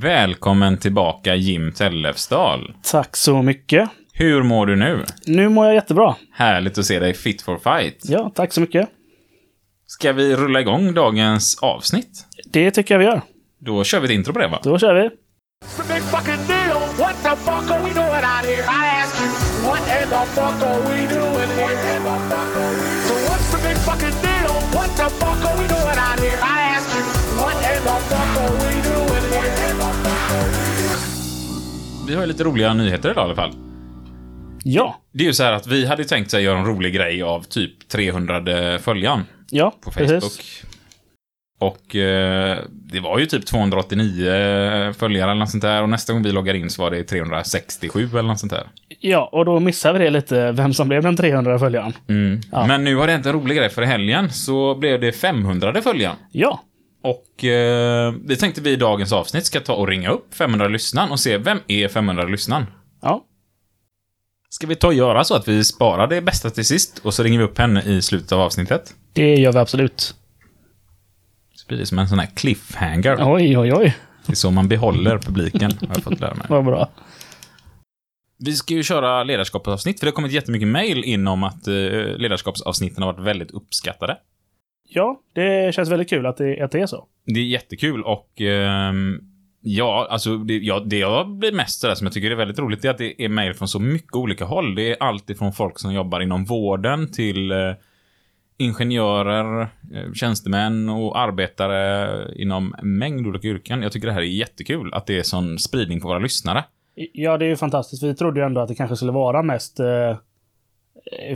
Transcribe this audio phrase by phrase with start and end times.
[0.00, 2.74] Välkommen tillbaka Jim Tellefsdal.
[2.82, 3.90] Tack så mycket.
[4.12, 5.04] Hur mår du nu?
[5.26, 6.16] Nu mår jag jättebra.
[6.32, 8.00] Härligt att se dig fit for fight.
[8.02, 8.88] Ja, tack så mycket.
[9.86, 12.26] Ska vi rulla igång dagens avsnitt?
[12.52, 13.22] Det tycker jag vi gör.
[13.58, 14.60] Då kör vi ett intro på det va?
[14.62, 15.10] Då kör vi.
[26.34, 26.61] It's
[32.08, 33.52] Vi har ju lite roliga nyheter idag i alla fall.
[34.64, 34.96] Ja.
[35.12, 37.42] Det är ju så här att vi hade tänkt sig göra en rolig grej av
[37.42, 40.08] typ 300 följaren Ja, på Facebook.
[40.08, 40.62] precis.
[41.60, 44.24] Och eh, det var ju typ 289
[44.98, 45.82] följare eller något sånt där.
[45.82, 48.66] Och nästa gång vi loggar in så var det 367 eller något sånt där.
[49.00, 51.92] Ja, och då missade vi det lite, vem som blev den 300 följaren.
[52.52, 52.66] Ja.
[52.66, 55.82] Men nu har det hänt en rolig grej för i helgen så blev det 500
[55.82, 56.16] följaren.
[56.32, 56.60] Ja.
[57.02, 61.10] Och eh, det tänkte vi i dagens avsnitt ska ta och ringa upp 500 lyssnaren
[61.10, 62.66] och se vem är 500 lyssnaren.
[63.02, 63.24] Ja.
[64.48, 67.22] Ska vi ta och göra så att vi sparar det bästa till sist och så
[67.22, 68.94] ringer vi upp henne i slutet av avsnittet?
[69.12, 70.14] Det gör vi absolut.
[71.54, 73.16] Så blir det som en sån här cliffhanger.
[73.20, 73.96] Oj, oj, oj.
[74.26, 76.46] Det är så man behåller publiken, har jag fått lära mig.
[76.48, 76.90] Vad bra.
[78.38, 81.74] Vi ska ju köra ledarskapsavsnitt, för det har kommit jättemycket mail in om att eh,
[82.16, 84.16] ledarskapsavsnitten har varit väldigt uppskattade.
[84.94, 87.06] Ja, det känns väldigt kul att det, att det är så.
[87.26, 89.20] Det är jättekul och ehm,
[89.60, 92.84] ja, alltså det, ja, det jag blir mest sådär som jag tycker är väldigt roligt
[92.84, 94.74] är att det är mejl från så mycket olika håll.
[94.74, 97.58] Det är allt ifrån folk som jobbar inom vården till eh,
[98.56, 103.82] ingenjörer, eh, tjänstemän och arbetare inom en mängd olika yrken.
[103.82, 106.64] Jag tycker det här är jättekul att det är sån spridning på våra lyssnare.
[106.94, 108.02] Ja, det är ju fantastiskt.
[108.02, 110.16] Vi trodde ju ändå att det kanske skulle vara mest eh,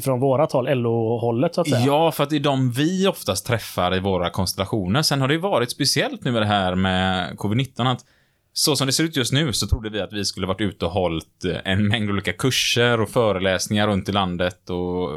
[0.00, 1.86] från vårat håll, LO-hållet så att säga.
[1.86, 5.02] Ja, för att det är de vi oftast träffar i våra konstellationer.
[5.02, 8.04] Sen har det ju varit speciellt nu med det här med covid-19 att
[8.52, 10.84] så som det ser ut just nu så trodde vi att vi skulle varit ute
[10.84, 15.10] och hållit en mängd olika kurser och föreläsningar runt i landet och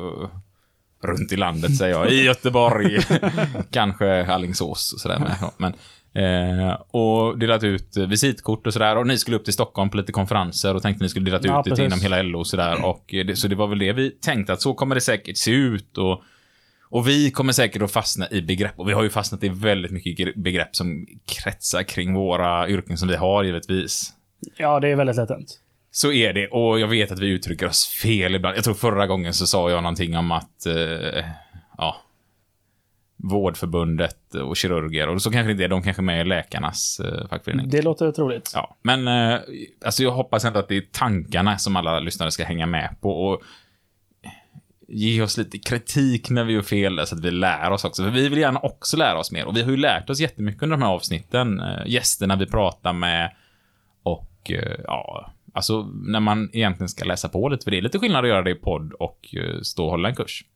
[1.03, 2.99] runt i landet säger jag, i Göteborg,
[3.71, 5.51] kanske Alingsås och sådär med.
[5.57, 5.73] Men,
[6.19, 10.11] eh, och delat ut visitkort och sådär och ni skulle upp till Stockholm på lite
[10.11, 11.85] konferenser och tänkte ni skulle delat ut Ja, lite precis.
[11.85, 14.61] inom hela LO och sådär och det, så det var väl det vi tänkte att
[14.61, 16.21] så kommer det säkert se ut och
[16.91, 19.91] och vi kommer säkert att fastna i begrepp, och vi har ju fastnat i väldigt
[19.91, 24.13] mycket gre- begrepp som kretsar kring våra yrken som vi har givetvis.
[24.57, 25.59] Ja, det är väldigt lätt hänt.
[25.91, 28.57] Så är det, och jag vet att vi uttrycker oss fel ibland.
[28.57, 31.25] Jag tror förra gången så sa jag någonting om att, eh,
[31.77, 31.95] ja,
[33.23, 37.27] Vårdförbundet och kirurger, och så kanske det är, de kanske är med i läkarnas eh,
[37.27, 37.69] fackförening.
[37.69, 38.51] Det låter troligt.
[38.55, 39.39] Ja, men eh,
[39.85, 43.25] alltså jag hoppas ändå att det är tankarna som alla lyssnare ska hänga med på
[43.25, 43.41] och
[44.87, 48.03] ge oss lite kritik när vi gör fel så att vi lär oss också.
[48.03, 50.63] För vi vill gärna också lära oss mer och vi har ju lärt oss jättemycket
[50.63, 51.59] under de här avsnitten.
[51.59, 53.35] Eh, gästerna vi pratar med
[54.03, 57.63] och eh, ja, alltså när man egentligen ska läsa på lite.
[57.63, 60.09] För det är lite skillnad att göra det i podd och eh, stå och hålla
[60.09, 60.43] en kurs.
[60.43, 60.47] Eh,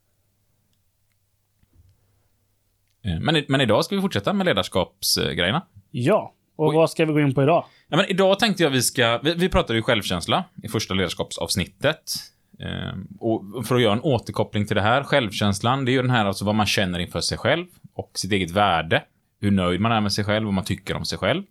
[3.03, 5.61] Men, men idag ska vi fortsätta med ledarskapsgrejerna.
[5.91, 6.33] Ja.
[6.55, 6.75] Och Oj.
[6.75, 7.65] vad ska vi gå in på idag?
[7.87, 9.19] Ja, men idag tänkte jag vi ska...
[9.23, 12.13] Vi, vi pratade ju självkänsla i första ledarskapsavsnittet.
[12.59, 16.11] Ehm, och för att göra en återkoppling till det här, självkänslan, det är ju den
[16.11, 19.03] här alltså vad man känner inför sig själv och sitt eget värde.
[19.41, 21.43] Hur nöjd man är med sig själv, vad man tycker om sig själv.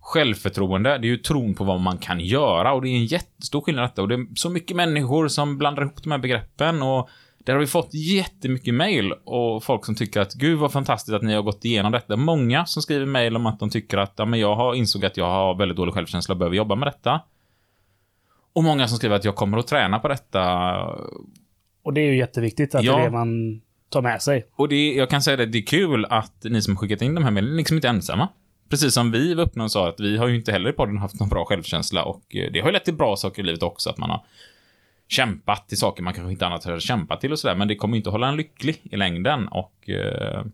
[0.00, 3.60] Självförtroende, det är ju tron på vad man kan göra och det är en jättestor
[3.60, 7.08] skillnad detta och det är så mycket människor som blandar ihop de här begreppen och
[7.46, 11.22] där har vi fått jättemycket mail och folk som tycker att gud vad fantastiskt att
[11.22, 12.16] ni har gått igenom detta.
[12.16, 15.16] Många som skriver mail om att de tycker att ja, men jag har insåg att
[15.16, 17.20] jag har väldigt dålig självkänsla och behöver jobba med detta.
[18.52, 20.72] Och många som skriver att jag kommer att träna på detta.
[21.82, 22.96] Och det är ju jätteviktigt att Ja.
[22.96, 24.46] det är det man tar med sig.
[24.56, 27.14] Och det, jag kan säga det, det är kul att ni som har skickat in
[27.14, 28.28] de här mailen är liksom inte ensamma.
[28.70, 30.98] Precis som vi var öppna och sa att vi har ju inte heller i podden
[30.98, 33.62] haft någon bra självkänsla och eh, det har ju lett till bra saker i livet
[33.62, 34.24] också, att man har
[35.08, 37.96] kämpat till saker man kanske inte annat hade kämpat till och sådär, men det kommer
[37.96, 40.44] inte hålla en lycklig i längden och eh,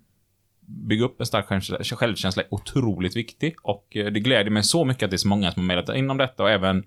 [0.66, 4.84] bygga upp en stark självkänsla, självkänsla är otroligt viktig och eh, det gläder mig så
[4.84, 6.84] mycket att det är så många som har mejlat in om detta och även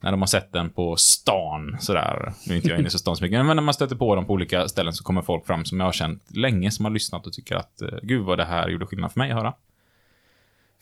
[0.00, 2.32] när de har sett den på stan sådär.
[2.46, 4.14] Nu är inte jag inne i så stan så mycket, men när man stöter på
[4.14, 6.92] dem på olika ställen så kommer folk fram som jag har känt länge, som har
[6.92, 9.54] lyssnat och tycker att eh, gud vad det här gjorde skillnad för mig att höra.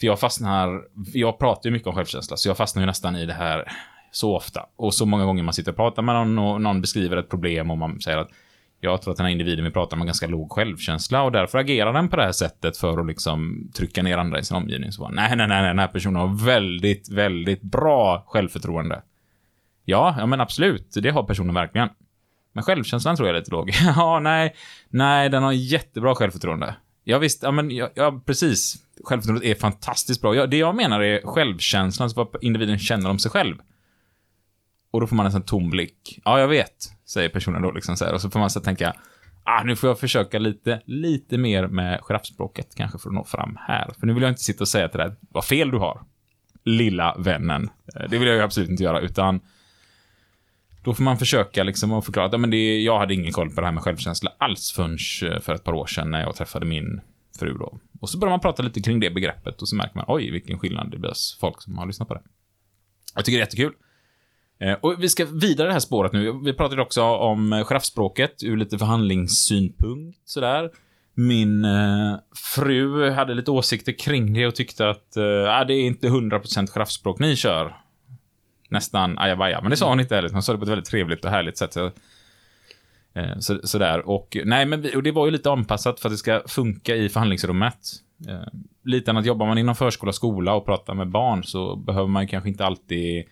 [0.00, 0.82] För jag fastnar,
[1.12, 3.72] jag pratar ju mycket om självkänsla, så jag fastnar ju nästan i det här
[4.16, 4.66] så ofta.
[4.76, 7.70] Och så många gånger man sitter och pratar med någon och någon beskriver ett problem
[7.70, 8.30] och man säger att
[8.80, 11.58] jag tror att den här individen vi pratar med har ganska låg självkänsla och därför
[11.58, 14.92] agerar den på det här sättet för att liksom trycka ner andra i sin omgivning.
[14.92, 19.02] Så bara, nej, nej, nej, nej, den här personen har väldigt, väldigt bra självförtroende.
[19.84, 21.88] Ja, ja men absolut, det har personen verkligen.
[22.52, 23.70] Men självkänslan tror jag är lite låg.
[23.96, 24.54] ja, nej,
[24.88, 26.74] nej, den har jättebra självförtroende.
[27.04, 28.76] Ja, visst, ja, men ja, ja, precis.
[29.04, 30.34] självförtroendet är fantastiskt bra.
[30.34, 33.56] Ja, det jag menar är självkänslan, alltså vad individen känner om sig själv.
[34.96, 36.20] Och då får man en sån tom blick.
[36.24, 38.14] Ja, jag vet, säger personen då liksom så här.
[38.14, 38.94] Och så får man så tänka,
[39.44, 43.58] ah, nu får jag försöka lite, lite mer med giraffspråket kanske för att nå fram
[43.60, 43.90] här.
[44.00, 46.02] För nu vill jag inte sitta och säga till dig, vad fel du har,
[46.64, 47.70] lilla vännen.
[47.96, 49.40] Eh, det vill jag ju absolut inte göra, utan
[50.84, 53.50] då får man försöka liksom att förklara att ja, men det, jag hade ingen koll
[53.50, 54.98] på det här med självkänsla alls förrän
[55.32, 57.00] eh, för ett par år sedan när jag träffade min
[57.38, 57.80] fru då.
[58.00, 60.58] Och så börjar man prata lite kring det begreppet och så märker man, oj, vilken
[60.58, 62.22] skillnad det blir hos folk som har lyssnat på det.
[63.14, 63.72] Jag tycker det är jättekul.
[64.58, 66.40] Eh, och vi ska vidare det här spåret nu.
[66.44, 70.70] Vi pratade också om eh, giraffspråket ur lite förhandlingssynpunkt sådär.
[71.14, 72.16] Min eh,
[72.54, 76.66] fru hade lite åsikter kring det och tyckte att eh, ah, det är inte 100%
[76.66, 77.76] giraffspråk ni kör.
[78.68, 79.60] Nästan ajabaja.
[79.60, 80.30] Men det sa hon inte heller.
[80.30, 81.72] Hon sa det på ett väldigt trevligt och härligt sätt.
[81.72, 81.90] Så,
[83.14, 84.08] eh, så, sådär.
[84.08, 86.96] Och, nej, men vi, och det var ju lite anpassat för att det ska funka
[86.96, 87.78] i förhandlingsrummet.
[88.28, 88.46] Eh,
[88.84, 92.28] lite annat, jobbar man inom förskola och skola och pratar med barn så behöver man
[92.28, 93.24] kanske inte alltid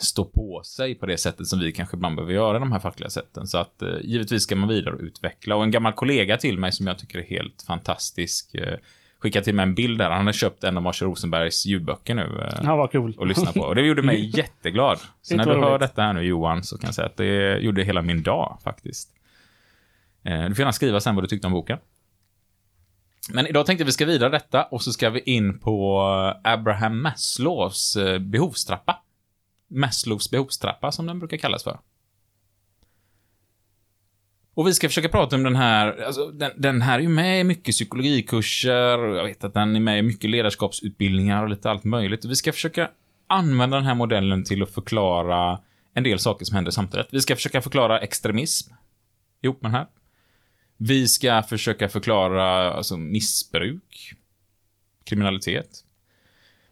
[0.00, 3.10] stå på sig på det sättet som vi kanske ibland behöver göra de här fackliga
[3.10, 3.46] sätten.
[3.46, 5.56] Så att eh, givetvis ska man vidareutveckla.
[5.56, 8.78] Och en gammal kollega till mig som jag tycker är helt fantastisk eh,
[9.18, 10.10] skickade till mig en bild där.
[10.10, 12.22] Han har köpt en av Marshall Rosenbergs ljudböcker nu.
[12.52, 13.14] Eh, Ja, vad kul.
[13.18, 13.60] och lyssna på.
[13.60, 14.98] Och det gjorde mig jätteglad.
[15.22, 17.82] Så när du hör detta här nu Johan, så kan jag säga att det gjorde
[17.84, 19.08] hela min dag faktiskt.
[20.24, 21.78] Eh, Du får gärna skriva sen vad du tyckte om boken.
[23.30, 26.00] Men idag tänkte vi ska vidare detta och så ska vi in på
[26.44, 29.01] Abraham Maslows eh, behovstrappa.
[29.72, 31.80] Maslows behovstrappa som den brukar kallas för.
[34.54, 37.40] Och vi ska försöka prata om den här, alltså den, den här är ju med
[37.40, 41.70] i mycket psykologikurser, och jag vet att den är med i mycket ledarskapsutbildningar och lite
[41.70, 42.24] allt möjligt.
[42.24, 42.90] Och vi ska försöka
[43.26, 45.60] använda den här modellen till att förklara
[45.94, 47.06] en del saker som händer samtidigt.
[47.10, 48.74] Vi ska försöka förklara extremism
[49.42, 49.86] ihop med den här.
[50.76, 54.14] Vi ska försöka förklara alltså, missbruk,
[55.04, 55.84] kriminalitet.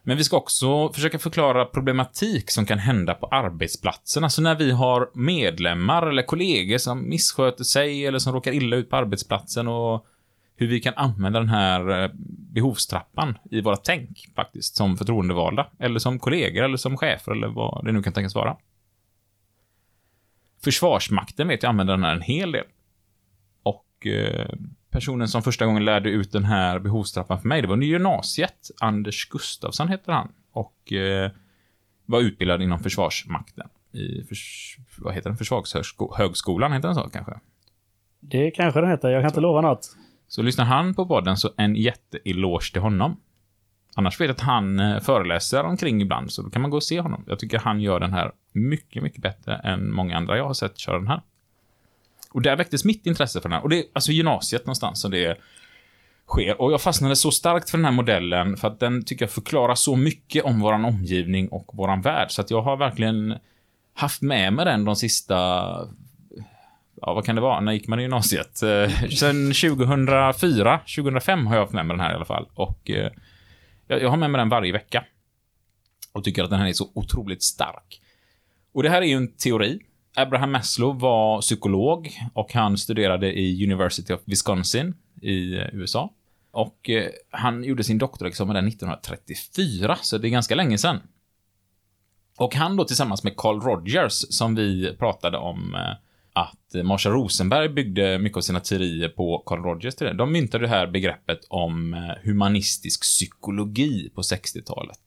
[0.03, 4.23] Men vi ska också försöka förklara problematik som kan hända på arbetsplatsen.
[4.23, 8.89] Alltså när vi har medlemmar eller kollegor som missköter sig eller som råkar illa ut
[8.89, 10.05] på arbetsplatsen och
[10.55, 12.11] hur vi kan använda den här eh,
[12.53, 17.85] behovstrappan i våra tänk faktiskt, som förtroendevalda, eller som kollegor, eller som chefer, eller vad
[17.85, 18.57] det nu kan tänkas vara.
[20.63, 22.65] Försvarsmakten vet jag använder den här en hel del.
[23.63, 24.49] Och eh,
[24.91, 28.71] personen som första gången lärde ut den här behovstrappan för mig, det var under gymnasiet.
[28.79, 30.31] Anders Gustafsson heter han.
[30.51, 31.31] Och eh,
[32.05, 33.67] var utbildad inom Försvarsmakten.
[33.93, 35.37] I, förs vad heter den?
[35.37, 37.39] Försvarshögskolan, heter den så kanske?
[38.19, 39.09] Det kanske den heter.
[39.09, 39.97] Jag kan inte lova något.
[40.27, 43.19] Så lyssnar han på podden så en jätteeloge till honom.
[43.95, 46.83] Annars vet jag att han eh, föreläser omkring ibland, så då kan man gå och
[46.83, 47.23] se honom.
[47.27, 50.77] Jag tycker han gör den här mycket, mycket bättre än många andra jag har sett
[50.77, 51.21] köra den här.
[52.31, 53.63] Och där väcktes mitt intresse för den här.
[53.63, 55.37] Och det är alltså gymnasiet någonstans som det
[56.27, 56.61] sker.
[56.61, 59.75] Och jag fastnade så starkt för den här modellen för att den tycker jag förklarar
[59.75, 62.31] så mycket om våran omgivning och våran värld.
[62.31, 63.37] Så att jag har verkligen
[63.93, 65.35] haft med mig den de sista
[67.01, 67.59] ja, vad kan det vara?
[67.59, 68.63] När gick man i gymnasiet?
[68.63, 72.49] Eh, sen 2004, 2005 har jag haft med mig den här i alla fall.
[72.53, 73.11] Och eh,
[73.87, 75.05] jag, jag har med mig den varje vecka.
[76.13, 78.01] Och tycker att den här är så otroligt stark.
[78.73, 79.79] Och det här är ju en teori.
[80.15, 86.13] Abraham Maslow var psykolog och han studerade i University of Wisconsin i eh, USA.
[86.51, 90.99] Och eh, han gjorde sin doktorexamen där 1934, så det är ganska länge sedan.
[92.37, 95.91] Och han då tillsammans med Carl Rogers, som vi pratade om eh,
[96.33, 100.13] att Marshall Rosenberg byggde mycket av sina teorier på Carl Rogers till det.
[100.13, 104.99] De myntade det här begreppet om humanistisk psykologi på 60-talet.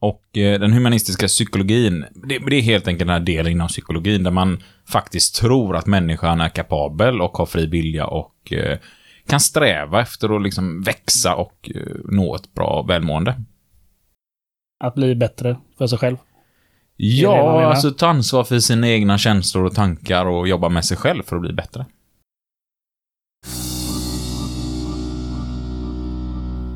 [0.00, 4.22] Och eh, den humanistiska psykologin, det, det är helt enkelt den här delen inom psykologin
[4.22, 8.78] där man faktiskt tror att människan är kapabel och har fri vilja och eh,
[9.26, 13.34] kan sträva efter att liksom växa och eh, nå ett bra välmående.
[14.84, 16.16] Att bli bättre för sig själv.
[16.96, 21.22] Ja, alltså ta ansvar för sina egna känslor och tankar och jobba med sig själv
[21.22, 21.86] för att bli bättre.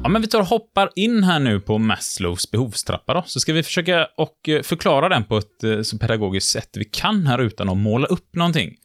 [0.02, 3.52] Ja, men vi tar och hoppar in här nu på Maslows behovstrappa då, så ska
[3.52, 7.38] vi försöka och eh, förklara den på ett eh, så pedagogiskt sätt vi kan här
[7.38, 8.76] utan att måla upp någonting.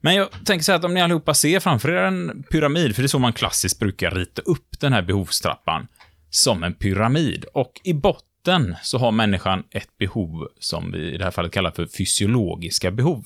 [0.00, 3.02] Men jag tänker så här att om ni allihopa ser framför er en pyramid, för
[3.02, 5.86] det är så man klassiskt brukar rita upp den här behovstrappan,
[6.30, 7.44] som en pyramid.
[7.54, 11.70] Och i botten så har människan ett behov som vi i det här fallet kallar
[11.70, 13.24] för fysiologiska behov.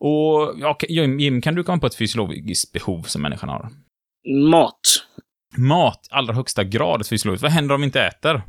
[0.00, 3.70] Och ja, Jim, kan du komma på ett fysiologiskt behov som människan har?
[4.50, 4.80] Mat.
[5.56, 7.42] Mat, allra högsta grad ett.
[7.42, 8.42] Vad händer om vi inte äter?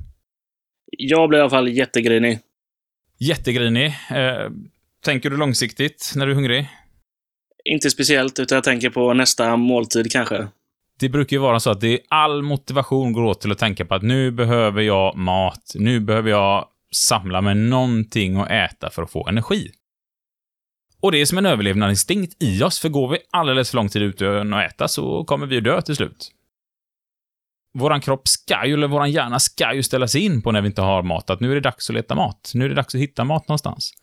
[0.97, 2.39] Jag blir i alla fall jättegrinig.
[3.19, 3.85] Jättegrinig.
[4.11, 4.49] Eh,
[5.05, 6.69] tänker du långsiktigt när du är hungrig?
[7.65, 10.47] Inte speciellt, utan jag tänker på nästa måltid kanske.
[10.99, 13.85] Det brukar ju vara så att det är all motivation går åt till att tänka
[13.85, 19.03] på att nu behöver jag mat, nu behöver jag samla mig någonting att äta för
[19.03, 19.71] att få energi.
[21.01, 24.01] Och det är som en överlevnadsinstinkt i oss, för går vi alldeles för lång tid
[24.01, 26.31] ute och äta så kommer vi ju dö till slut.
[27.73, 30.67] Våran kropp ska ju, eller våran hjärna ska ju ställa sig in på när vi
[30.67, 32.51] inte har mat, att nu är det dags att leta mat.
[32.53, 33.93] Nu är det dags att hitta mat någonstans.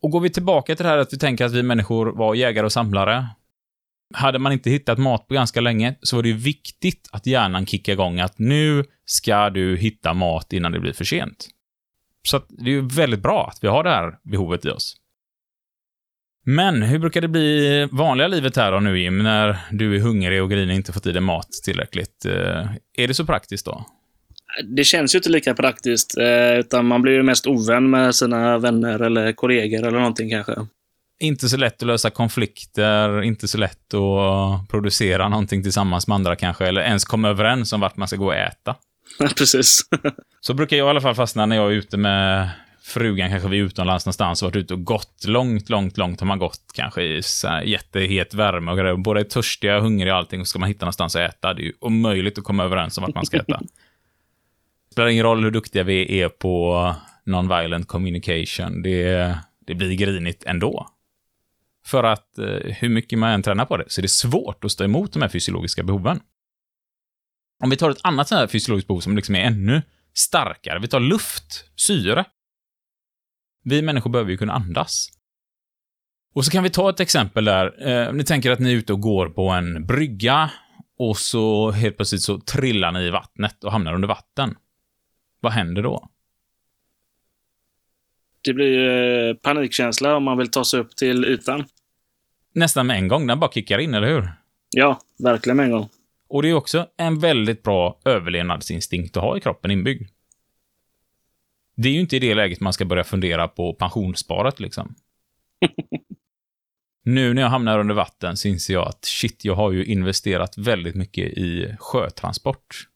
[0.00, 2.66] Och går vi tillbaka till det här att vi tänker att vi människor var jägare
[2.66, 3.26] och samlare.
[4.14, 7.66] Hade man inte hittat mat på ganska länge så var det ju viktigt att hjärnan
[7.66, 11.48] kickar igång att nu ska du hitta mat innan det blir för sent.
[12.28, 14.96] Så att det är ju väldigt bra att vi har det här behovet i oss.
[16.48, 20.00] Men hur brukar det bli i vanliga livet här då nu Jim, när du är
[20.00, 22.24] hungrig och grinig inte fått i dig mat tillräckligt?
[22.24, 22.66] Eh,
[22.98, 23.86] Är det så praktiskt då?
[24.76, 28.58] Det känns ju inte lika praktiskt, eh, utan man blir ju mest ovän med sina
[28.58, 30.52] vänner eller kollegor eller någonting kanske.
[31.20, 36.36] Inte så lätt att lösa konflikter, inte så lätt att producera någonting tillsammans med andra
[36.36, 38.74] kanske, eller ens komma överens om vart man ska gå och äta.
[39.36, 39.80] Precis.
[40.40, 42.50] Så brukar jag i alla fall fastna när jag är ute med
[42.86, 46.38] frugan, kanske vi utomlands någonstans, och varit ute och gått långt, långt, långt har man
[46.38, 47.22] gått kanske i
[47.64, 48.96] jättehet värme och grejer.
[48.96, 51.54] Båda är törstiga, hungriga och allting, och ska man hitta någonstans att äta.
[51.54, 53.58] Det är ju omöjligt att komma överens om vart man ska äta.
[53.58, 53.66] Det
[54.92, 56.94] spelar ingen roll hur duktiga vi är på
[57.26, 60.86] non-violent communication, det, det blir grinigt ändå.
[61.86, 64.72] För att eh, hur mycket man än tränar på det, så är det svårt att
[64.72, 66.20] stå emot de här fysiologiska behoven.
[67.62, 69.82] Om vi tar ett annat sånt här fysiologiskt behov som liksom är ännu
[70.14, 72.24] starkare, vi tar luft, syre.
[73.68, 75.08] Vi människor behöver ju kunna andas.
[76.34, 77.88] Och så kan vi ta ett exempel där.
[77.88, 80.50] Eh, ni tänker att ni är ute och går på en brygga
[80.98, 84.54] och så helt plötsligt så trillar ni i vattnet och hamnar under vatten.
[85.40, 86.08] Vad händer då?
[88.44, 91.64] Det blir eh, panikkänsla om man vill ta sig upp till ytan.
[92.54, 94.32] Nästan med en gång, den bara kickar in, eller hur?
[94.70, 95.88] Ja, verkligen med en gång.
[96.28, 100.10] Och det är också en väldigt bra överlevnadsinstinkt att ha i kroppen inbyggd.
[101.76, 104.94] Det är ju inte i det läget man ska börja fundera på pensionssparat liksom.
[107.04, 110.58] nu när jag hamnar under vatten så inser jag att shit, jag har ju investerat
[110.58, 112.88] väldigt mycket i sjötransport.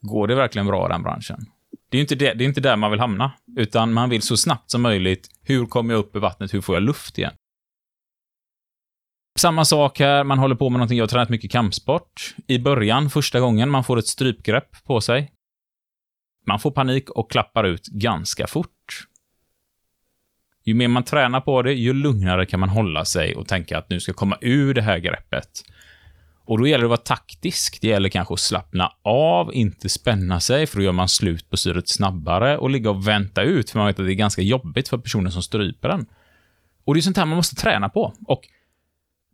[0.00, 1.46] Går det verkligen bra den branschen?
[1.88, 4.36] Det är inte, det, det är inte där man vill hamna, utan man vill så
[4.36, 7.34] snabbt som möjligt, hur kommer jag upp i vattnet, hur får jag luft igen?
[9.38, 12.34] Samma sak här, man håller på med någonting, jag har tränat mycket kampsport.
[12.46, 15.32] I början, första gången, man får ett strypgrepp på sig.
[16.46, 19.06] Man får panik och klappar ut ganska fort.
[20.64, 23.90] Ju mer man tränar på det, ju lugnare kan man hålla sig och tänka att
[23.90, 25.64] nu ska jag komma ur det här greppet.
[26.44, 27.78] Och då gäller det att vara taktisk.
[27.80, 31.56] Det gäller kanske att slappna av, inte spänna sig, för då gör man slut på
[31.56, 34.88] syret snabbare och ligga och vänta ut, för man vet att det är ganska jobbigt
[34.88, 36.06] för personen som stryper den.
[36.84, 38.14] Och det är sånt här man måste träna på.
[38.26, 38.48] Och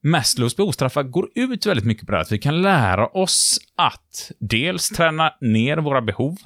[0.03, 4.31] Maslows behovstrappa går ut väldigt mycket på det här, att vi kan lära oss att
[4.39, 6.39] dels träna ner våra behov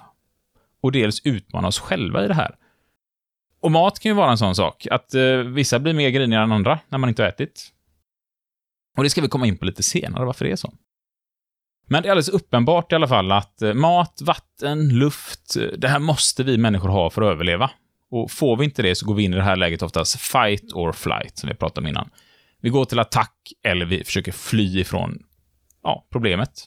[0.82, 2.56] och dels utmana oss själva i det här.
[3.60, 6.52] Och mat kan ju vara en sån sak, att eh, vissa blir mer griniga än
[6.52, 7.68] andra när man inte har ätit.
[8.96, 10.74] Och det ska vi komma in på lite senare, varför det är så.
[11.86, 15.88] Men det är alldeles uppenbart i alla fall att eh, mat, vatten, luft, eh, det
[15.88, 17.70] här måste vi människor ha för att överleva.
[18.10, 20.72] Och får vi inte det så går vi in i det här läget oftast fight
[20.72, 22.10] or flight, som vi pratade om innan.
[22.60, 25.22] Vi går till attack eller vi försöker fly ifrån
[25.82, 26.66] ja, problemet.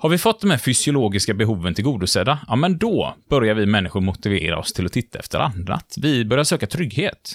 [0.00, 4.58] Har vi fått de här fysiologiska behoven tillgodosedda, ja men då börjar vi människor motivera
[4.58, 5.96] oss till att titta efter annat.
[6.00, 7.34] Vi börjar söka trygghet.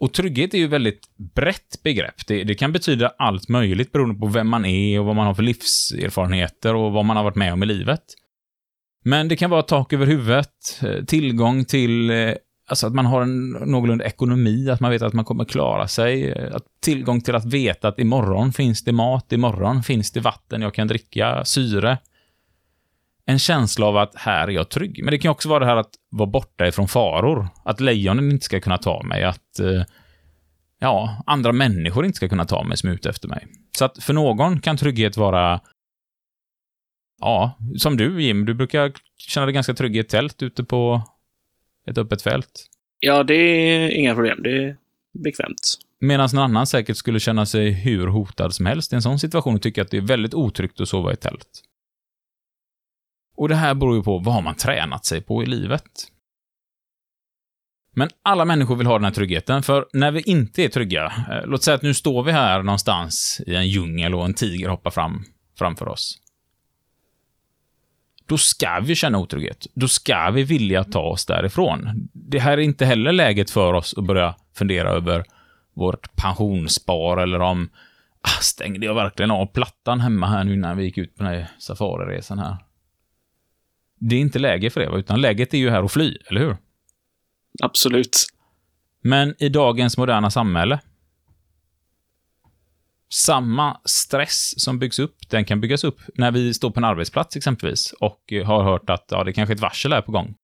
[0.00, 1.00] Och trygghet är ju ett väldigt
[1.34, 2.26] brett begrepp.
[2.26, 5.34] Det, det, kan betyda allt möjligt beroende på vem man är och vad man har
[5.34, 8.02] för livserfarenheter och vad man har varit med om i livet.
[9.04, 12.32] Men det kan vara tak över huvudet, eh, tillgång till eh,
[12.68, 16.30] Alltså att man har en någorlunda ekonomi, att man vet att man kommer klara sig.
[16.30, 20.62] Eh, att tillgång till att veta att imorgon finns det mat, imorgon finns det vatten
[20.62, 21.98] jag kan dricka, syre.
[23.26, 25.04] En känsla av att här är jag trygg.
[25.04, 27.48] Men det kan också vara det här att vara borta ifrån faror.
[27.64, 29.82] Att lejonen inte ska kunna ta mig, att eh,
[30.78, 33.46] ja, andra människor inte ska kunna ta mig som är ute efter mig.
[33.78, 35.60] Så att för någon kan trygghet vara
[37.18, 41.02] Ja, som du Jim, du brukar känna dig ganska trygg i ett tält ute på
[41.86, 42.66] ett öppet fält.
[43.00, 44.42] Ja, det är inga problem.
[44.42, 44.76] Det är
[45.24, 45.78] bekvämt.
[46.00, 49.54] Medan någon annan säkert skulle känna sig hur hotad som helst i en sån situation
[49.54, 51.62] och tycka att det är väldigt otryggt att sova i tält.
[53.36, 55.82] Och det här beror ju på vad man tränat sig på i livet.
[57.92, 61.46] Men alla människor vill ha den här tryggheten, för när vi inte är trygga, eh,
[61.46, 64.90] låt säga att nu står vi här någonstans i en djungel och en tiger hoppar
[64.90, 65.24] fram
[65.58, 66.18] framför oss
[68.26, 69.66] då ska vi känna otrygghet.
[69.74, 72.08] Då ska vi vilja ta oss därifrån.
[72.12, 75.24] Det här är inte heller läget för oss att börja fundera över
[75.74, 77.68] vårt pensionsspar eller om
[78.26, 81.32] Ah, stängde jag verkligen av plattan hemma här nu när vi gick ut på den
[81.32, 82.56] här safariresan här.
[83.98, 86.56] Det är inte läge för det, utan läget är ju här att fly, eller hur?
[87.62, 88.26] Absolut.
[89.00, 90.80] Men i dagens moderna samhälle,
[93.12, 97.36] samma stress som byggs upp, den kan byggas upp när vi står på en arbetsplats
[97.36, 100.34] exempelvis och har hört att ja, det kanske är ett varsel är på gång.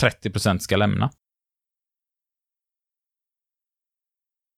[0.00, 1.10] 30% ska lämna.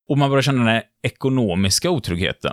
[0.09, 2.53] Och man börjar känna den här ekonomiska otryggheten.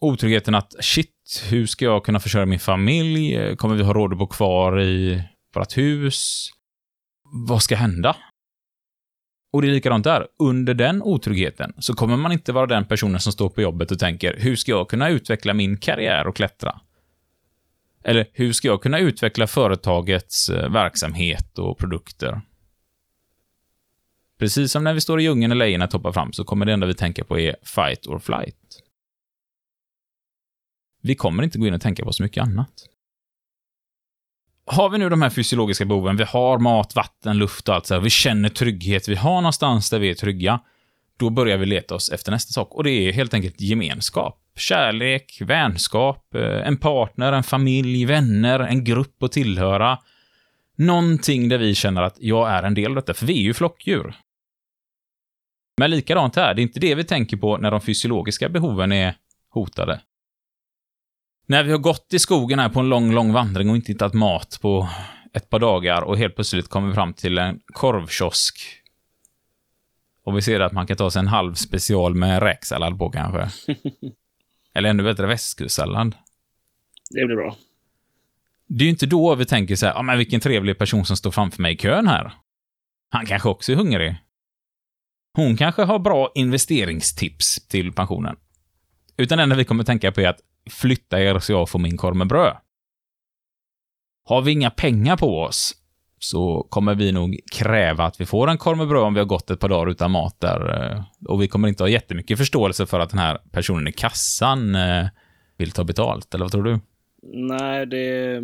[0.00, 3.56] Otryggheten att shit, hur ska jag kunna försörja min familj?
[3.56, 5.22] Kommer vi ha råd att bo kvar i
[5.54, 6.50] vårt hus?
[7.48, 8.16] Vad ska hända?
[9.54, 10.26] Och det är likadant där.
[10.38, 13.98] Under den otryggheten så kommer man inte vara den personen som står på jobbet och
[13.98, 16.80] tänker, hur ska jag kunna utveckla min karriär och klättra?
[18.04, 22.40] Eller hur ska jag kunna utveckla företagets eh, verksamhet och produkter?
[24.38, 26.86] Precis som när vi står i djungeln och lejonet hoppar fram så kommer det enda
[26.86, 28.82] vi tänker på är fight or flight.
[31.02, 32.93] Vi kommer inte gå in och tänka på så mycket annat.
[34.66, 37.94] Har vi nu de här fysiologiska behoven, vi har mat, vatten, luft och allt så
[37.94, 40.60] här, vi känner trygghet, vi har någonstans där vi är trygga,
[41.16, 42.74] då börjar vi leta oss efter nästa sak.
[42.74, 44.40] Och det är helt enkelt gemenskap.
[44.56, 49.98] Kärlek, vänskap, eh, en partner, en familj, vänner, en grupp att tillhöra.
[50.76, 53.54] Någonting där vi känner att jag är en del av detta, för vi är ju
[53.54, 54.14] flockdjur.
[55.78, 59.14] Men likadant här, det är inte det vi tänker på när de fysiologiska behoven är
[59.50, 60.00] hotade.
[61.46, 64.14] När vi har gått i skogen här på en lång, lång vandring och inte hittat
[64.14, 64.88] mat på
[65.32, 68.56] ett par dagar och helt plötsligt kommer fram till en korvkiosk.
[70.24, 73.72] Och vi ser att man kan ta sig en halv special med räksallad på kanske.
[74.74, 76.14] Eller ännu bättre västkustsallad.
[77.10, 77.56] Det blir bra.
[78.66, 81.16] Det är ju inte då vi tänker så här, ja men vilken trevlig person som
[81.16, 82.32] står framför mig i kön här.
[83.10, 84.16] Han kanske också är hungrig.
[85.34, 88.36] Hon kanske har bra investeringstips till pensionen.
[89.16, 90.40] Utan det enda vi kommer tänka på är att
[90.70, 92.56] flytta er så jag får min korv med bröd.
[94.28, 95.74] Har vi inga pengar på oss
[96.18, 99.26] så kommer vi nog kräva att vi får en korv med bröd om vi har
[99.26, 100.92] gått ett par dagar utan mat där.
[100.92, 104.74] eh, Och vi kommer inte ha jättemycket förståelse för att den här personen i kassan
[104.74, 105.06] eh,
[105.56, 106.80] vill ta betalt, eller vad tror du?
[107.22, 107.98] Nej, det...
[107.98, 108.42] är-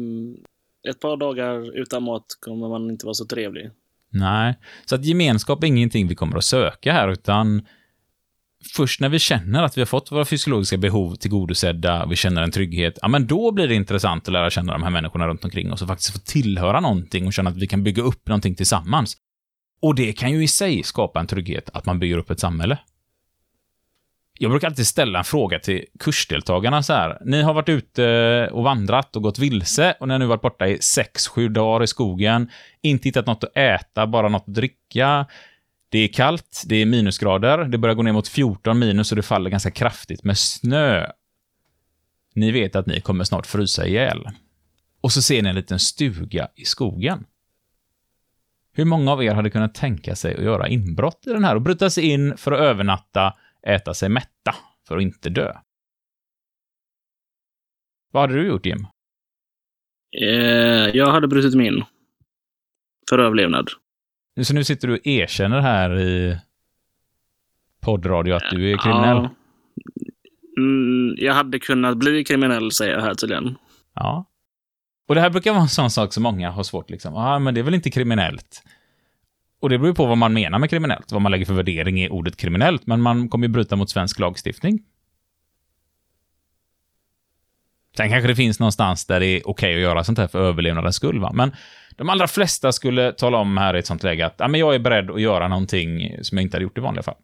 [0.90, 3.70] Ett par dagar utan mat kommer man inte vara så trevlig.
[4.12, 7.66] Nej, så att gemenskap är ingenting vi kommer att söka här, utan
[8.76, 12.50] först när vi känner att vi har fått våra fysiologiska behov tillgodosedda, vi känner en
[12.50, 15.72] trygghet, ja men då blir det intressant att lära känna de här människorna runt omkring
[15.72, 19.16] oss och faktiskt få tillhöra någonting och känna att vi kan bygga upp någonting tillsammans.
[19.82, 22.78] Och det kan ju i sig skapa en trygghet, att man bygger upp ett samhälle.
[24.42, 27.18] Jag brukar alltid ställa en fråga till kursdeltagarna så här.
[27.24, 30.68] Ni har varit ute och vandrat och gått vilse och ni har nu varit borta
[30.68, 32.50] i 6-7 dagar i skogen,
[32.82, 35.26] inte hittat något att äta, bara något att dricka.
[35.92, 39.22] Det är kallt, det är minusgrader, det börjar gå ner mot 14 minus och det
[39.22, 41.06] faller ganska kraftigt med snö.
[42.34, 44.28] Ni vet att ni kommer snart frysa ihjäl.
[45.00, 47.26] Och så ser ni en liten stuga i skogen.
[48.72, 51.62] Hur många av er hade kunnat tänka sig att göra inbrott i den här och
[51.62, 53.34] bryta sig in för att övernatta,
[53.66, 54.54] äta sig mätta,
[54.88, 55.56] för att inte dö?
[58.10, 58.86] Vad hade du gjort, Jim?
[60.20, 60.28] Eh,
[60.96, 61.84] jag hade brutit mig in.
[63.10, 63.68] För överlevnad.
[64.42, 66.38] Så nu sitter du och erkänner här i
[67.80, 69.16] poddradio att du är kriminell?
[69.16, 69.30] Ja.
[70.58, 73.56] Mm, jag hade kunnat bli kriminell, säger jag här tydligen.
[73.94, 74.26] Ja.
[75.08, 77.14] Och det här brukar vara en sån sak som många har svårt liksom.
[77.14, 78.62] Ja, men det är väl inte kriminellt?
[79.60, 82.02] Och det beror ju på vad man menar med kriminellt, vad man lägger för värdering
[82.02, 84.82] i ordet kriminellt, men man kommer ju bryta mot svensk lagstiftning.
[88.00, 90.96] Sen kanske det finns någonstans där det är okej att göra sånt här för överlevnadens
[90.96, 91.32] skull, va?
[91.34, 91.52] Men
[91.96, 94.74] de allra flesta skulle tala om här i ett sånt läge att ja, men jag
[94.74, 97.14] är beredd att göra någonting som jag inte hade gjort i vanliga fall.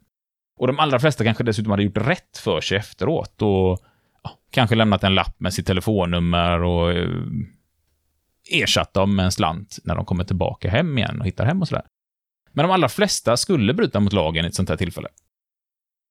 [0.58, 3.84] Och de allra flesta kanske dessutom hade gjort rätt för sig efteråt och
[4.22, 7.08] ja, kanske lämnat en lapp med sitt telefonnummer och eh,
[8.50, 11.68] ersatt dem med en slant när de kommer tillbaka hem igen och hittar hem och
[11.68, 11.84] sådär.
[12.52, 15.08] Men de allra flesta skulle bryta mot lagen i ett sånt här tillfälle.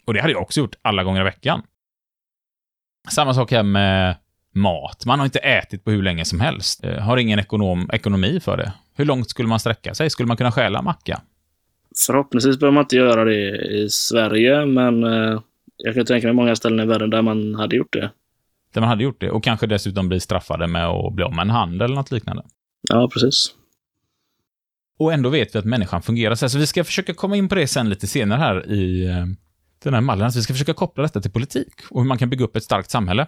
[0.06, 1.64] Och det hade jag också gjort alla gånger i veckan.
[3.10, 4.16] Samma sak här med
[4.56, 5.06] mat.
[5.06, 6.84] Man har inte ätit på hur länge som helst.
[6.84, 8.74] Eh, Har ingen ekonom, ekonomi för det.
[8.96, 10.10] Hur långt skulle man sträcka sig?
[10.10, 11.22] Skulle man kunna stjäla macka?
[12.08, 15.40] Förhoppningsvis behöver man inte göra det i Sverige, men eh,
[15.78, 18.12] jag kan tänka mig många ställen i världen där man hade gjort det.
[18.74, 21.42] Där man hade gjort det och kanske dessutom bli straffade med att bli av med
[21.42, 22.44] en hand eller något liknande.
[22.90, 23.54] Ja, precis.
[25.00, 26.50] Och ändå vet vi att människan fungerar så här.
[26.50, 29.26] Så vi ska försöka komma in på det sen lite senare här i eh,
[29.84, 30.32] den här mallen.
[30.36, 32.92] Vi ska försöka koppla detta till politik och hur man kan bygga upp ett starkt
[32.92, 33.28] samhälle.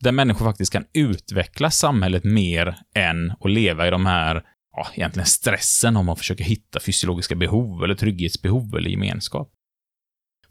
[0.00, 4.42] Där människor faktiskt kan utveckla samhället mer än att leva i de här,
[4.76, 9.52] ja, egentligen stressen om att försöka hitta fysiologiska behov eller trygghetsbehov eller gemenskap.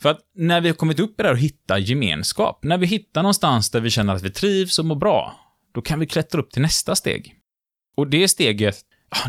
[0.01, 2.85] För att när vi har kommit upp i det här och hittar gemenskap, när vi
[2.85, 5.35] hittar någonstans där vi känner att vi trivs och mår bra,
[5.73, 7.35] då kan vi klättra upp till nästa steg.
[7.97, 8.75] Och det steget,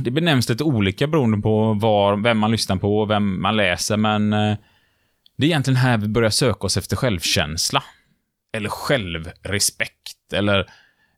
[0.01, 3.97] det benämns lite olika beroende på var, vem man lyssnar på och vem man läser,
[3.97, 4.57] men eh,
[5.37, 7.83] det är egentligen här vi börjar söka oss efter självkänsla.
[8.53, 10.67] Eller självrespekt, eller,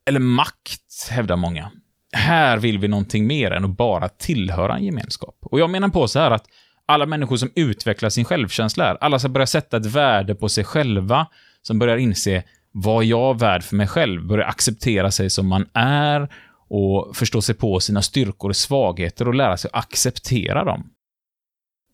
[0.07, 1.71] eller makt, hävdar många.
[2.13, 5.37] Här vill vi någonting mer än att bara tillhöra en gemenskap.
[5.43, 6.47] Och jag menar på så här att
[6.87, 10.65] alla människor som utvecklar sin självkänsla är, alla som börjar sätta ett värde på sig
[10.65, 11.27] själva,
[11.63, 12.43] som börjar inse
[12.73, 16.29] vad jag är värd för mig själv, börjar acceptera sig som man är
[16.69, 20.91] och förstå sig på sina styrkor och svagheter och lära sig att acceptera dem.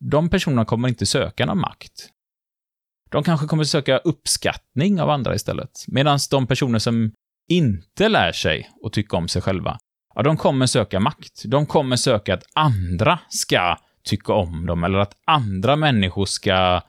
[0.01, 2.09] De personerna kommer inte söka någon makt.
[3.11, 5.85] De kanske kommer söka uppskattning av andra istället.
[5.89, 7.13] Medan de personer som
[7.49, 9.79] inte lär sig att tycka om sig själva,
[10.15, 11.43] ja, de kommer söka makt.
[11.45, 16.81] De kommer söka att andra ska tycka om dem, eller att andra människor ska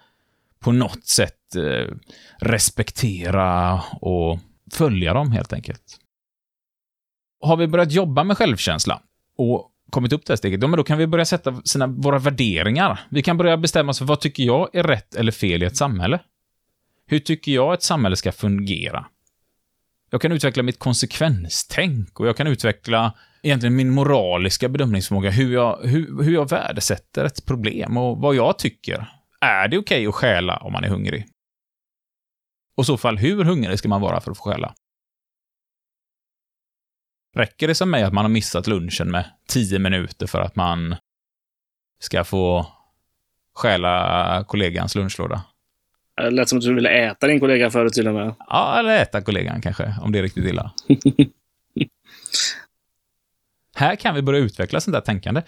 [0.60, 1.96] på något sätt eh,
[2.40, 4.40] respektera och
[4.74, 6.00] följa dem, helt enkelt.
[7.42, 9.02] Har vi börjat jobba med självkänsla
[9.38, 12.20] och kommit upp det här steget, ja, men då kan vi börja sätta sina, våra
[12.20, 13.00] värderingar.
[13.10, 15.78] Vi kan börja bestämma oss för vad tycker jag är rätt eller fel i ett
[15.78, 16.20] samhälle?
[17.06, 19.06] Hur tycker jag ett samhälle ska fungera?
[20.10, 25.80] Jag kan utveckla mitt konsekvenstänk och jag kan utveckla egentligen min moraliska bedömningsförmåga, hur jag,
[25.84, 29.06] hur, hur jag värdesätter ett problem och vad jag tycker.
[29.42, 31.26] Är det okej okay att stjäla om man är hungrig?
[32.76, 34.74] Och i så fall, hur hungrig ska man vara för att få stjäla?
[37.40, 40.96] Räcker det som mig att man har missat lunchen med tio minuter för att man
[42.00, 42.68] ska få
[43.56, 45.42] stjäla kollegans lunchlåda?
[46.18, 48.36] Det lät som att du ville äta din kollega förut till och med.
[48.48, 50.72] Ja, eller äta kollegan kanske, om det är riktigt illa.
[53.76, 55.42] här kan vi börja utveckla sånt där tänkande.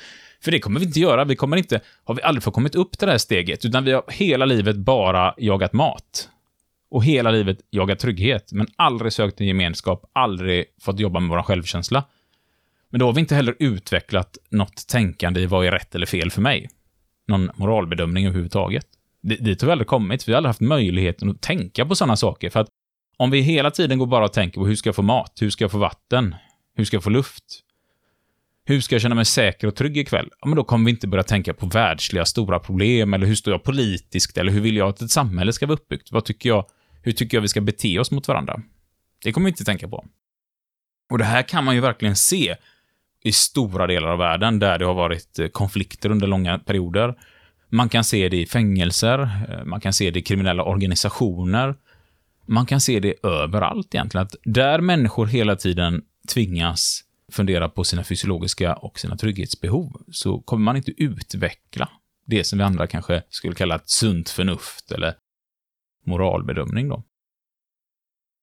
[0.44, 1.26] För det kommer vi inte göra.
[1.26, 3.92] Vi kommer inte, har vi aldrig fått kommit upp till det här steget, utan vi
[3.92, 6.30] har hela livet bara jagat mat.
[6.92, 11.44] Och hela livet jagat trygghet, men aldrig sökt en gemenskap, aldrig fått jobba med vår
[11.44, 12.04] självkänsla.
[12.90, 16.32] Men då har vi inte heller utvecklat något tänkande i vad är rätt eller fel
[16.32, 16.70] för mig.
[17.28, 18.86] Någon moralbedömning överhuvudtaget.
[19.22, 22.50] Dit har vi aldrig kommit, vi har aldrig haft möjligheten att tänka på sådana saker,
[22.50, 22.68] för att
[23.18, 25.50] om vi hela tiden går bara och tänker på hur ska jag få mat, hur
[25.50, 26.36] ska jag få vatten,
[26.76, 27.44] hur ska jag få luft,
[28.66, 30.30] hur ska jag känna mig säker och trygg ikväll?
[30.40, 33.54] Ja, men då kommer vi inte börja tänka på världsliga stora problem, eller hur står
[33.54, 36.12] jag politiskt, eller hur vill jag att ett samhälle ska vara uppbyggt?
[36.12, 36.66] Vad tycker jag,
[37.02, 38.62] hur tycker jag vi ska bete oss mot varandra?
[39.24, 40.06] Det kommer vi inte tänka på.
[41.12, 42.56] Och det här kan man ju verkligen se
[43.24, 47.16] i stora delar av världen, där det har varit eh, konflikter under långa perioder.
[47.70, 51.76] Man kan se det i fängelser, eh, man kan se det i kriminella organisationer.
[52.46, 56.02] Man kan se det överallt egentligen, att där människor hela tiden
[56.34, 61.90] tvingas fundera på sina fysiologiska och sina trygghetsbehov, så kommer man inte utveckla
[62.26, 65.14] det som vi andra kanske skulle kalla ett sunt förnuft eller
[66.06, 67.04] moralbedömning då.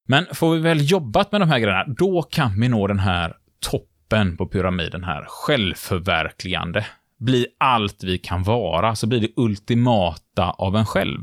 [0.09, 3.37] Men får vi väl jobbat med de här grejerna, då kan vi nå den här
[3.61, 6.87] toppen på pyramiden här, självförverkligande.
[7.19, 11.21] Bli allt vi kan vara, så blir det ultimata av en själv.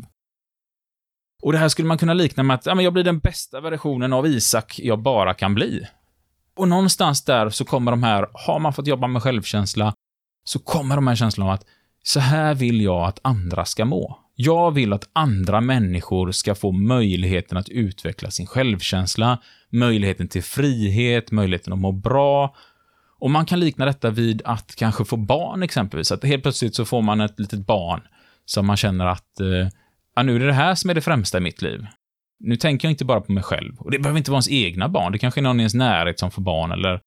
[1.44, 3.62] Och det här skulle man kunna likna med att ja, men jag blir den bästa
[3.62, 5.88] versionen av Isak jag bara kan bli.
[6.56, 9.94] Och någonstans där så kommer de här, har man fått jobba med självkänsla,
[10.44, 11.66] så kommer de här känslorna av att
[12.04, 14.25] så här vill jag att andra ska må.
[14.36, 21.32] Jag vill att andra människor ska få möjligheten att utveckla sin självkänsla, möjligheten till frihet,
[21.32, 22.56] möjligheten att må bra.
[23.20, 26.12] Och man kan likna detta vid att kanske få barn exempelvis.
[26.12, 28.02] Att helt plötsligt så får man ett litet barn
[28.46, 29.70] som man känner att eh,
[30.16, 31.86] ja, nu är det det här som är det främsta i mitt liv.
[32.40, 33.80] Nu tänker jag inte bara på mig själv.
[33.80, 35.12] Och det behöver inte vara ens egna barn.
[35.12, 37.02] Det kanske är någon i ens närhet som får barn, eller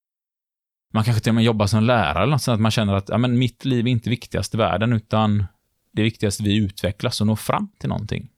[0.95, 3.09] man kanske till och med jobbar som lärare, eller något sånt att man känner att
[3.09, 5.45] ja, men mitt liv är inte viktigast i världen, utan
[5.93, 8.29] det viktigaste vi utvecklas och når fram till någonting.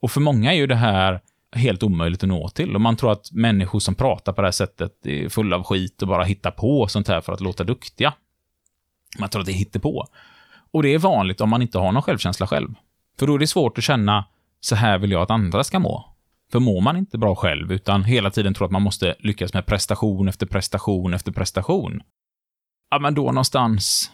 [0.00, 1.20] Och för många är ju det här
[1.52, 2.74] helt omöjligt att nå till.
[2.74, 6.02] Och man tror att människor som pratar på det här sättet är fulla av skit
[6.02, 8.14] och bara hittar på sånt här för att låta duktiga.
[9.18, 10.06] Man tror att det är på.
[10.72, 12.74] Och det är vanligt om man inte har någon självkänsla själv.
[13.18, 14.24] För då är det svårt att känna
[14.60, 16.14] så här vill jag att andra ska må.
[16.52, 19.66] För mår man inte bra själv, utan hela tiden tror att man måste lyckas med
[19.66, 22.02] prestation efter prestation efter prestation,
[22.90, 24.10] ja, men då någonstans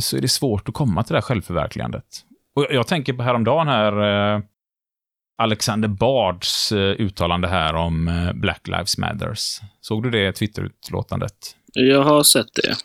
[0.00, 2.04] så är det svårt att komma till det här självförverkligandet.
[2.54, 4.42] Och jag tänker på häromdagen här, eh,
[5.38, 9.60] Alexander Bards eh, uttalande här om eh, Black Lives Matters.
[9.80, 11.56] Såg du det Twitter-utlåtandet?
[11.74, 12.76] Jag har sett det.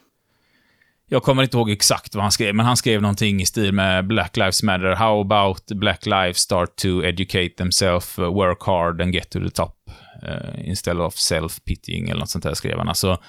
[1.08, 4.08] Jag kommer inte ihåg exakt vad han skrev, men han skrev någonting i stil med
[4.08, 4.95] Black Lives Matter.
[4.95, 9.89] How about Black Lives start to educate themselves, work hard and get to the top.
[10.23, 12.89] Uh, instead of self-pitying eller något sånt där skrev han.
[12.89, 13.19] Alltså,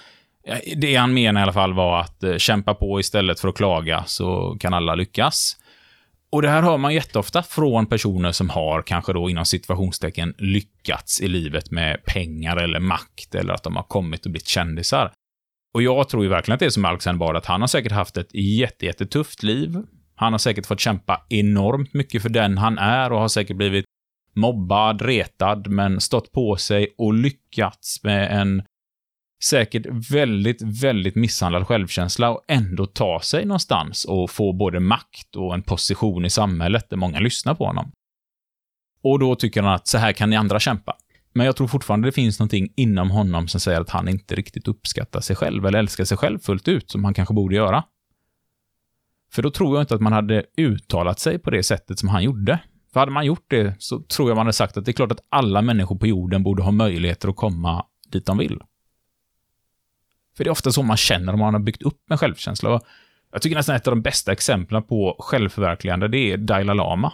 [0.76, 4.04] det han menade i alla fall var att eh, kämpa på istället för att klaga
[4.04, 5.56] så kan alla lyckas.
[6.30, 11.20] Och det här hör man jätteofta från personer som har kanske då inom situationstecken lyckats
[11.20, 15.12] i livet med pengar eller makt eller att de har kommit och blivit kändisar.
[15.74, 17.92] Och jag tror ju verkligen att det är som Alexander Bard, att han har säkert
[17.92, 19.82] haft ett jättetufft liv.
[20.14, 23.84] Han har säkert fått kämpa enormt mycket för den han är och har säkert blivit
[24.34, 28.62] mobbad, retad, men stått på sig och lyckats med en
[29.44, 35.54] säkert väldigt, väldigt misshandlad självkänsla och ändå ta sig någonstans och få både makt och
[35.54, 37.92] en position i samhället där många lyssnar på honom.
[39.02, 40.96] Och då tycker han att så här kan ni andra kämpa.
[41.32, 44.68] Men jag tror fortfarande det finns någonting inom honom som säger att han inte riktigt
[44.68, 47.84] uppskattar sig själv eller älskar sig själv fullt ut, som han kanske borde göra.
[49.32, 52.22] För då tror jag inte att man hade uttalat sig på det sättet som han
[52.22, 52.58] gjorde.
[52.92, 55.12] För hade man gjort det så tror jag man hade sagt att det är klart
[55.12, 58.60] att alla människor på jorden borde ha möjligheter att komma dit de vill.
[60.36, 62.80] För det är ofta så man känner om man har byggt upp en självkänsla.
[63.32, 67.12] Jag tycker nästan ett av de bästa exemplen på självförverkligande, det är Dalai Lama.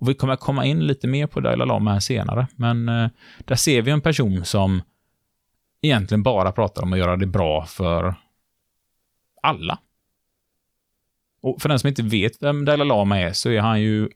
[0.00, 3.54] Och vi kommer komma in lite mer på Dalai Lama här senare, men eh, där
[3.54, 4.82] ser vi en person som
[5.82, 8.14] egentligen bara pratar om att göra det bra för
[9.42, 9.78] alla.
[11.42, 14.08] Och för den som inte vet vem Dalai Lama är, så är han ju,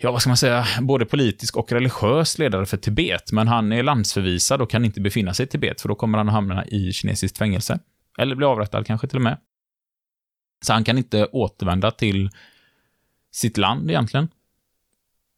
[0.00, 3.82] ja vad ska man säga, både politisk och religiös ledare för Tibet, men han är
[3.82, 6.92] landsförvisad och kan inte befinna sig i Tibet, för då kommer han att hamna i
[6.92, 7.78] kinesiskt fängelse.
[8.18, 9.38] Eller bli avrättad kanske till och med.
[10.64, 12.30] Så han kan inte återvända till
[13.32, 14.28] sitt land egentligen.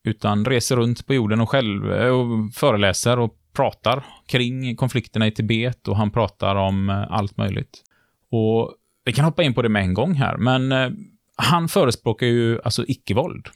[0.05, 5.31] Utan reser runt på jorden och själv eh, och föreläser och pratar kring konflikterna i
[5.31, 7.83] Tibet och han pratar om eh, allt möjligt.
[8.31, 10.91] Och vi kan hoppa in på det med en gång här, men eh,
[11.37, 13.49] han förespråkar ju alltså icke-våld.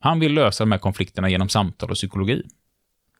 [0.00, 2.42] Han vill lösa de här konflikterna genom samtal och psykologi.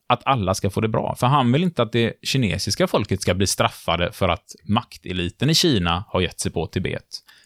[0.07, 1.14] Att alla ska få det bra.
[1.14, 5.55] För han vill inte att det kinesiska folket ska bli straffade för att makteliten i
[5.55, 7.05] Kina har gett sig på Tibet.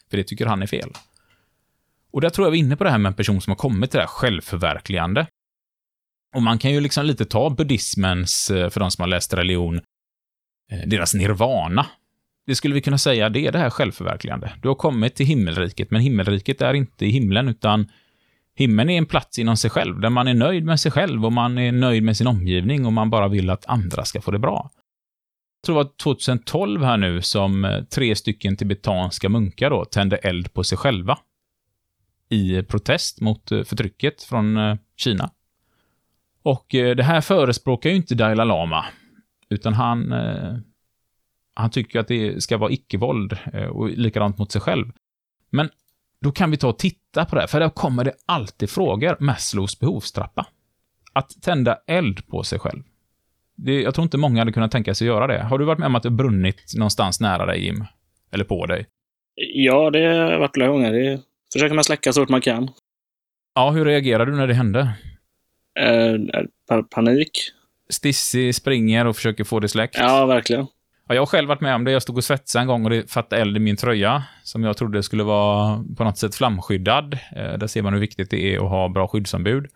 [0.09, 0.89] För det tycker han är fel.
[2.11, 3.55] Och där tror jag vi är inne på det här med en person som har
[3.55, 5.27] kommit till det här självförverkligande.
[6.35, 9.81] Och man kan ju liksom lite ta buddhismens, eh, för de som har läst religion,
[10.71, 11.85] eh, deras nirvana.
[12.47, 14.53] Det skulle vi kunna säga, det är det här självförverkligande.
[14.61, 17.91] Du har kommit till himmelriket, men himmelriket är inte i himlen, utan
[18.55, 21.33] himlen är en plats inom sig själv, där man är nöjd med sig själv och
[21.33, 24.39] man är nöjd med sin omgivning och man bara vill att andra ska få det
[24.39, 24.69] bra.
[25.61, 30.17] Jag tror det var 2012 här nu som eh, tre stycken tibetanska munkar då tände
[30.17, 31.17] eld på sig själva
[32.29, 35.29] i protest mot eh, förtrycket från eh, Kina.
[36.43, 38.85] Och det här förespråkar ju inte Dalai Lama,
[39.49, 40.13] utan han
[41.53, 43.37] han tycker att det ska vara icke-våld
[43.71, 44.91] och likadant mot sig själv.
[45.49, 45.69] Men
[46.21, 49.17] då kan vi ta och titta på det, för där kommer det alltid frågor.
[49.19, 50.47] Maslows behovstrappa.
[51.13, 52.83] Att tända eld på sig själv.
[53.55, 55.43] Det, jag tror inte många hade kunnat tänka sig göra det.
[55.43, 57.85] Har du varit med om att det brunnit någonstans nära dig, Jim?
[58.31, 58.85] Eller på dig?
[59.35, 60.93] Ja, det har varit flera gånger.
[60.93, 61.21] Det
[61.53, 62.69] försöker man släcka så fort man kan.
[63.55, 64.93] Ja, hur reagerade du när det hände?
[65.79, 67.31] Eh, panik.
[67.89, 69.95] Stissi springer och försöker få det släckt?
[69.99, 70.67] Ja, verkligen.
[71.07, 71.91] Ja, jag har själv varit med om det.
[71.91, 74.77] Jag stod och svetsade en gång och det fattade eld i min tröja, som jag
[74.77, 77.13] trodde skulle vara på något sätt flamskyddad.
[77.13, 79.67] Eh, där ser man hur viktigt det är att ha bra skyddsombud.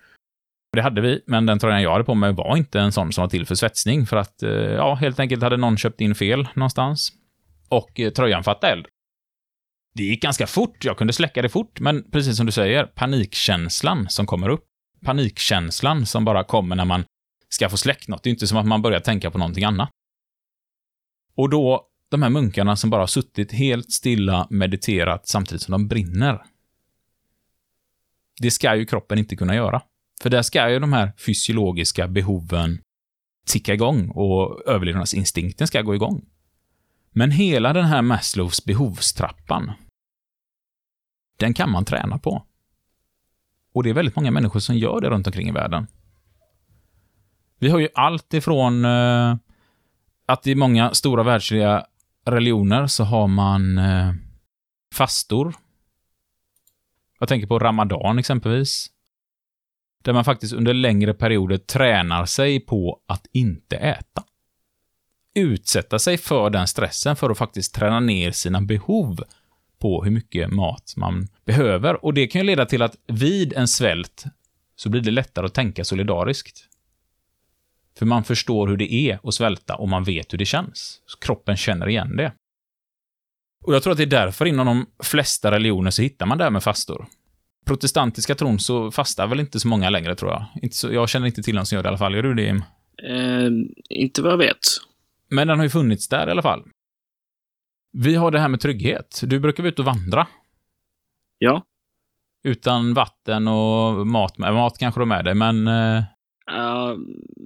[0.73, 3.21] Det hade vi, men den tröjan jag hade på mig var inte en sån som
[3.21, 6.47] var till för svetsning, för att, eh, ja, helt enkelt hade någon köpt in fel
[6.53, 7.13] någonstans.
[7.69, 8.85] Och eh, tröjan fattade eld.
[9.95, 14.09] Det gick ganska fort, jag kunde släcka det fort, men precis som du säger, panikkänslan
[14.09, 14.65] som kommer upp.
[15.05, 17.03] Panikkänslan som bara kommer när man
[17.49, 18.23] ska få släckt något.
[18.23, 19.89] Det är inte som att man börjar tänka på någonting annat.
[21.39, 25.87] Och då, de här munkarna som bara har suttit helt stilla, mediterat samtidigt som de
[25.87, 26.43] brinner.
[28.41, 29.81] Det ska ju kroppen inte kunna göra.
[30.21, 32.81] För där ska ju de här fysiologiska behoven
[33.45, 36.25] ticka igång och överlevnadsinstinkten ska gå igång.
[37.11, 39.71] Men hela den här Maslows behovstrappan,
[41.37, 42.45] den kan man träna på.
[43.73, 45.87] Och det är väldigt många människor som gör det runt omkring i världen.
[47.59, 49.35] Vi har ju allt ifrån eh,
[50.29, 51.85] att i många stora världsliga
[52.25, 54.13] religioner så har man eh,
[54.93, 55.55] fastor.
[57.19, 58.87] Jag tänker på Ramadan exempelvis.
[60.03, 64.23] Där man faktiskt under längre perioder tränar sig på att inte äta.
[65.35, 69.23] Utsätta sig för den stressen för att faktiskt träna ner sina behov
[69.79, 72.05] på hur mycket mat man behöver.
[72.05, 74.23] Och det kan ju leda till att vid en svält
[74.75, 76.68] så blir det lättare att tänka solidariskt.
[77.99, 81.01] För man förstår hur det är att svälta och man vet hur det känns.
[81.21, 82.33] kroppen känner igen det.
[83.65, 86.43] Och jag tror att det är därför inom de flesta religioner så hittar man det
[86.43, 87.07] här med fastor.
[87.65, 90.45] Protestantiska tron så fastar väl inte så många längre, tror jag.
[90.61, 92.15] Inte så, jag känner inte till någon som gör det i alla fall.
[92.15, 92.63] Gör du det, Jim?
[93.03, 93.49] Eh,
[93.89, 94.57] inte vad jag vet.
[95.29, 96.63] Men den har ju funnits där i alla fall.
[97.91, 99.21] Vi har det här med trygghet.
[99.23, 100.27] Du brukar vara ute och vandra.
[101.37, 101.63] Ja.
[102.43, 104.37] Utan vatten och mat.
[104.37, 105.67] Mat kanske de är det, men
[106.49, 106.97] eh, Ja,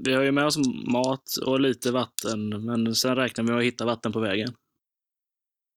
[0.06, 0.58] vi har ju med oss
[0.94, 4.50] mat och lite vatten, men sen räknar vi med att hitta vatten på vägen.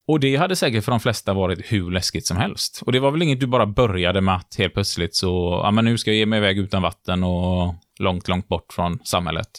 [0.07, 2.81] Och det hade säkert för de flesta varit hur läskigt som helst.
[2.85, 5.85] Och det var väl inget du bara började med att helt plötsligt så, ja men
[5.85, 9.49] nu ska jag ge mig iväg utan vatten och långt, långt bort från samhället.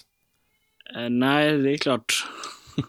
[0.96, 2.12] Eh, nej, det är klart.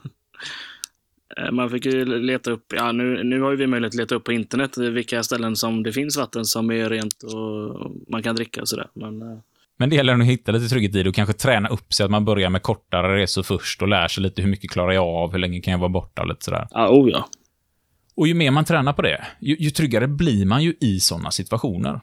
[1.38, 4.16] Eh, Man fick ju leta upp, ja nu, nu har ju vi möjlighet att leta
[4.16, 8.36] upp på internet vilka ställen som det finns vatten som är rent och man kan
[8.36, 8.88] dricka och sådär.
[8.94, 9.38] Men eh,
[9.80, 12.12] Men det gäller att hitta lite trygghet i det och kanske träna upp sig att
[12.12, 15.32] man börjar med kortare resor först och lär sig lite hur mycket klarar jag av,
[15.32, 16.68] hur länge kan jag vara borta och lite sådär.
[16.72, 17.28] ja, oh ja.
[18.16, 21.32] Och ju mer man tränar på det, ju, ju tryggare blir man ju i sådana
[21.32, 22.02] situationer.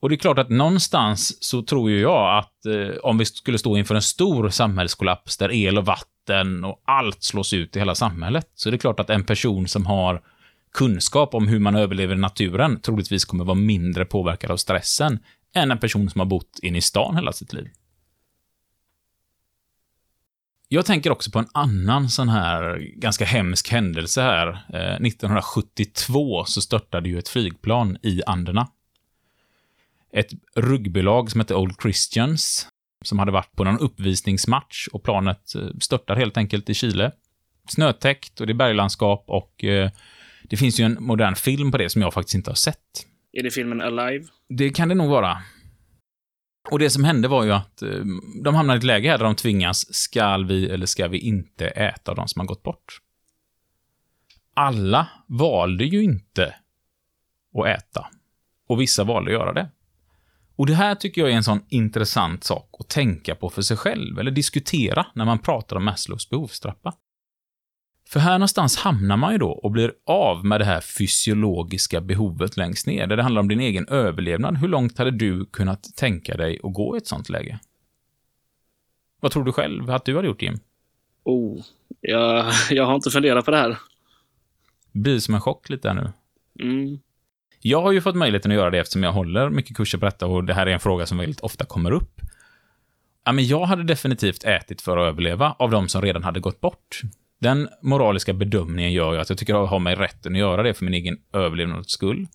[0.00, 3.58] Och det är klart att någonstans så tror ju jag att eh, om vi skulle
[3.58, 7.94] stå inför en stor samhällskollaps där el och vatten och allt slås ut i hela
[7.94, 10.22] samhället, så är det klart att en person som har
[10.78, 15.18] kunskap om hur man överlever i naturen troligtvis kommer vara mindre påverkad av stressen
[15.54, 17.68] än en person som har bott inne i stan hela sitt liv.
[20.68, 24.48] Jag tänker också på en annan sån här ganska hemsk händelse här.
[24.48, 28.68] Eh, 1972 så störtade ju ett flygplan i Anderna.
[30.12, 32.68] Ett rugbylag som hette Old Christians,
[33.04, 37.12] som hade varit på någon uppvisningsmatch och planet eh, störtar helt enkelt i Chile.
[37.68, 39.90] Snötäckt och det är berglandskap och eh,
[40.48, 43.06] det finns ju en modern film på det som jag faktiskt inte har sett.
[43.32, 44.26] Är det filmen Alive?
[44.48, 45.42] Det kan det nog vara.
[46.70, 48.04] Och det som hände var ju att eh,
[48.44, 51.66] de hamnade i ett läge här där de tvingas, skall vi eller ska vi inte
[51.66, 53.00] äta de som har gått bort?
[54.54, 56.54] Alla valde ju inte
[57.54, 58.06] att äta.
[58.68, 59.70] Och vissa valde att göra det.
[60.56, 63.76] Och det här tycker jag är en sån intressant sak att tänka på för sig
[63.76, 66.94] själv, eller diskutera när man pratar om Maslows behovstrappa.
[68.08, 72.56] För här någonstans hamnar man ju då och blir av med det här fysiologiska behovet
[72.56, 74.56] längst ner, där det handlar om din egen överlevnad.
[74.56, 77.58] Hur långt hade du kunnat tänka dig att gå i ett sånt läge?
[79.20, 80.58] Vad tror du själv att du hade gjort, Jim?
[81.24, 81.64] Oh,
[82.00, 83.78] jag, jag har inte funderat på det här.
[84.92, 86.12] Det blir som en chock lite nu.
[86.60, 86.98] Mm.
[87.60, 90.26] Jag har ju fått möjligheten att göra det eftersom jag håller mycket kurser på detta
[90.26, 92.20] och det här är en fråga som väldigt ofta kommer upp.
[93.24, 96.60] Ja, men jag hade definitivt ätit för att överleva av de som redan hade gått
[96.60, 97.02] bort.
[97.38, 100.74] Den moraliska bedömningen gör ju att jag tycker jag har mig rätten att göra det
[100.74, 102.26] för min egen överlevnads skull.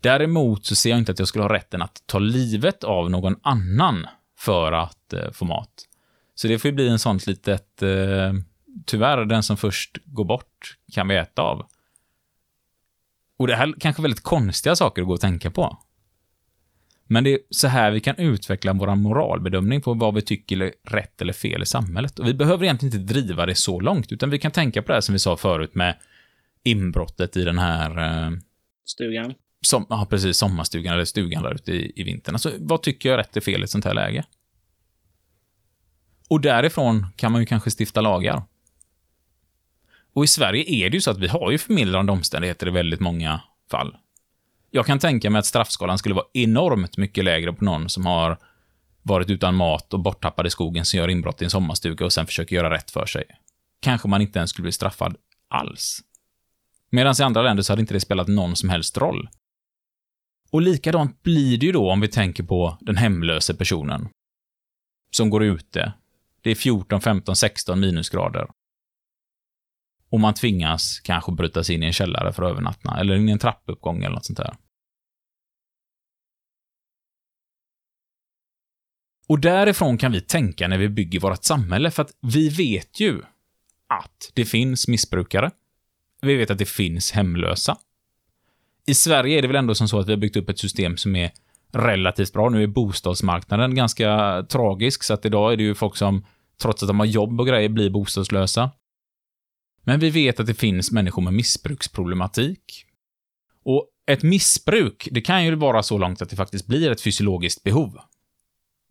[0.00, 3.36] Däremot så ser jag inte att jag skulle ha rätten att ta livet av någon
[3.42, 4.06] annan
[4.38, 5.88] för att eh, få mat.
[6.34, 8.32] Så det får ju bli en sånt litet, eh,
[8.86, 11.66] tyvärr, den som först går bort kan vi äta av.
[13.38, 15.78] Och det här är kanske väldigt konstiga saker att gå och tänka på.
[17.12, 20.72] Men det är så här vi kan utveckla vår moralbedömning på vad vi tycker är
[20.84, 22.18] rätt eller fel i samhället.
[22.18, 24.94] Och vi behöver egentligen inte driva det så långt, utan vi kan tänka på det
[24.94, 25.96] här som vi sa förut med
[26.62, 28.30] inbrottet i den här eh,
[28.84, 29.34] Stugan.
[29.60, 32.34] som, ja, precis, sommarstugan eller stugan där ute i, i vintern.
[32.34, 34.24] Alltså, vad tycker jag är rätt och fel i ett sånt här läge?
[36.28, 38.42] Och därifrån kan man ju kanske stifta lagar.
[40.12, 43.00] Och i Sverige är det ju så att vi har ju förmildrande omständigheter i väldigt
[43.00, 43.96] många fall.
[44.74, 48.38] Jag kan tänka mig att straffskalan skulle vara enormt mycket lägre på någon som har
[49.02, 52.26] varit utan mat och borttappad i skogen som gör inbrott i en sommarstuga och sen
[52.26, 53.24] försöker göra rätt för sig.
[53.80, 55.16] Kanske man inte ens skulle bli straffad
[55.48, 56.00] alls.
[56.90, 59.28] Medan i andra länder så hade inte det spelat någon som helst roll.
[60.50, 64.08] Och likadant blir det ju då om vi tänker på den hemlöse personen.
[65.10, 65.92] Som går ute.
[66.40, 68.46] Det är 14, 15, 16 minusgrader.
[70.12, 73.28] Och man tvingas kanske bryta sig in i en källare för att övernatta, eller in
[73.28, 74.56] i en trappuppgång eller något sånt där.
[79.26, 83.22] Och därifrån kan vi tänka när vi bygger vårt samhälle, för att vi vet ju
[83.88, 85.50] att det finns missbrukare.
[86.20, 87.76] Vi vet att det finns hemlösa.
[88.86, 90.96] I Sverige är det väl ändå som så att vi har byggt upp ett system
[90.96, 91.30] som är
[91.72, 92.48] relativt bra.
[92.48, 96.26] Nu är bostadsmarknaden ganska tragisk, så att idag är det ju folk som,
[96.62, 98.70] trots att de har jobb och grejer, blir bostadslösa.
[99.84, 102.86] Men vi vet att det finns människor med missbruksproblematik.
[103.64, 107.62] Och ett missbruk, det kan ju vara så långt att det faktiskt blir ett fysiologiskt
[107.62, 107.98] behov.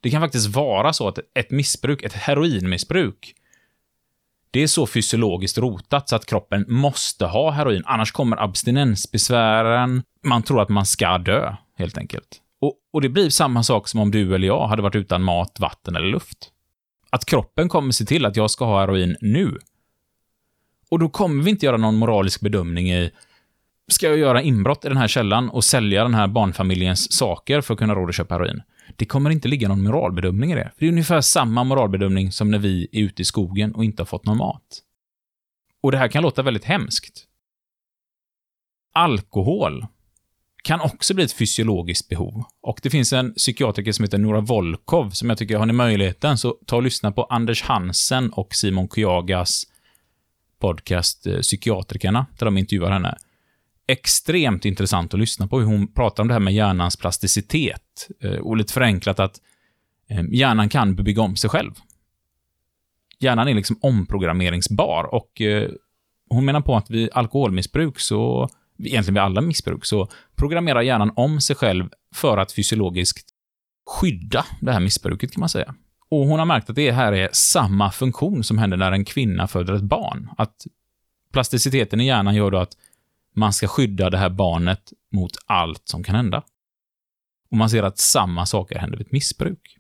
[0.02, 3.36] Det kan faktiskt vara så att ett missbruk, ett heroinmissbruk,
[4.52, 10.04] det är så fysiologiskt rotat så att kroppen måste ha heroin, annars kommer abstinensbesvären.
[10.24, 12.42] Man tror att man ska dö, helt enkelt.
[12.62, 15.60] Och, och det blir samma sak som om du eller jag hade varit utan mat,
[15.60, 16.52] vatten eller luft.
[17.10, 19.58] Att kroppen kommer se till att jag ska ha heroin nu.
[20.92, 23.12] Och då kommer vi inte göra någon moralisk bedömning i
[23.88, 27.74] Ska jag göra inbrott i den här källan och sälja den här barnfamiljens saker för
[27.74, 28.62] att kunna råd att köpa heroin?
[28.96, 30.64] Det kommer inte ligga någon moralbedömning i det.
[30.64, 34.02] För det är ungefär samma moralbedömning som när vi är ute i skogen och inte
[34.02, 34.82] har fått någon mat.
[35.84, 37.28] Och det här kan låta väldigt hemskt.
[38.94, 39.86] Alkohol
[40.64, 42.44] kan också bli ett fysiologiskt behov.
[42.62, 46.38] Och det finns en psykiatriker som heter Nora Volkov, som jag tycker, har ni möjligheten,
[46.38, 49.71] så ta och lyssna på Anders Hansen och Simon Kyagas
[50.62, 53.18] podcast Psykiatrikerna, där de intervjuar henne.
[53.88, 58.08] Extremt intressant att lyssna på hur hon pratar om det här med hjärnans plasticitet.
[58.20, 59.42] Eh, och lite förenklat att
[60.10, 61.72] eh, hjärnan kan bygga om sig själv.
[63.20, 65.70] Hjärnan är liksom omprogrammeringsbar och eh,
[66.30, 68.50] hon menar på att vid alkoholmissbruk så,
[68.80, 73.30] egentligen vid alla missbruk, så programmerar hjärnan om sig själv för att fysiologiskt
[73.90, 75.76] skydda det här missbruket kan man säga.
[76.12, 79.48] Och hon har märkt att det här är samma funktion som händer när en kvinna
[79.48, 80.30] föder ett barn.
[80.38, 80.66] Att
[81.34, 82.78] plasticiteten i hjärnan gör då att
[83.36, 86.44] man ska skydda det här barnet mot allt som kan hända.
[87.52, 89.78] Och man ser att samma saker händer vid ett missbruk.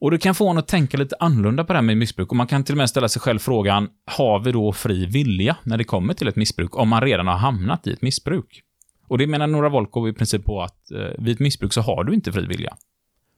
[0.00, 2.36] Och det kan få en att tänka lite annorlunda på det här med missbruk och
[2.36, 5.78] man kan till och med ställa sig själv frågan, har vi då fri vilja när
[5.78, 8.62] det kommer till ett missbruk, om man redan har hamnat i ett missbruk?
[9.08, 12.04] Och det menar Nora Volkov i princip på att eh, vid ett missbruk så har
[12.04, 12.76] du inte fri vilja.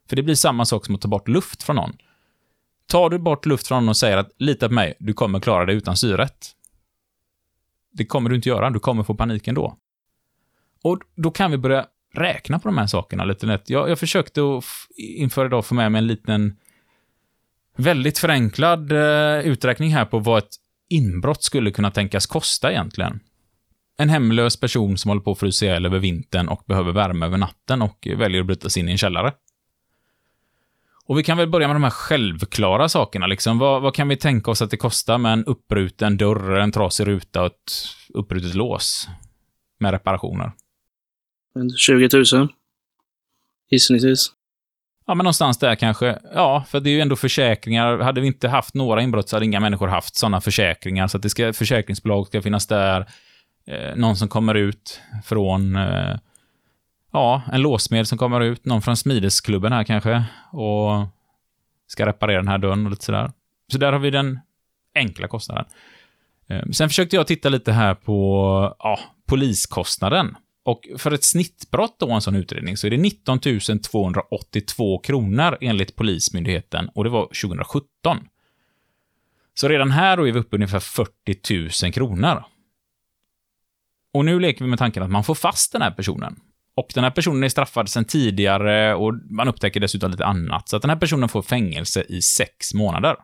[0.09, 1.97] För det blir samma sak som att ta bort luft från någon.
[2.87, 5.67] Tar du bort luft från någon och säger att lita på mig, du kommer klara
[5.67, 6.51] dig utan syret.
[7.93, 9.79] Det kommer du inte göra, du kommer få panik ändå.
[10.83, 13.71] Och då kan vi börja räkna på de här sakerna lite lätt.
[13.71, 14.65] Jag, jag försökte att
[14.97, 16.57] inför idag få med mig en liten
[17.77, 20.57] väldigt förenklad eh, uträkning här på vad ett
[20.89, 23.21] inbrott skulle kunna tänkas kosta egentligen.
[23.99, 27.39] En hemlös person som håller på att frysa ihjäl över vintern och behöver värme över
[27.39, 29.33] natten och väljer att bryta sig in i en källare.
[31.07, 33.27] Och vi kan väl börja med de här självklara sakerna.
[33.27, 33.59] Liksom.
[33.59, 37.07] Vad, vad kan vi tänka oss att det kostar med en uppbruten dörr, en trasig
[37.07, 37.73] ruta och ett
[38.15, 39.09] uppbrutet lås?
[39.81, 40.53] Med reparationer.
[41.77, 42.49] 20 000.
[43.71, 44.33] Gissningsvis.
[45.07, 46.19] Ja, men någonstans där kanske.
[46.35, 47.99] Ja, för det är ju ändå försäkringar.
[47.99, 51.07] Hade vi inte haft några inbrott så hade inga människor haft sådana försäkringar.
[51.07, 53.07] Så att det ska, försäkringsbolag ska finnas där.
[53.67, 56.17] Eh, någon som kommer ut från eh,
[57.15, 61.07] ja, en låsmed som kommer ut, någon från smidesklubben här kanske, och
[61.87, 63.33] ska reparera den här dörren och lite sådär.
[63.73, 64.41] Så där har vi den
[64.95, 65.65] enkla kostnaden.
[66.49, 70.37] Ehm, sen försökte jag titta lite här på ja, poliskostnaden.
[70.65, 73.39] Och för ett snittbrott då, en sån utredning, så är det 19
[73.83, 77.89] 282 kronor enligt Polismyndigheten, och det var 2017.
[79.55, 82.45] Så redan här då är vi uppe ungefär 40 000 kronor.
[84.13, 86.41] Och nu leker vi med tanken att man får fast den här personen.
[86.77, 90.77] Och den här personen är straffad sedan tidigare och man upptäcker dessutom lite annat, så
[90.77, 93.17] att den här personen får fängelse i sex månader.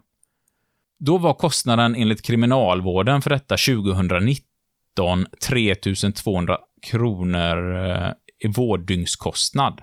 [0.98, 9.80] Då var kostnaden enligt kriminalvården för detta 2019 3200 kronor eh, i vårddygnskostnad.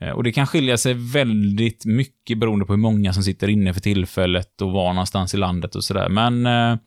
[0.00, 3.74] Eh, och det kan skilja sig väldigt mycket beroende på hur många som sitter inne
[3.74, 6.08] för tillfället och var någonstans i landet och sådär.
[6.08, 6.78] Men eh,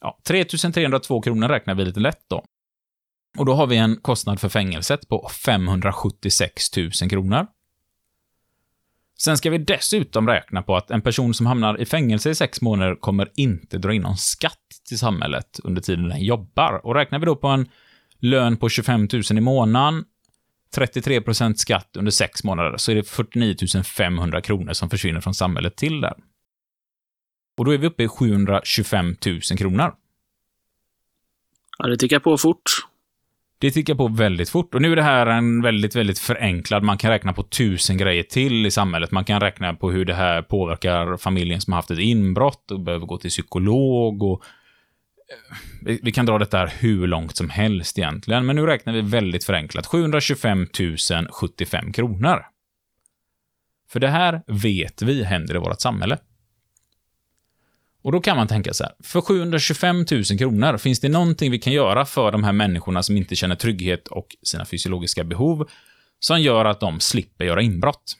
[0.00, 2.44] ja, 3302 kronor räknar vi lite lätt då.
[3.38, 7.46] Och då har vi en kostnad för fängelset på 576 000 kronor.
[9.18, 12.60] Sen ska vi dessutom räkna på att en person som hamnar i fängelse i sex
[12.60, 14.58] månader kommer inte dra in någon skatt
[14.88, 16.86] till samhället under tiden den jobbar.
[16.86, 17.68] Och räknar vi då på en
[18.18, 20.04] lön på 25 000 i månaden,
[20.76, 25.76] 33% skatt under sex månader, så är det 49 500 kronor som försvinner från samhället
[25.76, 26.14] till där.
[27.56, 29.94] Och då är vi uppe i 725 000 kronor.
[31.78, 32.88] Ja, det tickar på fort.
[33.60, 34.74] Det tickar på väldigt fort.
[34.74, 38.22] Och nu är det här en väldigt, väldigt förenklad, man kan räkna på tusen grejer
[38.22, 39.10] till i samhället.
[39.10, 42.80] Man kan räkna på hur det här påverkar familjen som har haft ett inbrott och
[42.80, 44.42] behöver gå till psykolog och
[45.86, 49.00] eh, vi kan dra detta här hur långt som helst egentligen, men nu räknar vi
[49.00, 49.86] väldigt förenklat.
[49.86, 50.66] 725
[51.32, 52.46] 075 kronor.
[53.90, 56.18] För det här vet vi händer i vårt samhälle.
[58.02, 61.58] Och då kan man tänka så här, för 725 000 kronor, finns det någonting vi
[61.58, 65.68] kan göra för de här människorna som inte känner trygghet och sina fysiologiska behov,
[66.18, 68.16] som gör att de slipper göra inbrott?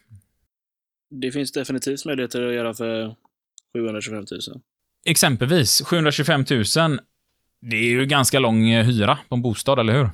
[1.10, 3.14] Det finns definitivt möjligheter att göra för
[3.76, 4.40] 725 000.
[5.06, 6.64] Exempelvis, 725 000,
[7.60, 10.10] det är ju ganska lång eh, hyra på en bostad, eller hur?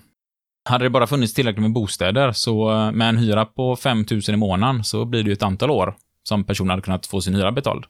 [0.69, 4.21] Hade det bara funnits tillräckligt med bostäder, så eh, med en hyra på 5 000
[4.29, 7.35] i månaden, så blir det ju ett antal år som personen hade kunnat få sin
[7.35, 7.85] hyra betald.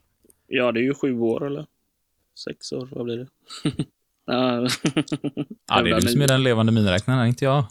[0.47, 1.65] Ja, det är ju sju år eller
[2.45, 2.89] sex år.
[2.91, 3.27] Vad blir det?
[4.25, 7.65] ja, det är du som är den levande miniräknaren, inte jag.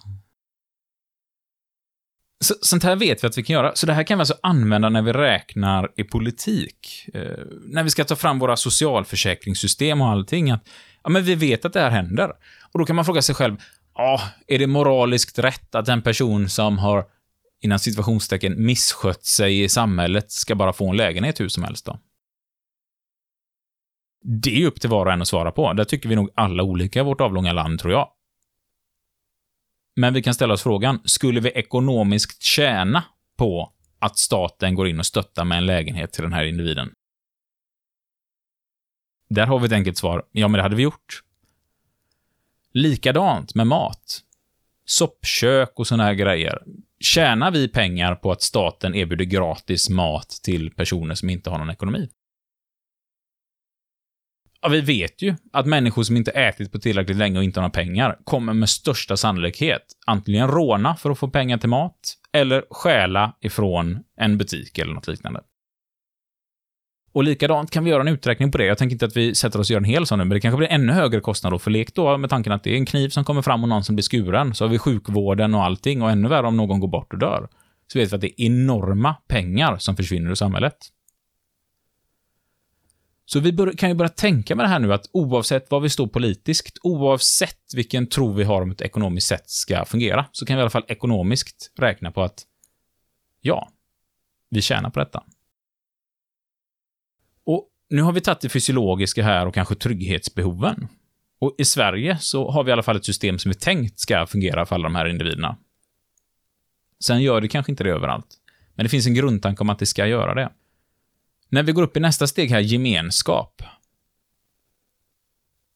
[2.44, 3.72] Så, sånt här vet vi att vi kan göra.
[3.74, 7.08] Så det här kan vi alltså använda när vi räknar i politik.
[7.14, 10.50] Eh, när vi ska ta fram våra socialförsäkringssystem och allting.
[10.50, 10.68] Att,
[11.02, 12.32] ja, men vi vet att det här händer.
[12.72, 13.56] Och då kan man fråga sig själv,
[13.94, 17.04] ja, är det moraliskt rätt att en person som har,
[17.60, 21.98] innan situationstecken, misskött sig i samhället ska bara få en lägenhet hur som helst då?
[24.26, 25.72] Det är upp till var och en att svara på.
[25.72, 28.10] Där tycker vi nog alla olika i vårt avlånga land, tror jag.
[29.96, 33.04] Men vi kan ställa oss frågan, skulle vi ekonomiskt tjäna
[33.36, 36.92] på att staten går in och stöttar med en lägenhet till den här individen?
[39.28, 40.26] Där har vi ett enkelt svar.
[40.32, 41.22] Ja, men det hade vi gjort.
[42.72, 44.20] Likadant med mat.
[44.84, 46.62] Soppkök och såna här grejer.
[47.00, 51.70] Tjänar vi pengar på att staten erbjuder gratis mat till personer som inte har någon
[51.70, 52.08] ekonomi?
[54.64, 57.62] Ja, vi vet ju att människor som inte ätit på tillräckligt länge och inte har
[57.62, 62.64] några pengar kommer med största sannolikhet antingen råna för att få pengar till mat eller
[62.70, 65.40] stjäla ifrån en butik eller något liknande.
[67.12, 68.64] Och likadant kan vi göra en uträkning på det.
[68.64, 70.40] Jag tänker inte att vi sätter oss och gör en hel sån nu, men det
[70.40, 72.86] kanske blir ännu högre kostnad då för lek då med tanken att det är en
[72.86, 74.54] kniv som kommer fram och någon som blir skuren.
[74.54, 77.48] Så har vi sjukvården och allting och ännu värre om någon går bort och dör.
[77.92, 80.76] Så vet vi att det är enorma pengar som försvinner ur samhället.
[83.26, 85.90] Så vi bör, kan ju börja tänka med det här nu att oavsett var vi
[85.90, 90.56] står politiskt, oavsett vilken tro vi har om ett ekonomiskt sätt ska fungera, så kan
[90.56, 92.42] vi i alla fall ekonomiskt räkna på att
[93.40, 93.68] ja,
[94.50, 95.24] vi tjänar på detta.
[97.44, 100.88] Och nu har vi tagit det fysiologiska här och kanske trygghetsbehoven.
[101.38, 104.26] Och i Sverige så har vi i alla fall ett system som vi tänkt ska
[104.26, 105.56] fungera för alla de här individerna.
[107.04, 108.26] Sen gör det kanske inte det överallt.
[108.74, 110.50] Men det finns en grundtanke om att det ska göra det.
[111.54, 113.62] När vi går upp i nästa steg här, gemenskap.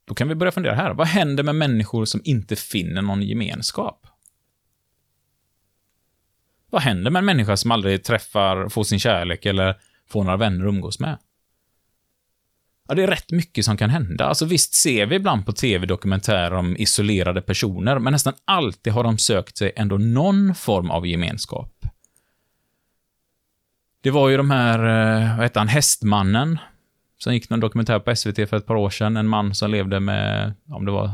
[0.04, 0.94] Då kan vi börja fundera här.
[0.94, 4.06] Vad händer med människor som inte finner någon gemenskap?
[6.70, 10.64] Vad händer med en människa som aldrig träffar, får sin kärlek eller får några vänner
[10.64, 11.18] att umgås med?
[12.88, 14.24] Ja, det är rätt mycket som kan hända.
[14.24, 19.04] Alltså visst ser vi ibland på tv dokumentärer om isolerade personer, men nästan alltid har
[19.04, 21.84] de sökt sig ändå någon form av gemenskap.
[24.08, 26.58] Det var ju de här, eh, vad hette han, Hästmannen,
[27.18, 29.16] som gick någon dokumentär på SVT för ett par år sedan.
[29.16, 31.10] En man som levde med, om det var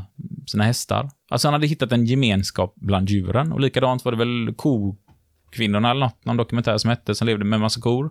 [0.46, 1.10] sina hästar.
[1.30, 3.52] Alltså han hade hittat en gemenskap bland djuren.
[3.52, 7.60] Och likadant var det väl kokvinnorna eller något, någon dokumentär som hette, som levde med
[7.60, 8.10] massa kor.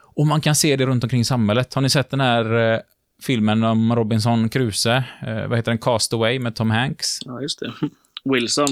[0.00, 1.74] Och man kan se det runt omkring samhället.
[1.74, 2.80] Har ni sett den här eh,
[3.22, 5.04] filmen om Robinson Crusoe?
[5.26, 5.78] Eh, vad heter den?
[5.78, 7.18] Castaway med Tom Hanks?
[7.24, 7.72] Ja, just det.
[8.24, 8.68] Wilson.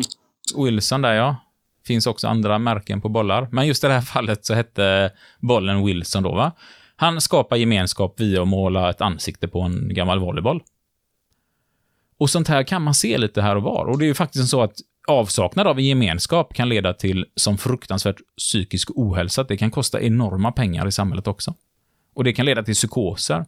[0.56, 1.36] Wilson där, ja.
[1.86, 3.48] Finns också andra märken på bollar.
[3.52, 6.52] Men just i det här fallet så hette bollen Wilson då, va?
[6.96, 10.62] Han skapar gemenskap via att måla ett ansikte på en gammal volleyboll.
[12.18, 13.86] Och sånt här kan man se lite här och var.
[13.86, 14.74] Och det är ju faktiskt så att
[15.08, 19.44] avsaknad av en gemenskap kan leda till som fruktansvärt psykisk ohälsa.
[19.44, 21.54] Det kan kosta enorma pengar i samhället också.
[22.14, 23.44] Och det kan leda till psykoser.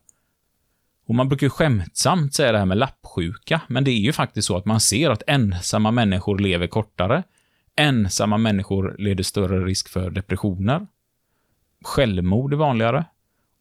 [1.07, 4.49] Och man brukar ju skämtsamt säga det här med lappsjuka, men det är ju faktiskt
[4.49, 7.23] så att man ser att ensamma människor lever kortare.
[7.77, 10.87] Ensamma människor leder större risk för depressioner.
[11.85, 13.05] Självmord är vanligare.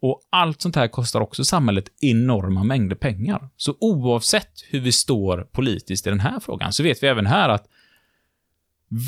[0.01, 3.49] Och allt sånt här kostar också samhället enorma mängder pengar.
[3.57, 7.49] Så oavsett hur vi står politiskt i den här frågan, så vet vi även här
[7.49, 7.67] att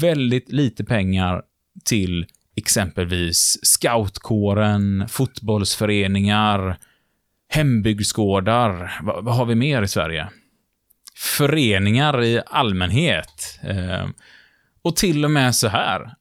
[0.01, 1.43] väldigt lite pengar
[1.85, 2.25] till
[2.55, 6.77] exempelvis scoutkåren, fotbollsföreningar,
[7.49, 8.99] hembygdsgårdar.
[9.03, 10.29] Vad, vad har vi mer i Sverige?
[11.15, 13.59] Föreningar i allmänhet.
[13.63, 14.07] Eh,
[14.83, 16.13] och till och med så här,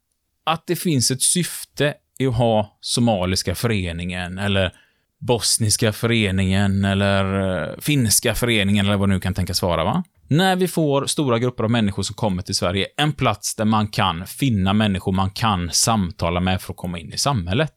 [0.44, 4.72] att det finns ett syfte i att ha Somaliska föreningen eller
[5.20, 7.40] Bosniska föreningen eller
[7.70, 10.04] eh, Finska föreningen eller vad det nu kan tänkas vara, va?
[10.28, 13.88] När vi får stora grupper av människor som kommer till Sverige, en plats där man
[13.88, 17.72] kan finna människor man kan samtala med för att komma in i samhället.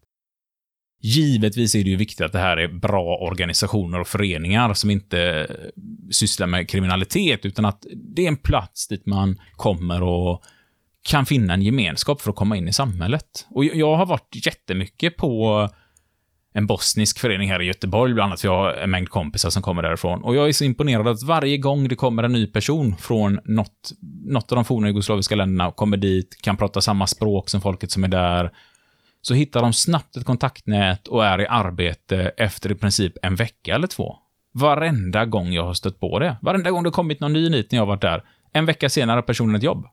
[1.01, 5.19] Givetvis är det ju viktigt att det här är bra organisationer och föreningar som inte
[5.21, 5.55] eh,
[6.11, 10.43] sysslar med kriminalitet, utan att det är en plats dit man kommer och
[11.05, 13.47] kan finna en gemenskap för att komma in i samhället.
[13.49, 15.69] Och jag har varit jättemycket på
[16.53, 19.61] en bosnisk förening här i Göteborg, bland annat, för jag har en mängd kompisar som
[19.61, 20.23] kommer därifrån.
[20.23, 23.91] Och jag är så imponerad att varje gång det kommer en ny person från något,
[24.25, 27.91] något av de forna jugoslaviska länderna och kommer dit, kan prata samma språk som folket
[27.91, 28.51] som är där,
[29.21, 33.75] så hittar de snabbt ett kontaktnät och är i arbete efter i princip en vecka
[33.75, 34.15] eller två.
[34.53, 36.37] Varenda gång jag har stött på det.
[36.41, 38.23] Varenda gång det kommit någon ny nit när jag har varit där.
[38.53, 39.87] En vecka senare har personen ett jobb.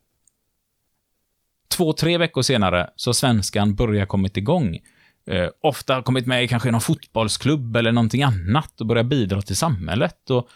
[1.77, 4.79] Två, tre veckor senare så har svenskan börjat kommit igång.
[5.31, 9.57] Eh, ofta kommit med i kanske någon fotbollsklubb eller någonting annat och börjat bidra till
[9.57, 10.31] samhället.
[10.31, 10.49] Och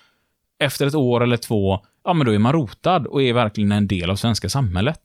[0.58, 3.86] efter ett år eller två, ja men då är man rotad och är verkligen en
[3.86, 5.00] del av svenska samhället.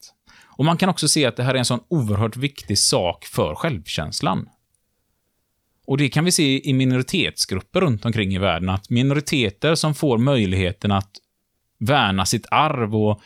[0.45, 3.55] Och man kan också se att det här är en sån oerhört viktig sak för
[3.55, 4.49] självkänslan.
[5.86, 10.18] Och det kan vi se i minoritetsgrupper runt omkring i världen, att minoriteter som får
[10.18, 11.12] möjligheten att
[11.80, 13.22] värna sitt arv och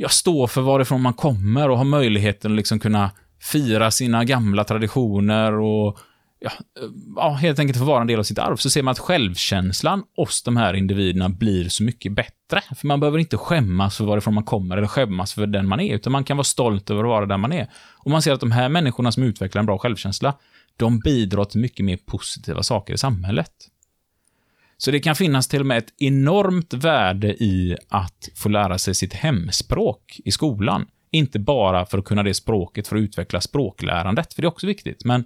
[0.00, 3.10] ja, stå för varifrån man kommer och ha möjligheten att liksom kunna
[3.52, 5.98] fira sina gamla traditioner och
[6.38, 6.50] ja,
[7.16, 10.02] ja, helt enkelt få vara en del av sitt arv, så ser man att självkänslan
[10.16, 12.60] hos de här individerna blir så mycket bättre.
[12.76, 15.94] För man behöver inte skämmas för varifrån man kommer eller skämmas för den man är,
[15.94, 17.70] utan man kan vara stolt över att vara den man är.
[17.96, 20.34] Och man ser att de här människorna som utvecklar en bra självkänsla,
[20.76, 23.52] de bidrar till mycket mer positiva saker i samhället.
[24.82, 28.94] Så det kan finnas till och med ett enormt värde i att få lära sig
[28.94, 30.86] sitt hemspråk i skolan.
[31.10, 34.66] Inte bara för att kunna det språket för att utveckla språklärandet, för det är också
[34.66, 35.24] viktigt, men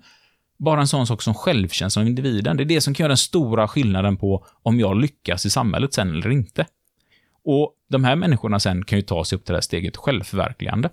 [0.58, 2.56] bara en sån sak som självkänsla av individen.
[2.56, 5.94] Det är det som kan göra den stora skillnaden på om jag lyckas i samhället
[5.94, 6.66] sen eller inte.
[7.44, 10.90] Och de här människorna sen kan ju ta sig upp till det här steget självförverkligande.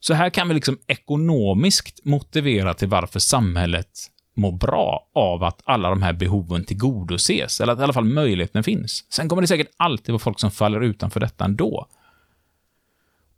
[0.00, 3.90] Så här kan vi liksom ekonomiskt motivera till varför samhället
[4.34, 8.64] mår bra av att alla de här behoven tillgodoses, eller att i alla fall möjligheten
[8.64, 9.06] finns.
[9.08, 11.88] Sen kommer det säkert alltid vara folk som faller utanför detta ändå.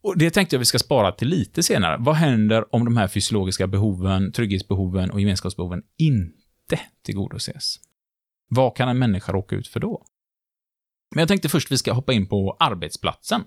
[0.02, 1.96] Och Det tänkte jag vi ska spara till lite senare.
[2.00, 7.80] Vad händer om de här fysiologiska behoven, trygghetsbehoven och gemenskapsbehoven inte tillgodoses?
[8.48, 10.04] Vad kan en människa råka ut för då?
[11.14, 13.44] Men jag tänkte först vi ska hoppa in på arbetsplatsen.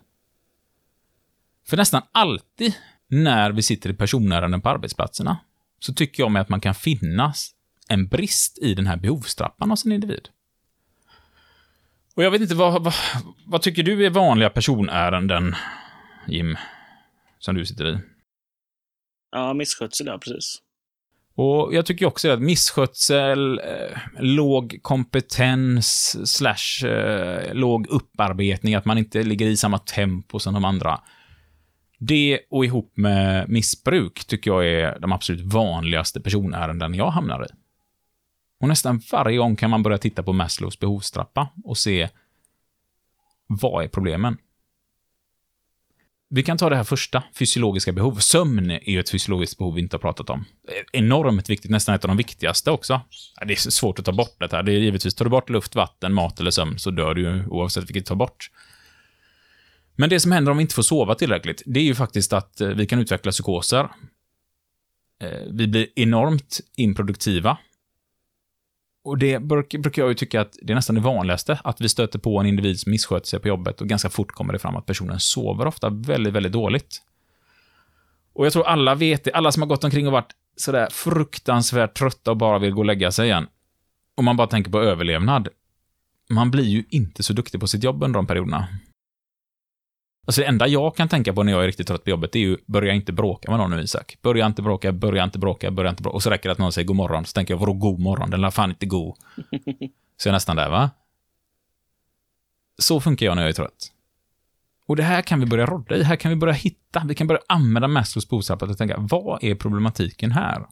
[1.68, 2.74] För nästan alltid
[3.08, 5.38] när vi sitter i personärenden på arbetsplatserna
[5.80, 7.52] så tycker jag mig att man kan finnas
[7.90, 10.30] en brist i den här behovstrappan hos en individ.
[12.16, 12.94] Och jag vet inte, vad, vad,
[13.46, 15.56] vad tycker du är vanliga personärenden,
[16.28, 16.58] Jim,
[17.40, 18.00] som du sitter i?
[19.32, 20.62] Ja, misskötsel, ja precis.
[21.36, 28.98] Och jag tycker också att misskötsel, eh, låg kompetens, slash eh, låg upparbetning, att man
[28.98, 31.02] inte ligger i samma tempo som de andra.
[31.98, 37.48] Det och ihop med missbruk tycker jag är de absolut vanligaste personärenden jag hamnar i.
[38.60, 42.10] Och nästan varje gång kan man börja titta på Maslows behovstrappa och se
[43.48, 44.38] vad är problemen?
[46.30, 48.16] Vi kan ta det här första, fysiologiska behov.
[48.16, 50.46] Sömn är ju ett fysiologiskt behov vi inte har pratat om.
[50.92, 53.02] Enormt viktigt, nästan ett av de viktigaste också.
[53.46, 54.64] Det är svårt att ta bort det här.
[54.64, 57.46] Det är givetvis, tar du bort luft, vatten, mat eller sömn så dör du ju
[57.48, 58.52] oavsett vilket du tar bort.
[59.98, 62.62] Men det som händer om vi inte får sova tillräckligt, det är ju faktiskt att
[62.62, 63.90] eh, vi kan utveckla psykoser.
[65.22, 67.58] Eh, vi blir enormt improduktiva.
[69.04, 72.20] Och det brukar jag ju tycka att det är nästan det vanligaste, att vi stöter
[72.20, 74.86] på en individ som missköter sig på jobbet och ganska fort kommer det fram att
[74.86, 77.02] personen sover ofta väldigt, väldigt dåligt.
[78.34, 81.98] Och jag tror alla vet det, alla som har gått omkring och varit sådär fruktansvärt
[81.98, 83.48] trötta och bara vill gå och lägga sig igen.
[84.16, 85.48] Om man bara tänker på överlevnad.
[86.30, 88.68] Man blir ju inte så duktig på sitt jobb under de perioderna.
[90.28, 92.40] Alltså det enda jag kan tänka på när jag är riktigt trött på jobbet, är
[92.40, 94.18] ju, börja inte bråka med någon nu Isak.
[94.22, 96.16] Börja inte bråka, börja inte bråka, börja inte bråka.
[96.16, 98.30] Och så räcker det att någon säger god morgon, så tänker jag, vadå god morgon?
[98.30, 99.16] Den är fan inte god.
[100.18, 100.90] Så jag är nästan där, va?
[102.78, 103.92] Så funkar jag när jag är trött.
[104.88, 107.28] Och det här kan vi börja rodda i, här kan vi börja hitta, vi kan
[107.28, 110.66] börja använda Maslows bosappet och tänka, vad är problematiken här?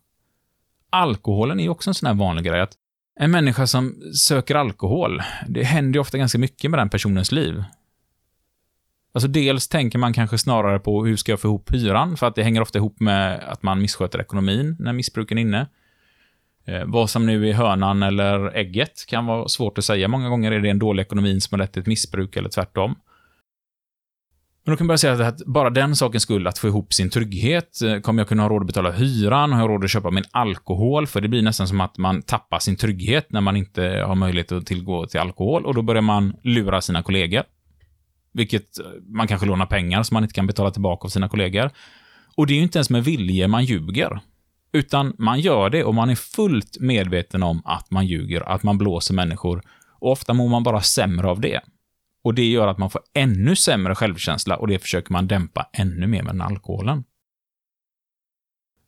[0.89, 2.73] Alkoholen är ju också en sån här vanlig grej, att
[3.19, 7.63] en människa som söker alkohol, det händer ju ofta ganska mycket med den personens liv.
[9.15, 12.35] Alltså dels tänker man kanske snarare på hur ska jag få ihop hyran, för att
[12.35, 15.67] det hänger ofta ihop med att man missköter ekonomin när missbruken är inne.
[16.65, 20.07] Eh, vad som nu är hönan eller ägget kan vara svårt att säga.
[20.07, 22.95] Många gånger är det en dålig ekonomi som har lett till ett missbruk eller tvärtom.
[24.65, 27.09] Men då kan man börja säga att bara den sakens skull, att få ihop sin
[27.09, 29.53] trygghet, eh, kommer jag kunna ha råd att betala hyran?
[29.53, 31.07] Har jag råd att köpa min alkohol?
[31.07, 34.51] För det blir nästan som att man tappar sin trygghet när man inte har möjlighet
[34.51, 37.43] att tillgå till alkohol och då börjar man lura sina kollegor.
[38.35, 41.71] Vilket eh, man kanske lånar pengar som man inte kan betala tillbaka av sina kollegor.
[42.35, 44.19] Och det är ju inte ens med vilje man ljuger.
[44.71, 48.77] Utan man gör det och man är fullt medveten om att man ljuger, att man
[48.77, 49.61] blåser människor.
[49.99, 51.61] Och ofta mår man bara sämre av det.
[52.23, 56.07] Och det gör att man får ännu sämre självkänsla och det försöker man dämpa ännu
[56.07, 57.03] mer med den alkoholen.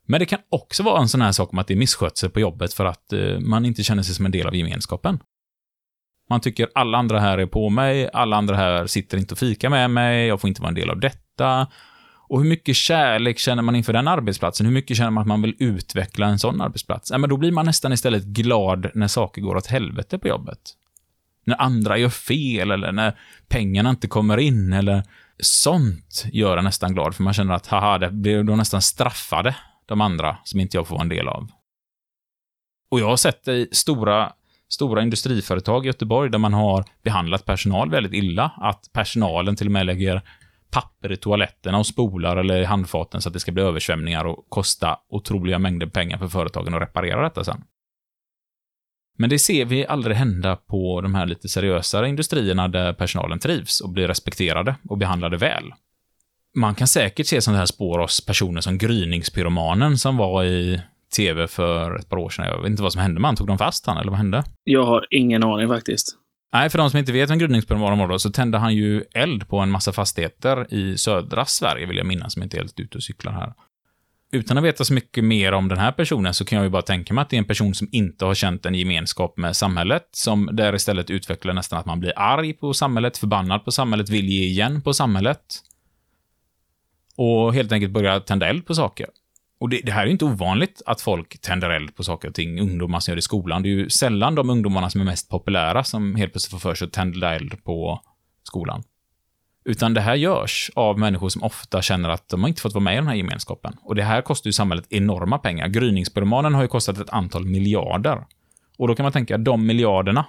[0.06, 2.40] Men det kan också vara en sån här sak om att det är misskötsel på
[2.40, 5.20] jobbet för att eh, man inte känner sig som en del av gemenskapen.
[6.30, 9.70] Man tycker alla andra här är på mig, alla andra här sitter inte och fikar
[9.70, 11.68] med mig, jag får inte vara en del av detta.
[12.30, 14.66] Och hur mycket kärlek känner man inför den arbetsplatsen?
[14.66, 17.12] Hur mycket känner man att man vill utveckla en sån arbetsplats?
[17.12, 20.60] Ja, men då blir man nästan istället glad när saker går åt helvete på jobbet.
[21.46, 25.04] När andra gör fel eller när pengarna inte kommer in eller
[25.40, 29.56] sånt gör en nästan glad för man känner att haha, det blir då nästan straffade,
[29.86, 31.52] de andra som inte jag får vara en del av.
[32.92, 34.34] Och jag har sett det i stora
[34.70, 38.52] stora industriföretag i Göteborg där man har behandlat personal väldigt illa.
[38.58, 40.22] Att personalen till och med lägger
[40.72, 44.46] papper i toaletterna och spolar eller i handfaten så att det ska bli översvämningar och
[44.50, 47.64] kosta otroliga mängder pengar för företagen att reparera detta sen.
[49.18, 53.82] Men det ser vi aldrig hända på de här lite seriösare industrierna där personalen trivs
[53.82, 55.74] och blir respekterade och behandlade väl.
[56.56, 60.82] Man kan säkert se sådana här spår hos personer som gryningspyromanen som var i
[61.16, 62.46] tv för ett par år sedan.
[62.46, 63.36] Jag vet inte vad som hände med han.
[63.36, 64.44] Tog de fast han, eller vad hände?
[64.64, 66.18] Jag har ingen aning faktiskt.
[66.54, 69.48] Nej, för de som inte vet vem gryningspermonen var då, så tände han ju eld
[69.48, 72.98] på en massa fastigheter i södra Sverige, vill jag minnas, som inte är helt ute
[72.98, 73.54] och cyklar här.
[74.32, 76.82] Utan att veta så mycket mer om den här personen så kan jag ju bara
[76.82, 80.04] tänka mig att det är en person som inte har känt en gemenskap med samhället,
[80.12, 84.30] som där istället utvecklar nästan att man blir arg på samhället, förbannad på samhället, vill
[84.30, 85.42] ge igen på samhället.
[87.18, 89.08] Och helt enkelt börjar tända eld på saker.
[89.60, 92.36] Och det, det här är ju inte ovanligt att folk tänder eld på saker och
[92.36, 93.64] ting, ungdomar som gör det i skolan.
[93.64, 96.76] Det är ju sällan de ungdomarna som är mest populära som helt plötsligt får för
[96.76, 98.02] sig att tända eld på
[98.44, 98.84] skolan.
[99.66, 102.84] Utan det här görs av människor som ofta känner att de har inte fått vara
[102.84, 103.76] med i den här gemenskapen.
[103.82, 105.68] Och det här kostar ju samhället enorma pengar.
[105.68, 108.26] Gryningspyromanen har ju kostat ett antal miljarder.
[108.78, 110.26] Och då kan man tänka, de miljarderna,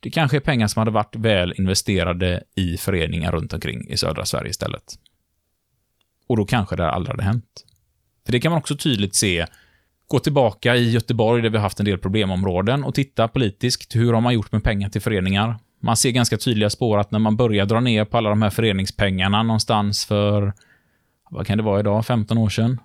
[0.00, 4.24] det kanske är pengar som hade varit väl investerade i föreningar runt omkring i södra
[4.24, 4.94] Sverige istället.
[6.26, 7.64] Och då kanske det här aldrig hade hänt.
[8.26, 9.46] För det kan man också tydligt se.
[10.08, 13.96] Gå tillbaka i Göteborg där vi har haft en del problemområden och titta politiskt.
[13.96, 15.56] Hur har man gjort med pengar till föreningar?
[15.80, 18.50] Man ser ganska tydliga spår att när man börjar dra ner på alla de här
[18.50, 20.52] föreningspengarna någonstans för,
[21.30, 22.80] vad kan det vara idag, 15 år sedan?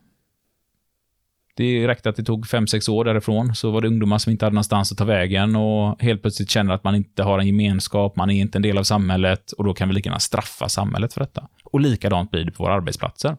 [1.56, 4.54] Det räckte att det tog 5-6 år därifrån, så var det ungdomar som inte hade
[4.54, 8.30] någonstans att ta vägen och helt plötsligt känner att man inte har en gemenskap, man
[8.30, 11.22] är inte en del av samhället och då kan vi lika gärna straffa samhället för
[11.22, 11.48] detta.
[11.64, 13.38] Och likadant blir det på våra arbetsplatser.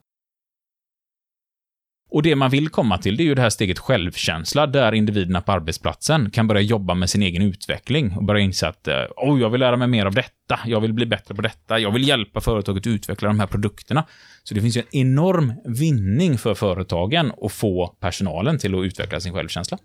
[2.11, 5.40] Och det man vill komma till, det är ju det här steget självkänsla, där individerna
[5.40, 9.50] på arbetsplatsen kan börja jobba med sin egen utveckling och börja inse att oh, jag
[9.50, 12.40] vill lära mig mer av detta, jag vill bli bättre på detta, jag vill hjälpa
[12.40, 14.06] företaget att utveckla de här produkterna.
[14.42, 19.20] Så det finns ju en enorm vinning för företagen att få personalen till att utveckla
[19.20, 19.78] sin självkänsla.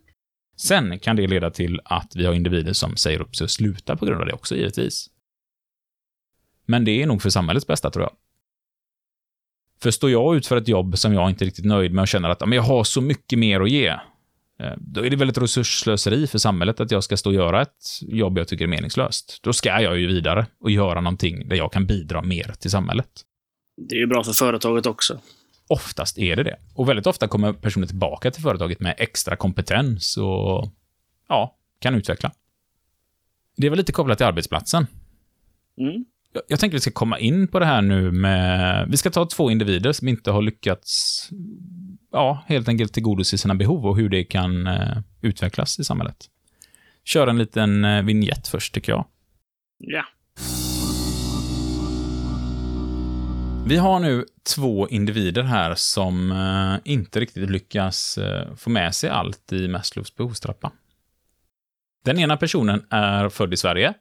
[0.58, 3.96] Sen kan det leda till att vi har individer som säger upp sig och slutar
[3.96, 5.10] på grund av det också, givetvis.
[6.66, 8.12] Men det är nog för samhällets bästa, tror jag.
[9.82, 12.08] För står jag ut för ett jobb som jag inte är riktigt nöjd med och
[12.08, 13.88] känner att jag har så mycket mer att ge,
[14.60, 18.02] eh, då är det väldigt resursslöseri för samhället att jag ska stå och göra ett
[18.02, 19.40] jobb jag tycker är meningslöst.
[19.44, 23.10] Då ska jag ju vidare och göra någonting där jag kan bidra mer till samhället.
[23.78, 25.20] Det är ju bra för företaget också.
[25.68, 26.58] Oftast är det det.
[26.74, 30.72] Och väldigt ofta kommer personer tillbaka till företaget med extra kompetens och
[31.28, 32.32] ja, kan utveckla.
[33.58, 34.88] Det var lite kopplat till arbetsplatsen.
[35.78, 36.06] Mm.
[36.48, 38.88] Jag, tänker att vi ska komma in på det här nu med...
[38.90, 41.30] Vi ska ta två individer som inte har lyckats,
[42.12, 46.26] ja, helt enkelt tillgodose sina behov och hur det kan eh, utvecklas i samhället.
[47.04, 49.06] Kör en liten eh, vignett först, tycker jag.
[49.78, 50.06] Ja.
[53.68, 54.26] Vi har nu
[54.56, 60.16] två individer här som eh, inte riktigt lyckas eh, få med sig allt i Maslows
[60.16, 60.72] behovstrappa.
[62.04, 63.94] Den ena personen är född i Sverige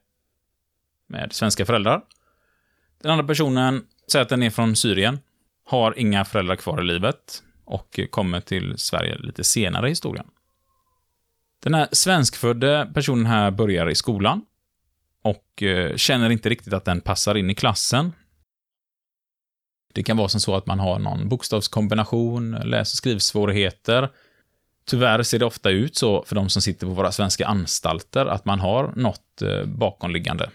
[1.08, 2.02] med svenska föräldrar.
[3.04, 5.18] Den andra personen säger att den är från Syrien,
[5.64, 10.26] har inga föräldrar kvar i livet och kommer till Sverige lite senare i historien.
[11.62, 14.42] Den här svenskfödde personen här börjar i skolan
[15.22, 18.12] och eh, känner inte riktigt att den passar in i klassen.
[19.92, 24.10] Det kan vara som så att man har någon bokstavskombination, läs och skrivsvårigheter.
[24.86, 28.44] Tyvärr ser det ofta ut så för de som sitter på våra svenska anstalter att
[28.44, 30.50] man har något eh, bakomliggande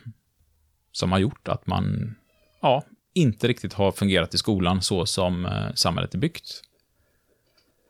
[0.92, 2.16] som har gjort att man,
[2.62, 2.84] ja,
[3.14, 6.62] inte riktigt har fungerat i skolan så som eh, samhället är byggt.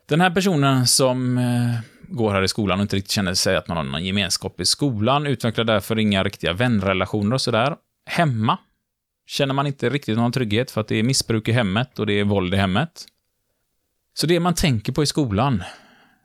[0.09, 3.67] Den här personen som eh, går här i skolan och inte riktigt känner sig att
[3.67, 7.75] man har någon gemenskap i skolan utvecklar därför inga riktiga vänrelationer och sådär.
[8.05, 8.57] Hemma
[9.27, 12.13] känner man inte riktigt någon trygghet för att det är missbruk i hemmet och det
[12.13, 13.05] är våld i hemmet.
[14.13, 15.63] Så det man tänker på i skolan,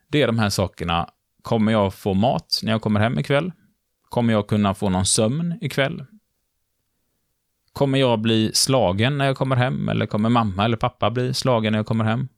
[0.08, 1.08] det är de här sakerna.
[1.42, 3.52] Kommer jag få mat när jag kommer hem ikväll?
[4.08, 6.04] Kommer jag kunna få någon sömn ikväll?
[7.74, 9.88] Kommer jag bli slagen när jag kommer hem?
[9.88, 12.28] Eller kommer mamma eller pappa bli slagen när jag kommer hem?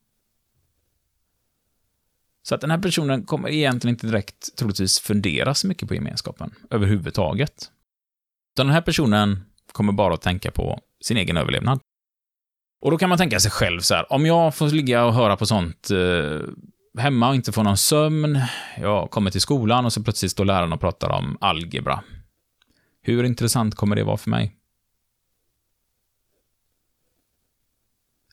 [2.42, 6.54] Så att den här personen kommer egentligen inte direkt troligtvis fundera så mycket på gemenskapen
[6.70, 7.70] överhuvudtaget.
[8.54, 11.80] Utan den här personen kommer bara att tänka på sin egen överlevnad.
[12.80, 15.36] Och då kan man tänka sig själv så här, om jag får ligga och höra
[15.36, 16.40] på sånt eh,
[17.02, 18.40] hemma och inte få någon sömn,
[18.78, 22.02] jag kommer till skolan och så plötsligt står läraren och pratar om algebra.
[23.02, 24.56] Hur intressant kommer det vara för mig?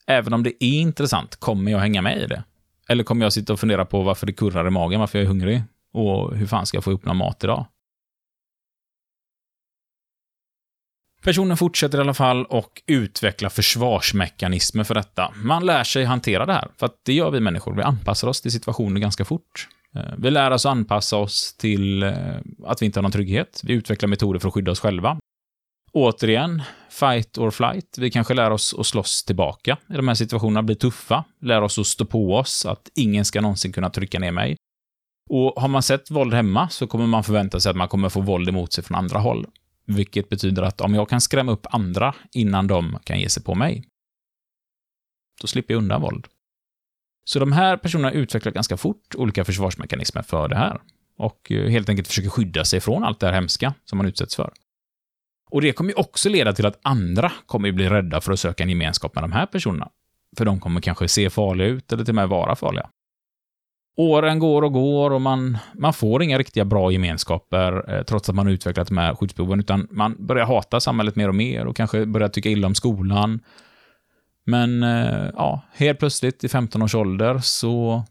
[0.07, 2.43] Även om det är intressant, kommer jag hänga med i det?
[2.89, 5.29] Eller kommer jag sitta och fundera på varför det kurrar i magen, varför jag är
[5.29, 5.63] hungrig?
[5.93, 7.65] Och hur fan ska jag få ihop någon mat idag?
[11.23, 15.33] Personen fortsätter i alla fall och utvecklar försvarsmekanismer för detta.
[15.35, 17.75] Man lär sig hantera det här, för att det gör vi människor.
[17.75, 19.67] Vi anpassar oss till situationer ganska fort.
[19.95, 22.13] Eh, vi lär oss att anpassa oss till eh,
[22.65, 23.61] att vi inte har någon trygghet.
[23.63, 25.17] Vi utvecklar metoder för att skydda oss själva.
[25.95, 27.97] Återigen, fight or flight.
[27.97, 31.79] Vi kanske lär oss att slåss tillbaka i de här situationerna, bli tuffa, lär oss
[31.79, 34.55] att stå på oss, att ingen ska någonsin kunna trycka ner mig.
[35.29, 38.21] Och har man sett våld hemma så kommer man förvänta sig att man kommer få
[38.21, 39.47] våld emot sig från andra håll.
[39.85, 43.55] Vilket betyder att om jag kan skrämma upp andra innan de kan ge sig på
[43.55, 43.83] mig,
[45.41, 46.27] då slipper jag undan våld.
[47.25, 50.81] Så de här personerna utvecklar ganska fort olika försvarsmekanismer för det här.
[51.17, 54.35] Och eh, helt enkelt försöker skydda sig från allt det här hemska som man utsätts
[54.35, 54.53] för.
[55.53, 58.63] Och det kommer ju också leda till att andra kommer bli rädda för att söka
[58.63, 59.89] en gemenskap med de här personerna.
[60.37, 62.89] För de kommer kanske se farliga ut eller till och med vara farliga.
[63.97, 68.35] Åren går och går och man, man får inga riktiga bra gemenskaper eh, trots att
[68.35, 72.05] man utvecklat de här skyddsbehoven, utan man börjar hata samhället mer och mer och kanske
[72.05, 73.39] börjar tycka illa om skolan.
[74.45, 78.03] Men eh, ja, helt plötsligt i 15 års ålder så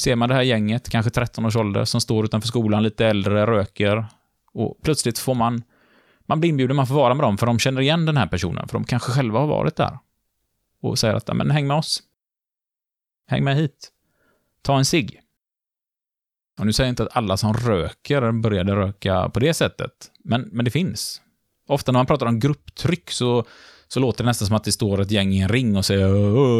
[0.00, 3.46] ser man det här gänget, kanske 13 års ålder, som står utanför skolan, lite äldre,
[3.46, 4.06] röker.
[4.52, 5.62] Och plötsligt får man,
[6.30, 8.68] man blir inbjuden, man får vara med dem, för de känner igen den här personen,
[8.68, 9.98] för de kanske själva har varit där.
[10.82, 12.02] Och säger att, men häng med oss.
[13.26, 13.90] Häng med hit.
[14.62, 15.20] Ta en cigg.
[16.58, 19.92] Och nu säger jag inte att alla som röker började röka på det sättet,
[20.24, 21.22] men, men det finns.
[21.68, 23.44] Ofta när man pratar om grupptryck så,
[23.88, 26.08] så låter det nästan som att det står ett gäng i en ring och säger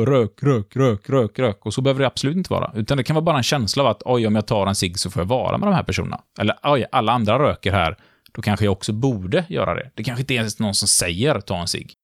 [0.06, 1.66] rök, rök, rök, rök, rök.
[1.66, 2.72] Och så behöver det absolut inte vara.
[2.74, 4.98] Utan det kan vara bara en känsla av att oj, om jag tar en cigg
[4.98, 6.20] så får jag vara med de här personerna.
[6.38, 7.96] Eller oj, alla andra röker här,
[8.32, 9.90] då kanske jag också borde göra det.
[9.94, 11.94] Det kanske inte ens är någon som säger ta en cigg.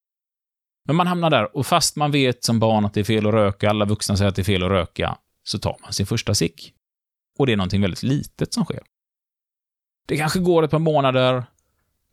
[0.86, 3.34] Men man hamnar där, och fast man vet som barn att det är fel att
[3.34, 6.34] röka, alla vuxna säger att det är fel att röka, så tar man sin första
[6.34, 6.72] cigg.
[7.38, 8.82] Och det är någonting väldigt litet som sker.
[10.08, 11.44] Det kanske går ett par månader,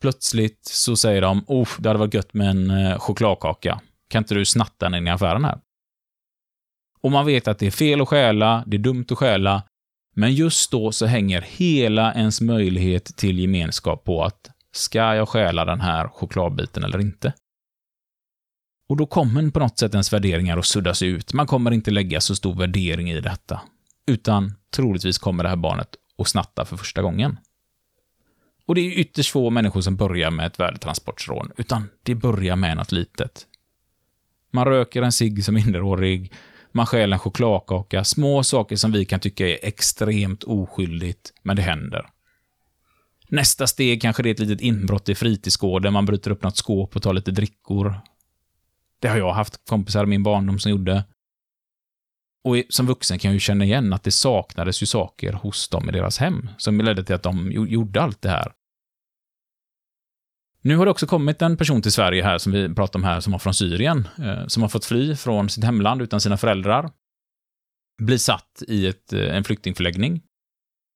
[0.02, 3.82] plötsligt så säger de oh, det hade varit gött med en eh, chokladkaka.
[4.10, 5.60] Kan inte du snatta den in i affären här?
[7.02, 9.64] Och man vet att det är fel att stjäla, det är dumt att stjäla,
[10.14, 15.66] men just då så hänger hela ens möjlighet till gemenskap på att ska jag stjäla
[15.66, 17.34] den här chokladbiten eller inte?
[18.90, 21.34] Och då kommer på något sätt ens värderingar att suddas ut.
[21.34, 23.62] Man kommer inte lägga så stor värdering i detta.
[24.08, 27.38] Utan troligtvis kommer det här barnet att snatta för första gången.
[28.66, 32.78] Och det är ytterst få människor som börjar med ett värdetransportsrån, utan det börjar med
[32.78, 33.48] något litet.
[34.52, 36.34] Man röker en cigg som minderårig,
[36.74, 41.62] man stjäl en chokladkaka, små saker som vi kan tycka är extremt oskyldigt, men det
[41.62, 42.10] händer.
[43.30, 46.96] Nästa steg kanske det är ett litet inbrott i fritidsgården, man bryter upp något skåp
[46.96, 48.02] och tar lite drickor.
[49.00, 51.04] Det har jag haft kompisar i min barndom som gjorde.
[52.44, 55.90] Och som vuxen kan jag ju känna igen att det saknades ju saker hos dem
[55.90, 58.54] i deras hem, som ledde till att de gjorde allt det här.
[60.66, 63.20] Nu har det också kommit en person till Sverige här, som vi pratar om här,
[63.20, 66.92] som var från Syrien, eh, som har fått fly från sitt hemland utan sina föräldrar.
[68.02, 70.22] Blir satt i ett, eh, en flyktingförläggning.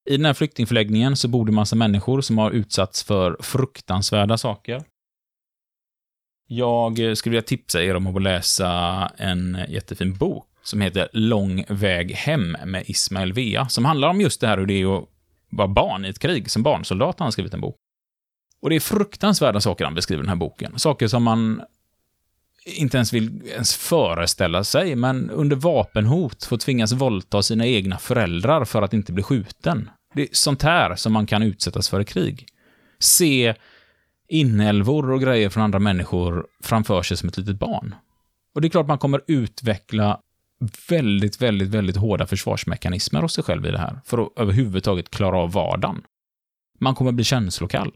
[0.09, 4.83] I den här flyktingförläggningen så bor det massa människor som har utsatts för fruktansvärda saker.
[6.47, 8.71] Jag eh, skulle vilja tipsa er om att läsa
[9.17, 14.41] en jättefin bok som heter Lång väg hem med Ismail Vea, som handlar om just
[14.41, 15.09] det här hur det är att
[15.49, 16.51] vara barn i ett krig.
[16.51, 17.75] Som barnsoldat har han skrivit en bok.
[18.61, 20.79] Och det är fruktansvärda saker han beskriver i den här boken.
[20.79, 21.61] Saker som man
[22.65, 28.65] inte ens vill ens föreställa sig, men under vapenhot får tvingas våldta sina egna föräldrar
[28.65, 29.89] för att inte bli skjuten.
[30.13, 32.47] Det är sånt här som man kan utsättas för i krig.
[32.99, 33.55] Se
[34.27, 37.95] inälvor och grejer från andra människor framför sig som ett litet barn.
[38.55, 40.19] Och det är klart man kommer utveckla
[40.89, 45.37] väldigt, väldigt, väldigt hårda försvarsmekanismer hos sig själv i det här, för att överhuvudtaget klara
[45.37, 46.01] av vardagen.
[46.79, 47.91] Man kommer bli känslokall.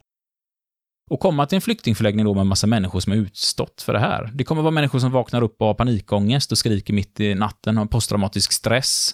[1.12, 4.00] Och komma till en flyktingförläggning då med en massa människor som har utstått för det
[4.00, 4.30] här.
[4.34, 7.78] Det kommer vara människor som vaknar upp och har panikångest och skriker mitt i natten,
[7.78, 9.12] har posttraumatisk stress.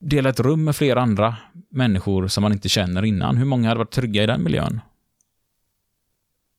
[0.00, 1.36] Dela ett rum med flera andra
[1.70, 3.36] människor som man inte känner innan.
[3.36, 4.80] Hur många hade varit trygga i den miljön?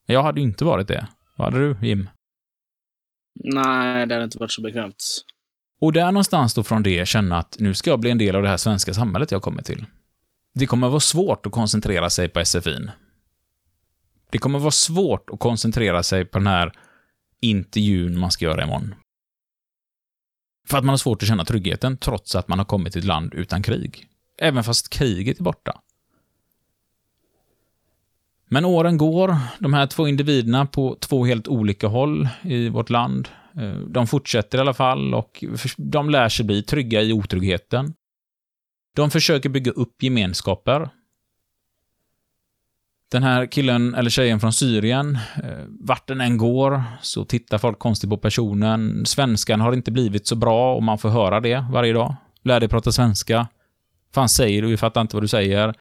[0.05, 1.07] Jag hade ju inte varit det.
[1.37, 2.09] Vad hade du, Jim?
[3.35, 5.23] Nej, det hade inte varit så bekvämt.
[5.81, 8.41] Och där någonstans då från det känna att nu ska jag bli en del av
[8.43, 9.85] det här svenska samhället jag kommer till.
[10.53, 12.91] Det kommer vara svårt att koncentrera sig på SFIn.
[14.31, 16.71] Det kommer vara svårt att koncentrera sig på den här
[17.41, 18.95] intervjun man ska göra imorgon.
[20.67, 23.05] För att man har svårt att känna tryggheten trots att man har kommit till ett
[23.05, 24.07] land utan krig.
[24.37, 25.81] Även fast kriget är borta.
[28.45, 33.29] Men åren går, de här två individerna på två helt olika håll i vårt land,
[33.55, 35.43] eh, de fortsätter i alla fall och
[35.77, 37.93] de lär sig bli trygga i otryggheten.
[38.95, 40.89] De försöker bygga upp gemenskaper.
[43.11, 47.79] Den här killen eller tjejen från Syrien, eh, vart den än går så tittar folk
[47.79, 49.05] konstigt på personen.
[49.05, 52.15] Svenskan har inte blivit så bra och man får höra det varje dag.
[52.41, 53.47] Lär dig prata svenska.
[54.13, 54.67] Fan säger du?
[54.67, 55.75] Vi fattar inte vad du säger.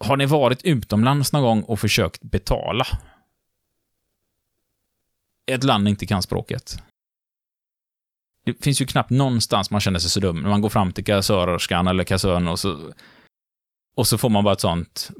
[0.00, 2.86] Har ni varit utomlands någon gång och försökt betala?
[5.48, 6.82] ett land inte kan språket.
[8.44, 10.40] Det finns ju knappt någonstans man känner sig så dum.
[10.40, 12.92] När man går fram till kassörerskan eller kassören och så,
[13.94, 15.10] och så får man bara ett sånt...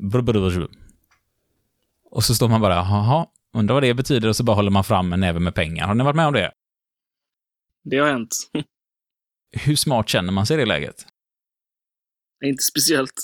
[2.10, 4.84] Och så står man bara, jaha, undrar vad det betyder och så bara håller man
[4.84, 5.86] fram en näve med pengar.
[5.86, 6.52] Har ni varit med om det?
[7.84, 8.36] Det har hänt.
[9.52, 11.06] Hur smart känner man sig i det läget?
[12.44, 13.14] Inte speciellt.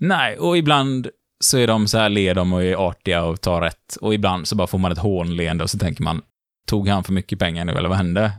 [0.00, 1.08] Nej, och ibland
[1.40, 3.96] så är de så här, ler de och är artiga och tar rätt.
[4.00, 6.22] Och ibland så bara får man ett hånleende och så tänker man,
[6.66, 8.32] tog han för mycket pengar nu eller vad hände?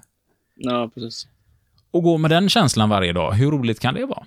[0.56, 1.28] Ja, precis.
[1.91, 4.26] Och gå med den känslan varje dag, hur roligt kan det vara?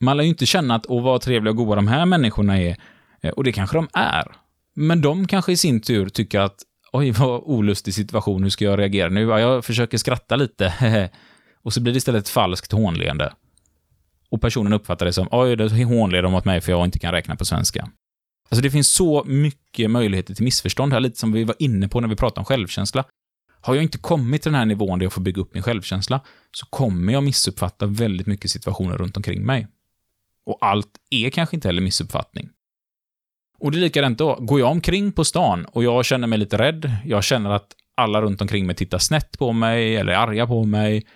[0.00, 2.76] Man lär ju inte känna att, åh vad trevliga och goda de här människorna är.
[3.22, 4.36] Eh, och det kanske de är.
[4.74, 6.56] Men de kanske i sin tur tycker att,
[6.92, 9.20] oj vad olustig situation, hur ska jag reagera nu?
[9.20, 11.10] Jag försöker skratta lite,
[11.62, 13.32] och så blir det istället ett falskt hånleende.
[14.30, 17.12] Och personen uppfattar det som, oj, det hånler de åt mig för jag inte kan
[17.12, 17.88] räkna på svenska.
[18.50, 22.00] Alltså det finns så mycket möjligheter till missförstånd här, lite som vi var inne på
[22.00, 23.04] när vi pratade om självkänsla.
[23.60, 26.20] Har jag inte kommit till den här nivån där jag får bygga upp min självkänsla,
[26.52, 29.66] så kommer jag missuppfatta väldigt mycket situationer runt omkring mig.
[30.46, 32.48] Och allt är kanske inte heller missuppfattning.
[33.62, 34.34] Och det är likadant då.
[34.40, 38.22] Går jag omkring på stan och jag känner mig lite rädd, jag känner att alla
[38.22, 41.06] runt omkring mig tittar snett på mig eller är arga på mig,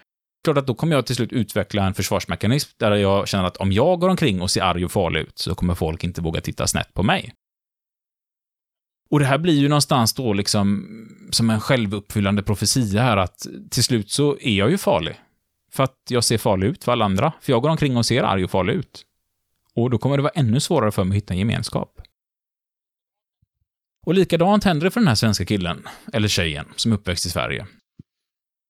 [0.44, 3.72] klart att då kommer jag till slut utveckla en försvarsmekanism där jag känner att om
[3.72, 6.66] jag går omkring och ser arg och farlig ut så kommer folk inte våga titta
[6.66, 7.34] snett på mig.
[9.10, 10.86] Och det här blir ju någonstans då liksom
[11.30, 15.20] som en självuppfyllande profetia här att till slut så är jag ju farlig.
[15.72, 17.32] För att jag ser farlig ut för alla andra.
[17.40, 19.02] För jag går omkring och ser arg och farlig ut.
[19.74, 22.00] Och då kommer det vara ännu svårare för mig att hitta en gemenskap.
[24.06, 27.30] Och likadant händer det för den här svenska killen, eller tjejen, som är uppväxt i
[27.30, 27.66] Sverige.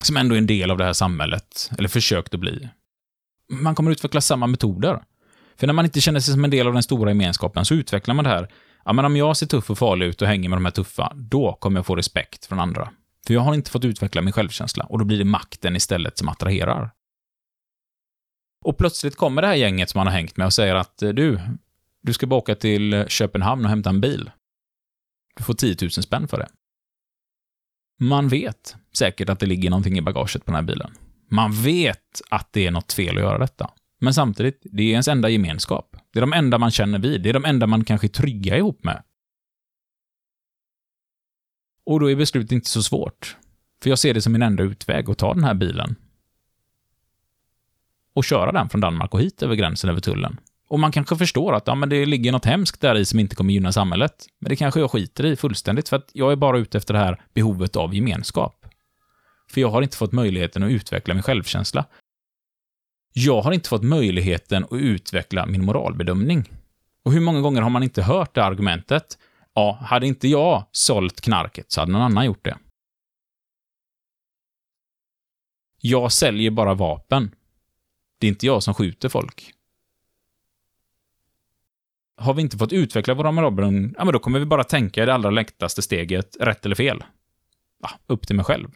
[0.03, 2.69] Som ändå är en del av det här samhället, eller försökt att bli.
[3.51, 5.03] Man kommer utveckla samma metoder.
[5.55, 8.15] För när man inte känner sig som en del av den stora gemenskapen så utvecklar
[8.15, 8.51] man det här.
[8.85, 11.13] Ja, men om jag ser tuff och farlig ut och hänger med de här tuffa,
[11.15, 12.89] då kommer jag få respekt från andra.
[13.27, 16.29] För jag har inte fått utveckla min självkänsla och då blir det makten istället som
[16.29, 16.91] attraherar.
[18.65, 21.39] Och plötsligt kommer det här gänget som man har hängt med och säger att du,
[22.01, 24.31] du ska bara åka till Köpenhamn och hämta en bil.
[25.37, 26.49] Du får 10 000 spänn för det.
[27.99, 30.91] Man vet säkert att det ligger någonting i bagaget på den här bilen.
[31.31, 33.71] Man vet att det är något fel att göra detta.
[33.99, 35.97] Men samtidigt, det är ens enda gemenskap.
[36.13, 37.23] Det är de enda man känner vid.
[37.23, 39.03] Det är de enda man kanske är trygga ihop med.
[41.85, 43.37] Och då är beslutet inte så svårt.
[43.83, 45.95] För jag ser det som min enda utväg att ta den här bilen
[48.13, 50.39] och köra den från Danmark och hit över gränsen över tullen.
[50.67, 53.35] Och man kanske förstår att ja, men det ligger något hemskt där i som inte
[53.35, 54.25] kommer gynna samhället.
[54.39, 56.99] Men det kanske jag skiter i fullständigt, för att jag är bara ute efter det
[56.99, 58.65] här behovet av gemenskap.
[59.49, 61.85] För jag har inte fått möjligheten att utveckla min självkänsla.
[63.13, 66.51] Jag har inte fått möjligheten att utveckla min moralbedömning.
[67.03, 69.17] Och hur många gånger har man inte hört det argumentet?
[69.53, 72.57] Ja, hade inte jag sålt knarket så hade någon annan gjort det.
[75.81, 77.35] Jag säljer bara vapen.
[78.19, 79.53] Det är inte jag som skjuter folk.
[82.17, 85.05] Har vi inte fått utveckla våra moralbedömningar, ja men då kommer vi bara tänka i
[85.05, 87.03] det allra lättaste steget, rätt eller fel.
[87.81, 88.67] Ja, upp till mig själv.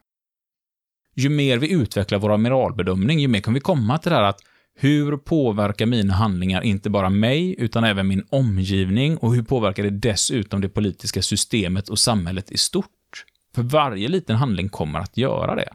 [1.16, 4.42] Ju mer vi utvecklar vår moralbedömning, ju mer kan vi komma till det här att
[4.76, 9.90] hur påverkar mina handlingar inte bara mig, utan även min omgivning och hur påverkar det
[9.90, 13.26] dessutom det politiska systemet och samhället i stort?
[13.56, 15.74] För varje liten handling kommer att göra det.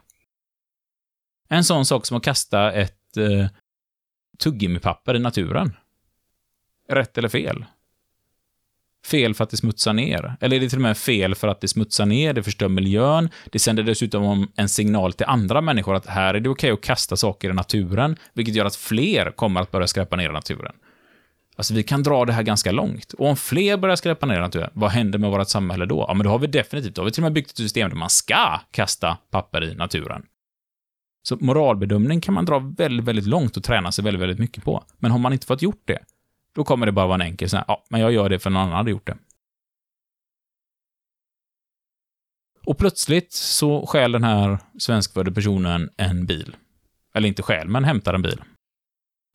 [1.49, 3.47] En sån sak som att kasta ett eh,
[4.39, 5.73] tuggummipapper i naturen.
[6.87, 7.65] Rätt eller fel?
[9.05, 10.35] Fel för att det smutsar ner.
[10.41, 13.29] Eller är det till och med fel för att det smutsar ner, det förstör miljön,
[13.51, 17.15] det sänder dessutom en signal till andra människor att här är det okej att kasta
[17.15, 20.73] saker i naturen, vilket gör att fler kommer att börja skräpa ner i naturen.
[21.55, 23.13] Alltså, vi kan dra det här ganska långt.
[23.13, 26.05] Och om fler börjar skräpa ner naturen, vad händer med vårt samhälle då?
[26.07, 27.89] Ja, men då har vi definitivt, då har vi till och med byggt ett system
[27.89, 30.23] där man ska kasta papper i naturen.
[31.23, 34.83] Så moralbedömning kan man dra väldigt, väldigt långt och träna sig väldigt, väldigt mycket på.
[34.97, 35.99] Men har man inte fått gjort det,
[36.57, 38.49] då kommer det bara vara en enkel sån här, ja, men jag gör det för
[38.49, 39.17] någon annan hade gjort det.
[42.65, 46.55] Och plötsligt så stjäl den här svenskfödde personen en bil.
[47.13, 48.43] Eller inte stjäl, men hämtar en bil.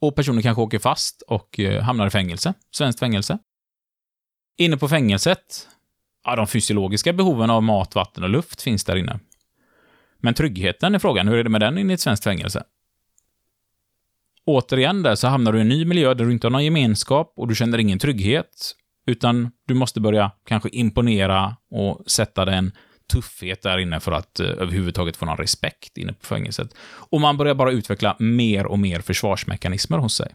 [0.01, 2.55] Och personen kanske åker fast och eh, hamnar i fängelse.
[2.77, 3.39] Svenskt fängelse.
[4.59, 5.69] Inne på fängelset,
[6.25, 9.21] ja, de fysiologiska behoven av mat, vatten och luft finns där inne.
[10.19, 12.65] Men tryggheten är frågan, hur är det med den inne i ett svenskt fängelse?
[14.47, 17.33] Återigen där så hamnar du i en ny miljö där du inte har någon gemenskap
[17.37, 18.75] och du känner ingen trygghet,
[19.07, 22.73] utan du måste börja kanske imponera och sätta dig en
[23.13, 26.75] tuffhet där inne för att eh, överhuvudtaget få någon respekt inne på fängelset.
[26.83, 30.35] Och man börjar bara utveckla mer och mer försvarsmekanismer hos sig.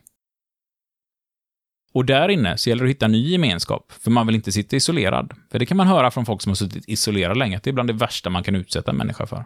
[1.93, 4.75] Och där inne så gäller det att hitta ny gemenskap, för man vill inte sitta
[4.75, 5.33] isolerad.
[5.51, 7.73] För det kan man höra från folk som har suttit isolerade länge, att det är
[7.73, 9.45] bland det värsta man kan utsätta en människa för.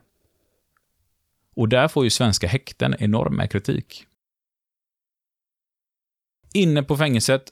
[1.56, 4.06] Och där får ju svenska häkten enorm med kritik.
[6.54, 7.44] Inne på fängelset,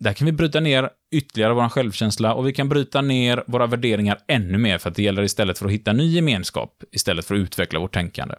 [0.00, 4.18] där kan vi bryta ner ytterligare vår självkänsla och vi kan bryta ner våra värderingar
[4.28, 7.38] ännu mer för att det gäller istället för att hitta ny gemenskap, istället för att
[7.38, 8.34] utveckla vårt tänkande.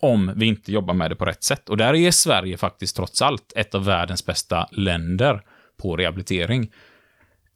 [0.00, 1.68] Om vi inte jobbar med det på rätt sätt.
[1.68, 5.42] Och där är Sverige faktiskt trots allt ett av världens bästa länder
[5.76, 6.72] på rehabilitering.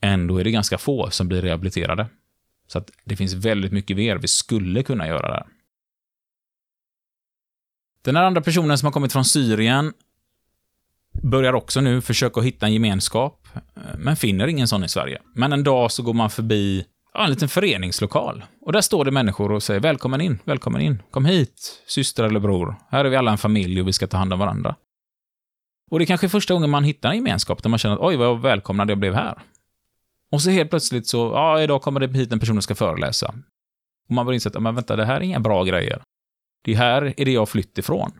[0.00, 2.06] Ändå är det ganska få som blir rehabiliterade.
[2.66, 5.46] Så att det finns väldigt mycket mer vi skulle kunna göra där.
[8.02, 9.92] Den här andra personen som har kommit från Syrien
[11.12, 13.48] börjar också nu försöka hitta en gemenskap,
[13.98, 15.18] men finner ingen sån i Sverige.
[15.34, 16.84] Men en dag så går man förbi
[17.14, 18.44] ja, en liten föreningslokal.
[18.60, 22.40] Och där står det människor och säger välkommen in, välkommen in, kom hit, syster eller
[22.40, 22.76] bror.
[22.90, 24.76] Här är vi alla en familj och vi ska ta hand om varandra.
[25.90, 28.02] Och det är kanske är första gången man hittar en gemenskap där man känner att
[28.02, 29.38] oj, vad välkomnad jag blev här.
[30.32, 33.34] Och så helt plötsligt så, ja, idag kommer det hit en person som ska föreläsa.
[34.08, 36.02] Och man börjar inse att, men vänta, det här är inga bra grejer.
[36.64, 38.12] Det här är det jag flytt ifrån.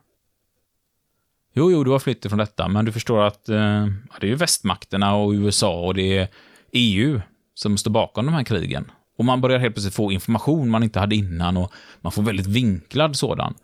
[1.53, 3.87] Jo, jo, du har flytt ifrån detta, men du förstår att eh,
[4.21, 6.29] det är ju västmakterna och USA och det är
[6.73, 7.21] EU
[7.55, 8.91] som står bakom de här krigen.
[9.19, 12.47] Och man börjar helt plötsligt få information man inte hade innan och man får väldigt
[12.47, 13.55] vinklad sådan.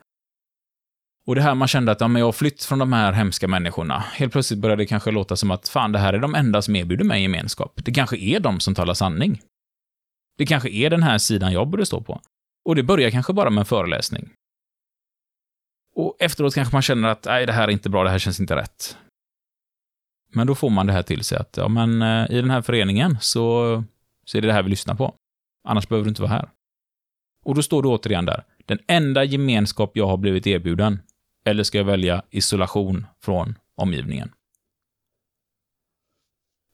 [1.26, 3.48] Och det här man kände att ja, men jag har flytt från de här hemska
[3.48, 3.98] människorna.
[3.98, 6.76] Helt plötsligt började det kanske låta som att fan, det här är de enda som
[6.76, 7.72] erbjuder mig gemenskap.
[7.84, 9.40] Det kanske är de som talar sanning.
[10.38, 12.20] Det kanske är den här sidan jag borde stå på.
[12.64, 14.30] Och det börjar kanske bara med en föreläsning.
[15.98, 18.40] Och efteråt kanske man känner att nej, det här är inte bra, det här känns
[18.40, 18.96] inte rätt.
[20.32, 22.62] Men då får man det här till sig att, ja men eh, i den här
[22.62, 23.84] föreningen så,
[24.24, 25.14] så är det det här vi lyssnar på.
[25.68, 26.48] Annars behöver du inte vara här.
[27.44, 28.44] Och då står du återigen där.
[28.66, 31.02] Den enda gemenskap jag har blivit erbjuden.
[31.44, 34.32] Eller ska jag välja isolation från omgivningen?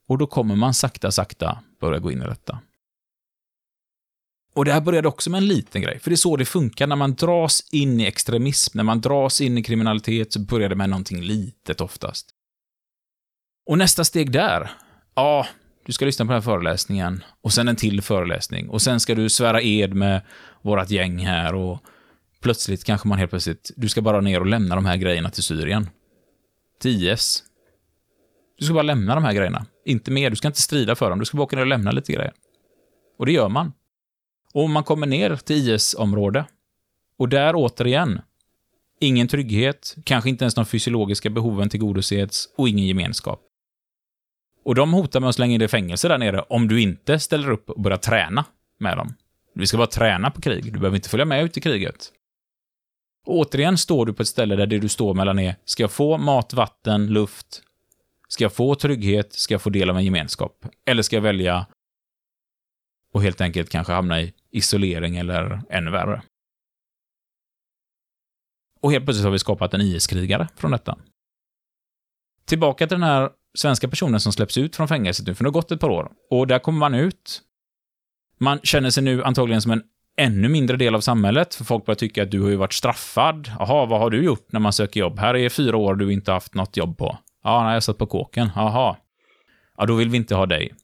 [0.09, 2.59] Och då kommer man sakta, sakta börja gå in i detta.
[4.55, 6.87] Och det här började också med en liten grej, för det är så det funkar.
[6.87, 10.75] När man dras in i extremism, när man dras in i kriminalitet, så börjar det
[10.75, 12.27] med någonting litet oftast.
[13.67, 14.71] Och nästa steg där,
[15.15, 15.47] ja,
[15.87, 19.15] du ska lyssna på den här föreläsningen, och sen en till föreläsning, och sen ska
[19.15, 20.21] du svära ed med
[20.63, 21.79] vårat gäng här, och
[22.41, 25.43] plötsligt kanske man helt plötsligt, du ska bara ner och lämna de här grejerna till
[25.43, 25.89] Syrien.
[26.81, 27.43] Till IS.
[28.59, 29.67] Du ska bara lämna de här grejerna.
[29.85, 31.91] Inte mer, du ska inte strida för dem, du ska bara åka ner och lämna
[31.91, 32.33] lite grejer.
[33.19, 33.73] Och det gör man.
[34.55, 36.45] Och man kommer ner till IS-område.
[37.19, 38.21] Och där återigen,
[39.01, 43.41] ingen trygghet, kanske inte ens de fysiologiska behoven tillgodoses och ingen gemenskap.
[44.65, 47.19] Och de hotar med att slänga in dig i fängelse där nere om du inte
[47.19, 48.45] ställer upp och börjar träna
[48.79, 49.15] med dem.
[49.55, 52.13] Vi ska bara träna på krig, du behöver inte följa med ut i kriget.
[53.27, 55.91] Och återigen står du på ett ställe där det du står mellan är, ska jag
[55.91, 57.63] få mat, vatten, luft?
[58.29, 59.33] Ska jag få trygghet?
[59.33, 60.67] Ska jag få del av en gemenskap?
[60.87, 61.67] Eller ska jag välja
[63.13, 66.23] och helt enkelt kanske hamna i isolering eller ännu värre?
[68.81, 70.99] Och helt plötsligt har vi skapat en IS-krigare från detta.
[72.45, 75.53] Tillbaka till den här svenska personen som släpps ut från fängelset nu, för det har
[75.53, 76.13] gått ett par år.
[76.31, 77.43] Och där kommer man ut.
[78.39, 79.83] Man känner sig nu antagligen som en
[80.17, 83.51] ännu mindre del av samhället, för folk börjar tycka att du har ju varit straffad.
[83.59, 85.19] Jaha, vad har du gjort när man söker jobb?
[85.19, 87.19] Här är fyra år du inte haft något jobb på.
[87.43, 88.51] Ja, nej, jag satt på kåken.
[88.55, 88.97] Jaha.
[89.77, 90.75] Ja, då vill vi inte ha dig.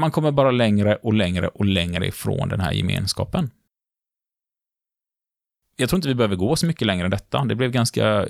[0.00, 3.50] Man kommer bara längre och längre och längre ifrån den här gemenskapen.
[5.76, 7.44] Jag tror inte vi behöver gå så mycket längre än detta.
[7.44, 8.26] Det blev ganska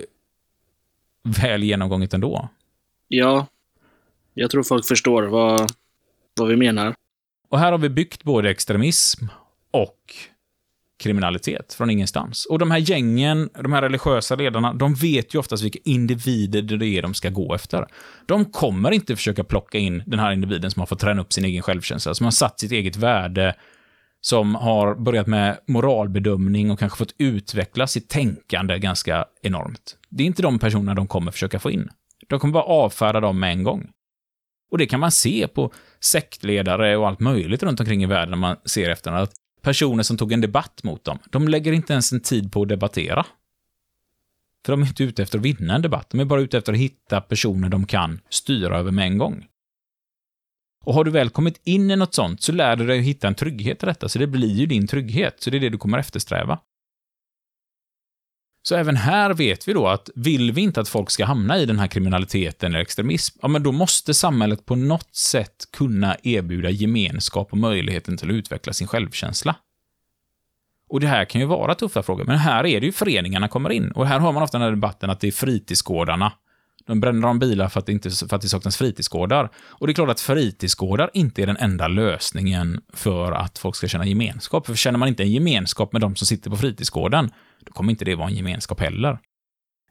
[1.42, 2.48] väl genomgånget ändå.
[3.08, 3.46] Ja,
[4.34, 5.72] jag tror folk förstår vad,
[6.36, 6.94] vad vi menar.
[7.48, 9.24] Och här har vi byggt både extremism
[9.70, 10.14] och
[11.00, 12.46] kriminalitet från ingenstans.
[12.46, 16.86] Och de här gängen, de här religiösa ledarna, de vet ju oftast vilka individer det
[16.86, 17.86] är de ska gå efter.
[18.26, 21.44] De kommer inte försöka plocka in den här individen som har fått träna upp sin
[21.44, 23.54] egen självkänsla, som har satt sitt eget värde,
[24.20, 29.96] som har börjat med moralbedömning och kanske fått utveckla sitt tänkande ganska enormt.
[30.08, 31.88] Det är inte de personerna de kommer försöka få in.
[32.28, 33.90] De kommer bara avfärda dem med en gång.
[34.70, 38.38] Och det kan man se på sektledare och allt möjligt runt omkring i världen när
[38.38, 39.32] man ser efter att
[39.62, 42.68] personer som tog en debatt mot dem, de lägger inte ens en tid på att
[42.68, 43.26] debattera.
[44.66, 46.72] För de är inte ute efter att vinna en debatt, de är bara ute efter
[46.72, 49.46] att hitta personer de kan styra över med en gång.
[50.84, 53.28] Och har du väl kommit in i något sånt så lär du dig att hitta
[53.28, 55.78] en trygghet i detta, så det blir ju din trygghet, så det är det du
[55.78, 56.58] kommer eftersträva.
[58.62, 61.66] Så även här vet vi då att vill vi inte att folk ska hamna i
[61.66, 66.70] den här kriminaliteten eller extremism, ja men då måste samhället på något sätt kunna erbjuda
[66.70, 69.56] gemenskap och möjligheten till att utveckla sin självkänsla.
[70.88, 73.70] Och det här kan ju vara tuffa frågor, men här är det ju föreningarna kommer
[73.70, 73.90] in.
[73.90, 76.32] Och här har man ofta den här debatten att det är fritidsgårdarna,
[76.86, 79.50] De bränner om bilar för att, det inte, för att det saknas fritidsgårdar.
[79.56, 83.88] Och det är klart att fritidsgårdar inte är den enda lösningen för att folk ska
[83.88, 84.66] känna gemenskap.
[84.66, 87.30] För känner man inte en gemenskap med de som sitter på fritidsgården,
[87.60, 89.18] då kommer inte det vara en gemenskap heller.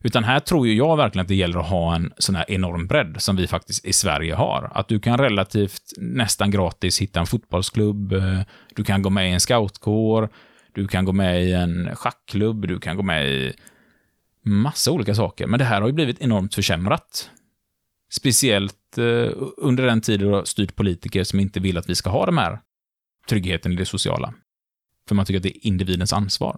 [0.04, 2.88] Utan här tror ju jag verkligen att det gäller att ha en sån här enorm
[2.88, 4.72] bredd som vi faktiskt i Sverige har.
[4.74, 8.40] Att du kan relativt nästan gratis hitta en fotbollsklubb, eh,
[8.76, 10.30] du kan gå med i en scoutkår,
[10.74, 13.54] du kan gå med i en schackklubb, du kan gå med i
[14.46, 15.48] massa olika saker.
[15.48, 17.30] Men det här har ju blivit enormt försämrat.
[18.12, 22.10] Speciellt eh, under den tid då har styrt politiker som inte vill att vi ska
[22.10, 22.60] ha den här
[23.30, 24.34] tryggheten i det sociala.
[25.08, 26.58] För man tycker att det är individens ansvar.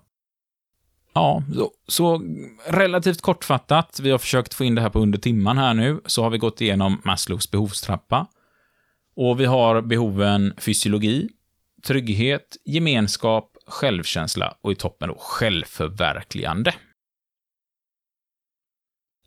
[1.13, 2.21] Ja, så, så,
[2.67, 6.23] relativt kortfattat, vi har försökt få in det här på under timman här nu, så
[6.23, 8.27] har vi gått igenom Maslows behovstrappa.
[9.15, 11.29] Och vi har behoven fysiologi,
[11.87, 16.73] trygghet, gemenskap, självkänsla och i toppen då självförverkligande.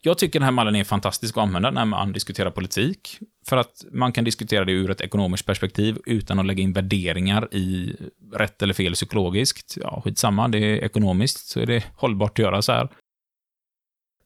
[0.07, 3.19] Jag tycker den här mallen är fantastisk att använda när man diskuterar politik.
[3.49, 7.55] För att man kan diskutera det ur ett ekonomiskt perspektiv utan att lägga in värderingar
[7.55, 7.97] i
[8.33, 9.79] rätt eller fel psykologiskt.
[9.81, 12.89] Ja, skitsamma, det är ekonomiskt, så är det hållbart att göra så här.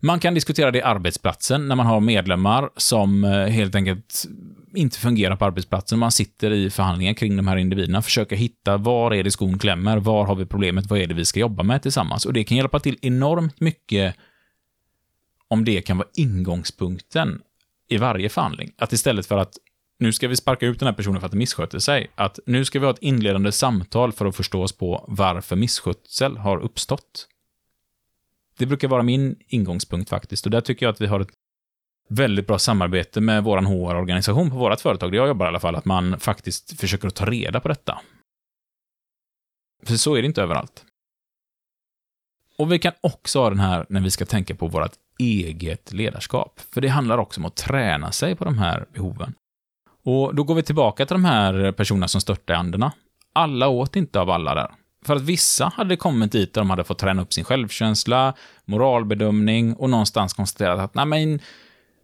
[0.03, 4.25] Man kan diskutera det i arbetsplatsen när man har medlemmar som eh, helt enkelt
[4.75, 5.99] inte fungerar på arbetsplatsen.
[5.99, 9.99] Man sitter i förhandlingar kring de här individerna, försöker hitta var är det skon klämmer,
[9.99, 12.27] var har vi problemet, vad är det vi ska jobba med tillsammans?
[12.27, 14.17] Och det kan hjälpa till enormt mycket
[15.49, 17.43] om det kan vara ingångspunkten
[17.89, 18.73] i varje förhandling.
[18.77, 19.59] Att istället för att
[19.99, 22.65] nu ska vi sparka ut den här personen för att den missköter sig, att nu
[22.65, 27.29] ska vi ha ett inledande samtal för att förstå oss på varför misskötsel har uppstått.
[28.59, 31.33] Det brukar vara min ingångspunkt faktiskt, och där tycker jag att vi har ett
[32.09, 35.77] väldigt bra samarbete med vår HR-organisation på vårt företag, där jag jobbar i alla fall,
[35.77, 38.01] att man faktiskt försöker att ta reda på detta.
[39.83, 40.85] För så är det inte överallt.
[42.57, 46.61] Och vi kan också ha den här när vi ska tänka på vårt eget ledarskap.
[46.75, 49.35] För det handlar också om att träna sig på de här behoven.
[50.05, 52.93] Och då går vi tillbaka till de här personerna som störtade i anderna.
[53.33, 54.71] Alla åt inte av alla där.
[55.05, 58.35] För att vissa hade kommit dit där de hade fått träna upp sin självkänsla,
[58.65, 61.41] moralbedömning och någonstans konstaterat att nej men,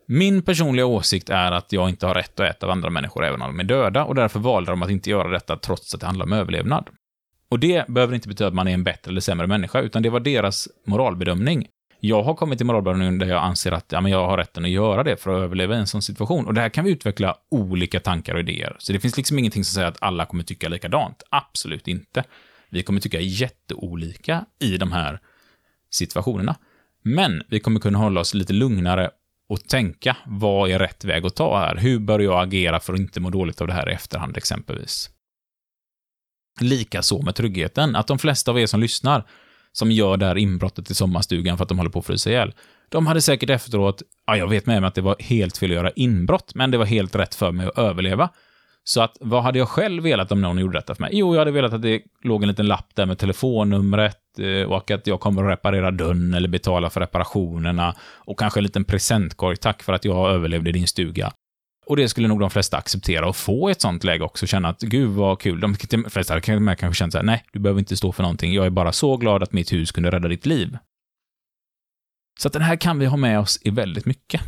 [0.07, 3.43] min personliga åsikt är att jag inte har rätt att äta av andra människor även
[3.43, 6.07] om de är döda och därför valde de att inte göra detta trots att det
[6.07, 6.89] handlar om överlevnad.
[7.49, 10.11] Och det behöver inte betyda att man är en bättre eller sämre människa, utan det
[10.11, 11.67] var deras moralbedömning.
[12.07, 14.71] Jag har kommit till moralbedömningen där jag anser att ja, men jag har rätten att
[14.71, 16.47] göra det för att överleva i en sån situation.
[16.47, 18.77] Och det här kan vi utveckla olika tankar och idéer.
[18.79, 21.23] Så det finns liksom ingenting som säger att alla kommer tycka likadant.
[21.31, 22.25] Absolut inte.
[22.71, 25.21] Vi kommer tycka jätteolika i de här
[25.91, 26.57] situationerna.
[27.03, 29.11] Men vi kommer kunna hålla oss lite lugnare
[29.49, 31.77] och tänka, vad är rätt väg att ta här?
[31.77, 35.11] Hur bör jag agera för att inte må dåligt av det här i efterhand, exempelvis?
[36.61, 39.25] Likaså med tryggheten, att de flesta av er som lyssnar,
[39.75, 42.55] som gör det här inbrottet i sommarstugan för att de håller på att frysa ihjäl,
[42.89, 45.77] de hade säkert efteråt, ja, jag vet med mig att det var helt fel att
[45.77, 48.29] göra inbrott, men det var helt rätt för mig att överleva.
[48.85, 51.11] Så att, vad hade jag själv velat om någon gjorde detta för mig?
[51.13, 54.91] Jo, jag hade velat att det låg en liten lapp där med telefonnumret eh, och
[54.91, 59.57] att jag kommer att reparera dörren eller betala för reparationerna och kanske en liten presentkorg.
[59.57, 61.33] Tack för att jag överlevde i din stuga.
[61.87, 64.47] Och det skulle nog de flesta acceptera och få i ett sånt läge också.
[64.47, 65.61] Känna att gud vad kul.
[65.61, 65.75] De
[66.11, 68.53] flesta hade känner så här, nej, du behöver inte stå för någonting.
[68.53, 70.79] Jag är bara så glad att mitt hus kunde rädda ditt liv.
[72.39, 74.41] Så att den här kan vi ha med oss i väldigt mycket.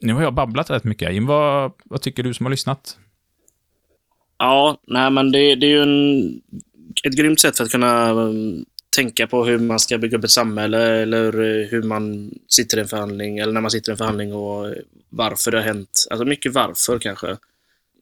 [0.00, 1.12] Nu har jag babblat rätt mycket.
[1.12, 2.98] Jim, vad, vad tycker du som har lyssnat?
[4.38, 6.40] Ja, nej men det, det är ju en,
[7.04, 8.64] ett grymt sätt för att kunna um,
[8.96, 12.80] tänka på hur man ska bygga upp ett samhälle eller eh, hur man sitter i
[12.80, 14.74] en förhandling eller när man sitter i en förhandling och
[15.08, 16.06] varför det har hänt.
[16.10, 17.36] Alltså mycket varför kanske.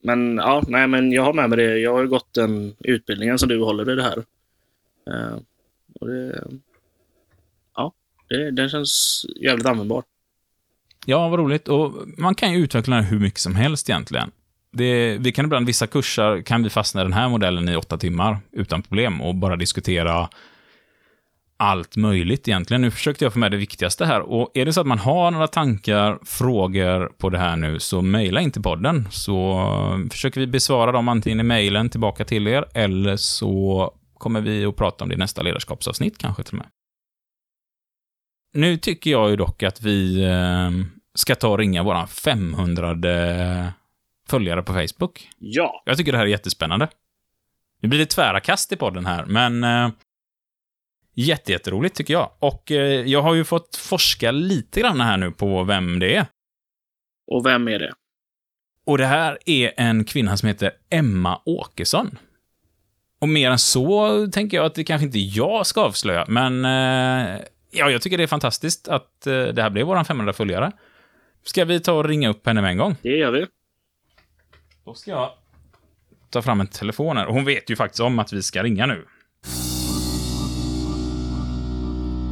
[0.03, 1.77] Men ja, nej men jag har med mig det.
[1.77, 4.17] Jag har ju gått den utbildningen som du håller i det här.
[5.09, 5.37] Uh,
[5.99, 6.43] och det,
[7.75, 7.93] ja,
[8.29, 10.03] det, den känns jävligt användbar.
[11.05, 11.67] Ja, vad roligt.
[11.67, 14.31] Och man kan ju utveckla den hur mycket som helst egentligen.
[14.71, 17.97] Det, vi kan ibland, vissa kurser kan vi fastna i den här modellen i åtta
[17.97, 20.29] timmar utan problem och bara diskutera
[21.57, 22.81] allt möjligt egentligen.
[22.81, 24.21] Nu försökte jag få med det viktigaste här.
[24.21, 28.01] Och är det så att man har några tankar, frågor på det här nu, så
[28.01, 29.07] mejla in till podden.
[29.11, 29.61] Så
[30.11, 34.75] försöker vi besvara dem antingen i mejlen tillbaka till er, eller så kommer vi att
[34.75, 36.67] prata om det i nästa ledarskapsavsnitt kanske till och med.
[38.53, 40.71] Nu tycker jag ju dock att vi eh,
[41.15, 42.95] ska ta och ringa våran 500
[44.29, 45.29] följare på Facebook.
[45.39, 45.83] Ja.
[45.85, 46.87] Jag tycker det här är jättespännande.
[47.81, 49.89] Det blir lite tvära kast i podden här, men eh,
[51.15, 52.31] jättejätteroligt tycker jag.
[52.39, 56.25] Och eh, jag har ju fått forska lite grann här nu på vem det är.
[57.31, 57.93] Och vem är det?
[58.85, 62.17] Och det här är en kvinna som heter Emma Åkesson.
[63.19, 67.41] Och mer än så tänker jag att det kanske inte jag ska avslöja, men eh,
[67.77, 70.71] Ja, jag tycker det är fantastiskt att eh, det här blev våran 500 följare.
[71.43, 72.95] Ska vi ta och ringa upp henne med en gång?
[73.01, 73.47] Det gör vi.
[74.85, 75.31] Då ska jag
[76.29, 77.25] ta fram en telefon här.
[77.25, 79.05] Och Hon vet ju faktiskt om att vi ska ringa nu.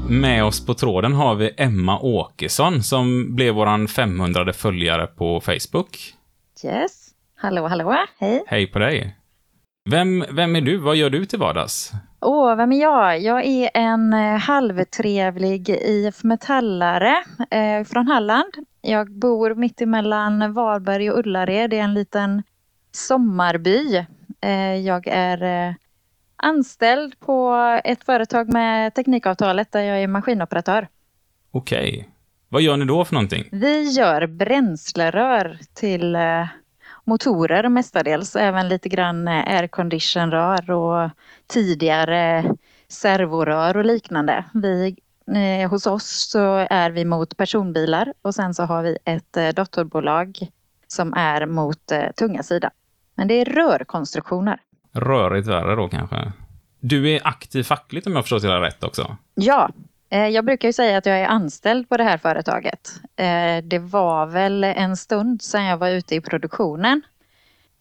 [0.09, 5.97] Med oss på tråden har vi Emma Åkesson som blev våran 500 följare på Facebook.
[6.65, 7.09] Yes.
[7.35, 7.95] Hallå, hallå.
[8.19, 8.43] Hej.
[8.47, 9.17] Hej på dig.
[9.89, 10.77] Vem, vem är du?
[10.77, 11.91] Vad gör du till vardags?
[12.21, 13.21] Åh, vem är jag?
[13.21, 18.53] Jag är en eh, halvtrevlig IF Metallare eh, från Halland.
[18.81, 21.69] Jag bor mitt emellan Varberg och Ullared.
[21.69, 22.43] Det är en liten
[22.91, 24.05] sommarby.
[24.41, 25.73] Eh, jag är eh,
[26.43, 27.53] anställd på
[27.83, 30.87] ett företag med Teknikavtalet där jag är maskinoperatör.
[31.51, 32.09] Okej.
[32.49, 33.49] Vad gör ni då för någonting?
[33.51, 36.47] Vi gör bränslerör till eh,
[37.03, 41.09] motorer mestadels, även lite grann eh, airconditionrör och
[41.47, 42.55] tidigare
[42.87, 44.45] servorör och liknande.
[44.53, 44.95] Vi,
[45.35, 49.49] eh, hos oss så är vi mot personbilar och sen så har vi ett eh,
[49.49, 50.47] dotterbolag
[50.87, 52.71] som är mot eh, tunga sidan.
[53.15, 54.59] Men det är rörkonstruktioner.
[54.93, 56.31] Rörigt värre då kanske?
[56.79, 59.17] Du är aktiv fackligt om jag förstått det rätt också?
[59.35, 59.69] Ja,
[60.09, 62.91] eh, jag brukar ju säga att jag är anställd på det här företaget.
[63.15, 67.01] Eh, det var väl en stund sedan jag var ute i produktionen.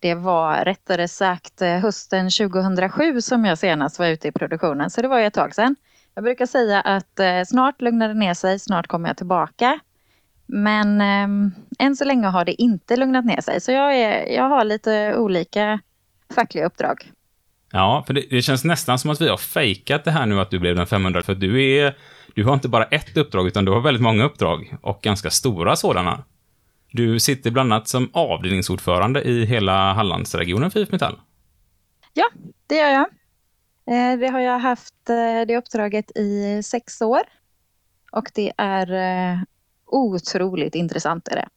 [0.01, 5.03] Det var rättare sagt eh, hösten 2007 som jag senast var ute i produktionen, så
[5.03, 5.77] det var ju ett tag sedan.
[6.15, 9.81] Jag brukar säga att snart lugnar det ner sig, snart kommer jag tillbaka.
[10.47, 11.53] Men eh,
[11.87, 15.17] än så länge har det inte lugnat ner sig, så jag, är, jag har lite
[15.17, 15.81] olika
[16.33, 17.13] fackliga uppdrag.
[17.73, 20.51] Ja, för det, det känns nästan som att vi har fejkat det här nu att
[20.51, 21.97] du blev den 500, för du är...
[22.35, 25.77] Du har inte bara ett uppdrag, utan du har väldigt många uppdrag, och ganska stora
[25.77, 26.25] sådana.
[26.93, 31.21] Du sitter bland annat som avdelningsordförande i hela Hallandsregionen för IF Metall.
[32.13, 32.31] Ja,
[32.67, 33.07] det gör jag.
[33.87, 37.21] Eh, Det har jag haft eh, det uppdraget i sex år.
[38.13, 39.39] Och det är eh,
[39.87, 41.29] otroligt intressant.
[41.29, 41.49] Är det.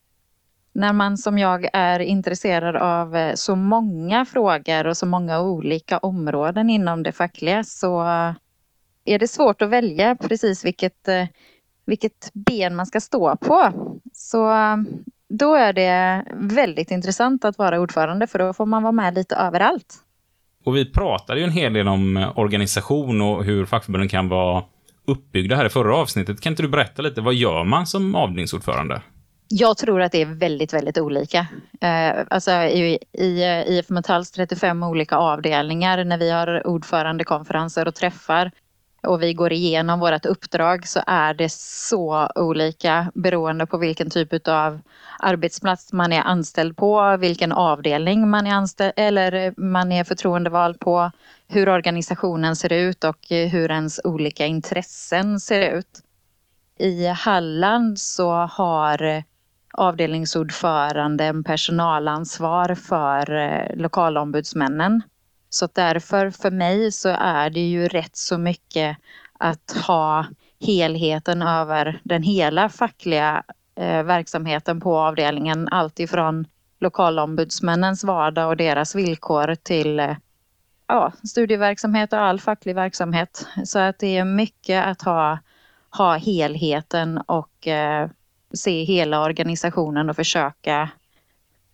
[0.76, 5.98] När man som jag är intresserad av eh, så många frågor och så många olika
[5.98, 8.02] områden inom det fackliga så
[9.06, 11.26] är det svårt att välja precis vilket, eh,
[11.86, 13.72] vilket ben man ska stå på.
[14.14, 14.78] Så eh,
[15.30, 19.36] då är det väldigt intressant att vara ordförande för då får man vara med lite
[19.36, 19.96] överallt.
[20.66, 24.64] Och vi pratade ju en hel del om organisation och hur fackförbunden kan vara
[25.06, 26.42] uppbyggda här i förra avsnittet.
[26.42, 29.02] Kan inte du berätta lite, vad gör man som avdelningsordförande?
[29.48, 31.48] Jag tror att det är väldigt, väldigt olika.
[31.82, 33.00] Eh, alltså i,
[33.68, 38.52] IF eh, Metalls 35 olika avdelningar när vi har ordförandekonferenser och träffar
[39.04, 44.48] och vi går igenom vårt uppdrag så är det så olika beroende på vilken typ
[44.48, 44.80] av
[45.20, 51.12] arbetsplats man är anställd på, vilken avdelning man är anställd eller man är förtroendevald på,
[51.48, 56.02] hur organisationen ser ut och hur ens olika intressen ser ut.
[56.80, 59.24] I Halland så har
[59.78, 65.02] avdelningsordföranden personalansvar för eh, lokalombudsmännen.
[65.50, 68.98] Så därför för mig så är det ju rätt så mycket
[69.40, 70.26] att ha
[70.60, 73.44] helheten över den hela fackliga
[73.76, 75.68] eh, verksamheten på avdelningen.
[75.72, 76.48] Alltifrån
[76.80, 80.16] lokalombudsmännens vardag och deras villkor till eh,
[80.88, 83.48] ja, studieverksamhet och all facklig verksamhet.
[83.66, 85.40] Så att det är mycket att ha,
[85.98, 87.68] ha helheten och
[88.56, 90.90] se hela organisationen och försöka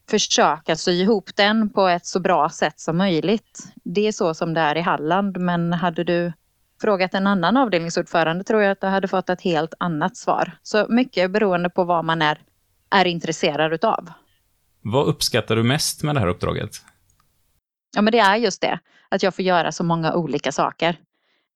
[0.09, 3.73] försöka sy ihop den på ett så bra sätt som möjligt.
[3.83, 6.33] Det är så som det är i Halland, men hade du
[6.81, 10.51] frågat en annan avdelningsordförande tror jag att du hade fått ett helt annat svar.
[10.63, 12.41] Så mycket beroende på vad man är,
[12.89, 14.09] är intresserad utav.
[14.81, 16.71] Vad uppskattar du mest med det här uppdraget?
[17.95, 18.79] Ja, men det är just det,
[19.09, 20.99] att jag får göra så många olika saker.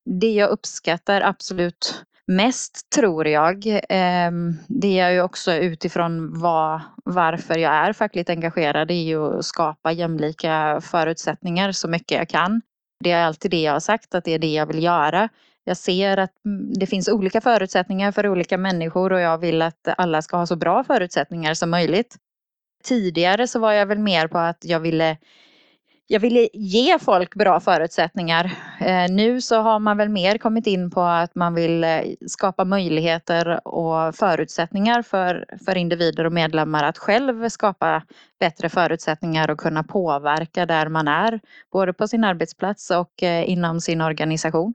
[0.06, 7.58] Det jag uppskattar absolut mest tror jag, ehm, det är ju också utifrån vad, varför
[7.58, 12.62] jag är fackligt engagerad, det är ju att skapa jämlika förutsättningar så mycket jag kan.
[13.04, 15.30] Det är alltid det jag har sagt, att det är det jag vill göra.
[15.64, 19.88] Jag ser att mm, det finns olika förutsättningar för olika människor och jag vill att
[19.98, 22.16] alla ska ha så bra förutsättningar som möjligt.
[22.84, 25.18] Tidigare så var jag väl mer på att jag ville
[26.08, 28.52] jag ville ge folk bra förutsättningar.
[28.80, 32.66] Eh, nu så har man väl mer kommit in på att man vill eh, skapa
[32.66, 38.04] möjligheter och förutsättningar för, för individer och medlemmar att själv skapa
[38.40, 41.40] bättre förutsättningar och kunna påverka där man är,
[41.72, 44.74] både på sin arbetsplats och eh, inom sin organisation.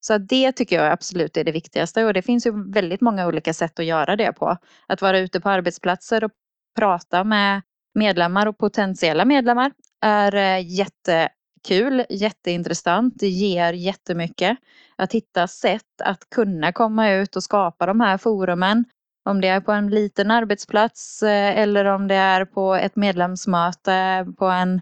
[0.00, 3.54] Så det tycker jag absolut är det viktigaste och det finns ju väldigt många olika
[3.54, 4.56] sätt att göra det på.
[4.86, 6.30] Att vara ute på arbetsplatser och
[6.76, 7.62] prata med
[7.94, 9.72] medlemmar och potentiella medlemmar
[10.06, 13.14] är eh, jättekul, jätteintressant.
[13.16, 14.58] Det ger jättemycket.
[14.96, 18.84] Att hitta sätt att kunna komma ut och skapa de här forumen.
[19.24, 24.26] Om det är på en liten arbetsplats eh, eller om det är på ett medlemsmöte
[24.38, 24.80] på en,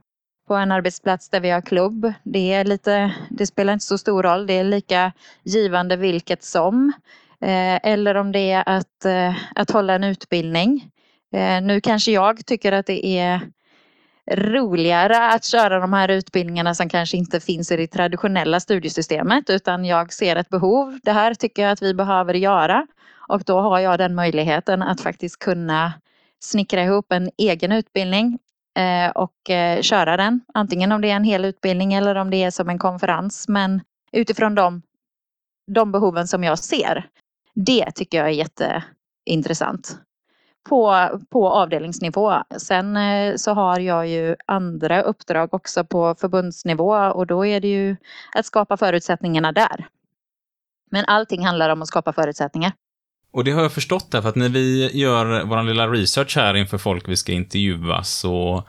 [0.48, 2.12] på en arbetsplats där vi har klubb.
[2.22, 4.46] Det, är lite, det spelar inte så stor roll.
[4.46, 6.92] Det är lika givande vilket som.
[7.40, 9.06] Eh, eller om det är att,
[9.54, 10.90] att hålla en utbildning.
[11.62, 13.40] Nu kanske jag tycker att det är
[14.30, 19.84] roligare att köra de här utbildningarna som kanske inte finns i det traditionella studiesystemet utan
[19.84, 20.98] jag ser ett behov.
[21.02, 22.86] Det här tycker jag att vi behöver göra
[23.28, 25.92] och då har jag den möjligheten att faktiskt kunna
[26.44, 28.38] snickra ihop en egen utbildning
[28.78, 30.40] eh, och eh, köra den.
[30.54, 33.80] Antingen om det är en hel utbildning eller om det är som en konferens men
[34.12, 34.82] utifrån de,
[35.72, 37.06] de behoven som jag ser.
[37.54, 38.32] Det tycker jag är
[39.26, 39.98] jätteintressant
[40.68, 42.42] på, på avdelningsnivå.
[42.58, 47.68] Sen eh, så har jag ju andra uppdrag också på förbundsnivå och då är det
[47.68, 47.96] ju
[48.34, 49.86] att skapa förutsättningarna där.
[50.90, 52.72] Men allting handlar om att skapa förutsättningar.
[53.32, 56.78] Och det har jag förstått därför att när vi gör vår lilla research här inför
[56.78, 58.64] folk vi ska intervjua så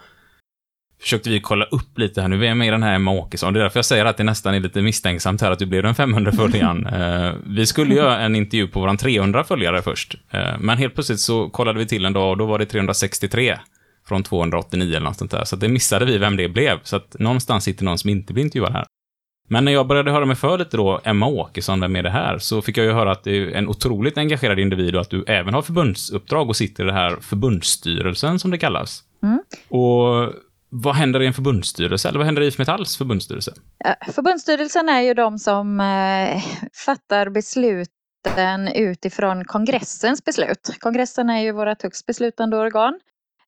[1.05, 2.37] försökte vi kolla upp lite här nu.
[2.37, 3.53] Vi är den här Emma Åkesson.
[3.53, 5.83] Det är därför jag säger att det nästan är lite misstänksamt här att du blev
[5.83, 6.87] den 500 följaren.
[6.87, 10.15] uh, vi skulle göra en intervju på våran 300 följare först.
[10.33, 13.57] Uh, men helt plötsligt så kollade vi till en dag och då var det 363
[14.07, 15.43] från 289 eller något sånt där.
[15.43, 16.79] Så det missade vi vem det blev.
[16.83, 18.85] Så att någonstans sitter någon som inte blir intervjuad här.
[19.47, 22.37] Men när jag började höra mig för lite då, Emma Åkesson, vem är det här?
[22.37, 25.23] Så fick jag ju höra att det är en otroligt engagerad individ och att du
[25.27, 29.03] även har förbundsuppdrag och sitter i den här förbundsstyrelsen som det kallas.
[29.23, 29.39] Mm.
[29.69, 30.33] Och
[30.69, 32.09] vad händer i en förbundsstyrelse?
[32.09, 33.53] Eller vad händer i IF Metalls förbundsstyrelse?
[34.11, 36.43] Förbundsstyrelsen är ju de som eh,
[36.85, 40.75] fattar besluten utifrån kongressens beslut.
[40.79, 42.99] Kongressen är ju vårt högst beslutande organ.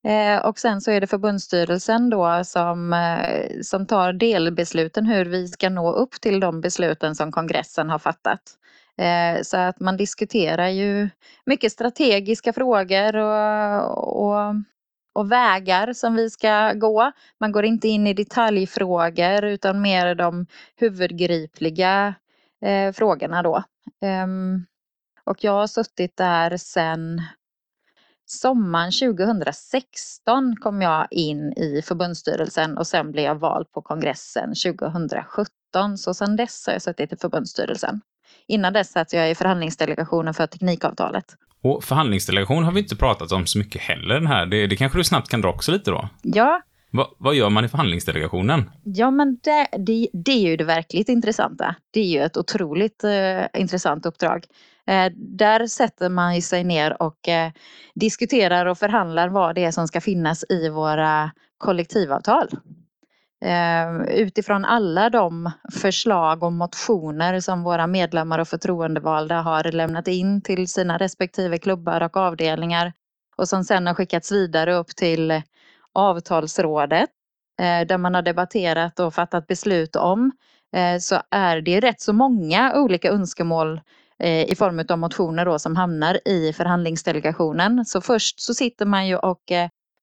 [0.04, 5.48] Eh, och sen så är det förbundsstyrelsen då som, eh, som tar delbesluten hur vi
[5.48, 8.40] ska nå upp till de besluten som kongressen har fattat.
[9.42, 11.08] Så att man diskuterar ju
[11.46, 14.54] mycket strategiska frågor och, och
[15.18, 17.12] och vägar som vi ska gå.
[17.40, 20.46] Man går inte in i detaljfrågor utan mer de
[20.76, 22.14] huvudgripliga
[22.62, 23.62] eh, frågorna då.
[24.24, 24.66] Um,
[25.24, 27.22] och jag har suttit där sedan
[28.26, 35.98] sommaren 2016 kom jag in i förbundsstyrelsen och sen blev jag vald på kongressen 2017.
[35.98, 38.00] Så sedan dess har jag suttit i förbundsstyrelsen.
[38.46, 41.24] Innan dess satt jag i förhandlingsdelegationen för teknikavtalet.
[41.62, 44.46] Och förhandlingsdelegation har vi inte pratat om så mycket heller den här.
[44.46, 46.08] Det, det kanske du snabbt kan dra också lite då?
[46.22, 46.62] Ja.
[46.90, 48.70] Va, vad gör man i förhandlingsdelegationen?
[48.84, 51.74] Ja, men det, det, det är ju det verkligt intressanta.
[51.90, 54.44] Det är ju ett otroligt eh, intressant uppdrag.
[54.86, 57.52] Eh, där sätter man sig ner och eh,
[57.94, 62.48] diskuterar och förhandlar vad det är som ska finnas i våra kollektivavtal.
[63.40, 70.42] Ehm, utifrån alla de förslag och motioner som våra medlemmar och förtroendevalda har lämnat in
[70.42, 72.92] till sina respektive klubbar och avdelningar
[73.36, 75.42] och som sedan har skickats vidare upp till
[75.92, 77.10] avtalsrådet
[77.60, 80.32] eh, där man har debatterat och fattat beslut om
[80.76, 83.80] eh, så är det rätt så många olika önskemål
[84.18, 87.84] eh, i form av motioner då som hamnar i förhandlingsdelegationen.
[87.84, 89.52] Så först så sitter man ju och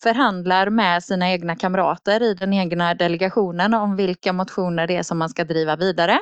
[0.04, 5.18] förhandlar med sina egna kamrater i den egna delegationen om vilka motioner det är som
[5.18, 6.20] man ska driva vidare.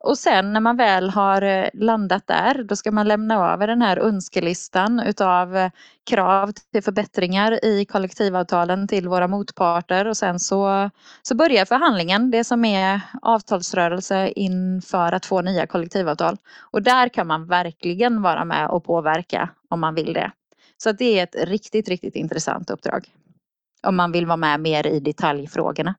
[0.00, 3.82] Och sen när man väl har eh, landat där, då ska man lämna över den
[3.82, 5.70] här önskelistan utav eh,
[6.10, 10.90] krav till förbättringar i kollektivavtalen till våra motparter och sen så,
[11.22, 16.36] så börjar förhandlingen, det som är avtalsrörelse inför att få nya kollektivavtal.
[16.70, 20.30] Och där kan man verkligen vara med och påverka om man vill det.
[20.82, 23.04] Så det är ett riktigt, riktigt intressant uppdrag.
[23.82, 25.94] Om man vill vara med mer i detaljfrågorna.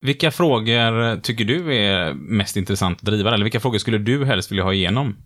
[0.00, 3.34] Vilka frågor tycker du är mest intressant att driva?
[3.34, 5.16] Eller vilka frågor skulle du helst vilja ha igenom?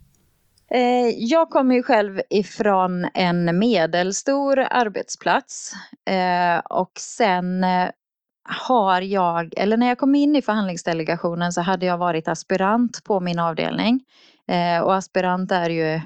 [0.70, 5.72] Eh, jag kommer ju själv ifrån en medelstor arbetsplats
[6.10, 7.88] eh, och sen eh,
[8.48, 13.20] har jag, eller när jag kom in i förhandlingsdelegationen så hade jag varit aspirant på
[13.20, 14.00] min avdelning.
[14.82, 16.00] Och aspirant är ju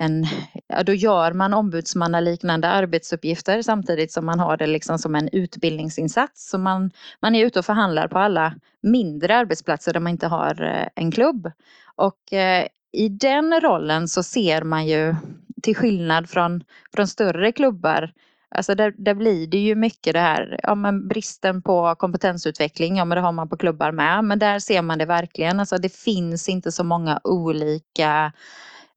[0.00, 0.26] en,
[0.66, 6.50] ja, då gör man ombudsmannaliknande arbetsuppgifter samtidigt som man har det liksom som en utbildningsinsats.
[6.50, 6.90] Så man,
[7.22, 11.10] man är ute och förhandlar på alla mindre arbetsplatser där man inte har eh, en
[11.10, 11.52] klubb.
[11.96, 15.14] Och eh, i den rollen så ser man ju
[15.62, 16.64] till skillnad från,
[16.94, 18.12] från större klubbar
[18.50, 23.04] Alltså där, där blir det ju mycket det här, ja men bristen på kompetensutveckling, ja
[23.04, 25.96] men det har man på klubbar med, men där ser man det verkligen, alltså det
[25.96, 28.32] finns inte så många olika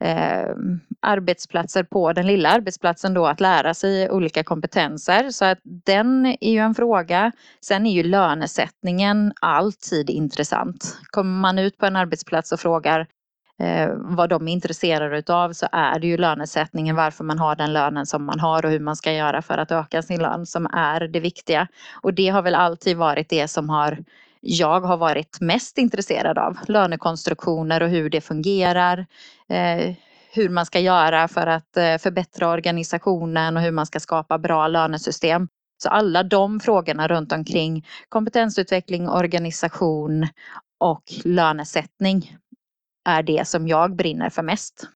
[0.02, 0.56] eh,
[1.00, 5.30] arbetsplatser på den lilla arbetsplatsen då att lära sig olika kompetenser.
[5.30, 7.32] Så att den är ju en fråga.
[7.62, 10.98] Sen är ju lönesättningen alltid intressant.
[11.10, 13.08] Kommer man ut på en arbetsplats och frågar
[13.60, 17.74] eh, vad de är intresserade utav så är det ju lönesättningen, varför man har den
[17.74, 20.66] lönen som man har och hur man ska göra för att öka sin lön som
[20.66, 21.68] är det viktiga.
[22.02, 23.98] Och det har väl alltid varit det som har
[24.42, 26.58] jag har varit mest intresserad av.
[26.68, 29.06] Lönekonstruktioner och hur det fungerar.
[29.50, 29.96] Eh,
[30.34, 34.68] hur man ska göra för att eh, förbättra organisationen och hur man ska skapa bra
[34.68, 35.48] lönesystem.
[35.84, 40.28] Så alla de frågorna runt omkring kompetensutveckling, organisation
[40.80, 42.38] och lönesättning
[43.10, 44.88] är det som jag brinner för mest.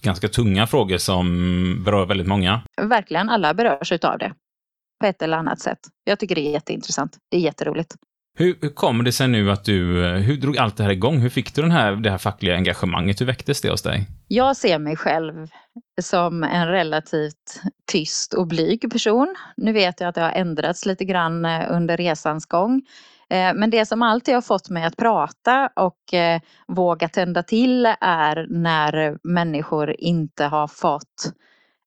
[0.00, 2.62] Ganska tunga frågor som berör väldigt många.
[2.82, 4.34] Verkligen, alla berörs utav det
[5.00, 5.78] på ett eller annat sätt.
[6.04, 7.18] Jag tycker det är jätteintressant.
[7.30, 7.94] Det är jätteroligt.
[8.36, 11.18] Hur, hur kommer det sig nu att du, eh, hur drog allt det här igång?
[11.18, 13.20] Hur fick du den här, det här fackliga engagemanget?
[13.20, 14.06] Hur väcktes det hos dig?
[14.28, 15.46] Jag ser mig själv
[16.02, 17.60] som en relativt
[17.92, 19.36] tyst och blyg person.
[19.56, 22.82] Nu vet jag att det har ändrats lite grann eh, under resans gång.
[23.30, 25.98] Eh, men det som alltid har fått mig att prata och
[26.68, 31.32] våga tända till är när människor inte har fått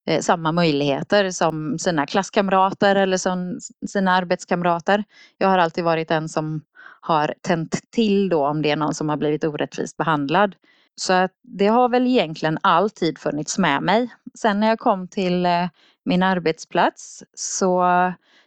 [0.08, 5.04] eh, samma möjligheter som sina klasskamrater eller som sina arbetskamrater.
[5.38, 6.62] Jag har alltid varit den som
[7.00, 10.54] har tänt till då om det är någon som har blivit orättvist behandlad.
[10.96, 14.08] Så att det har väl egentligen alltid funnits med mig.
[14.34, 15.68] Sen när jag kom till eh,
[16.04, 17.84] min arbetsplats så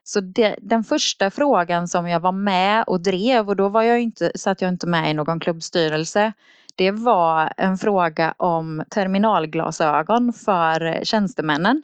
[0.03, 4.01] så det, den första frågan som jag var med och drev och då var jag
[4.01, 6.33] inte, satt jag inte med i någon klubbstyrelse.
[6.81, 11.83] Det var en fråga om terminalglasögon för tjänstemännen.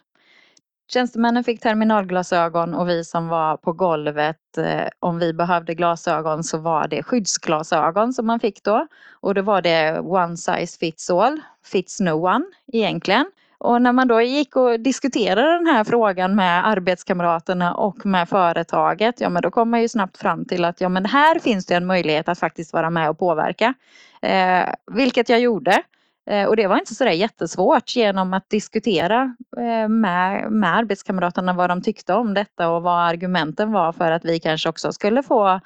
[0.94, 6.58] Tjänstemännen fick terminalglasögon och vi som var på golvet, eh, om vi behövde glasögon så
[6.58, 8.88] var det skyddsglasögon som man fick då.
[9.20, 13.32] Och då var det one size fits all, fits no one egentligen.
[13.60, 19.22] Och när man då gick och diskuterade den här frågan med arbetskamraterna och med företaget,
[19.22, 21.76] ja men då kom man ju snabbt fram till att ja men här finns det
[21.76, 23.74] en möjlighet att faktiskt vara med och påverka.
[24.22, 25.82] Eh, vilket jag gjorde.
[26.30, 31.70] Eh, och det var inte sådär jättesvårt genom att diskutera eh, med, med arbetskamraterna vad
[31.70, 35.60] de tyckte om detta och vad argumenten var för att vi kanske också skulle få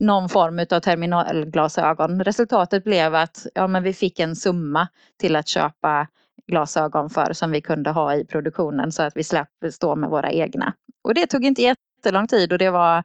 [0.00, 2.24] någon form av terminalglasögon.
[2.24, 4.88] Resultatet blev att ja, men vi fick en summa
[5.20, 6.06] till att köpa
[6.46, 10.30] glasögon för som vi kunde ha i produktionen så att vi slapp stå med våra
[10.30, 10.74] egna.
[11.02, 13.04] Och det tog inte jättelång tid och det var,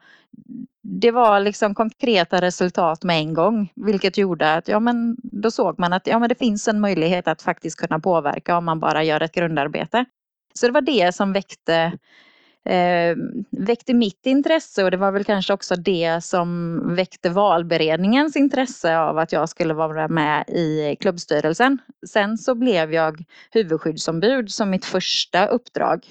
[0.82, 3.72] det var liksom konkreta resultat med en gång.
[3.76, 7.28] Vilket gjorde att ja, men då såg man att ja, men det finns en möjlighet
[7.28, 10.06] att faktiskt kunna påverka om man bara gör ett grundarbete.
[10.54, 11.98] Så det var det som väckte
[12.66, 13.16] eh,
[13.50, 19.18] väckte mitt intresse och det var väl kanske också det som väckte valberedningens intresse av
[19.18, 21.78] att jag skulle vara med i klubbstyrelsen.
[22.08, 26.06] Sen så blev jag huvudskyddsombud som mitt första uppdrag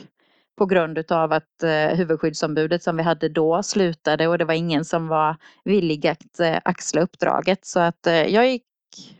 [0.58, 4.84] på grund utav att eh, huvudskyddsombudet som vi hade då slutade och det var ingen
[4.84, 8.62] som var villig att eh, axla uppdraget så att eh, jag, gick,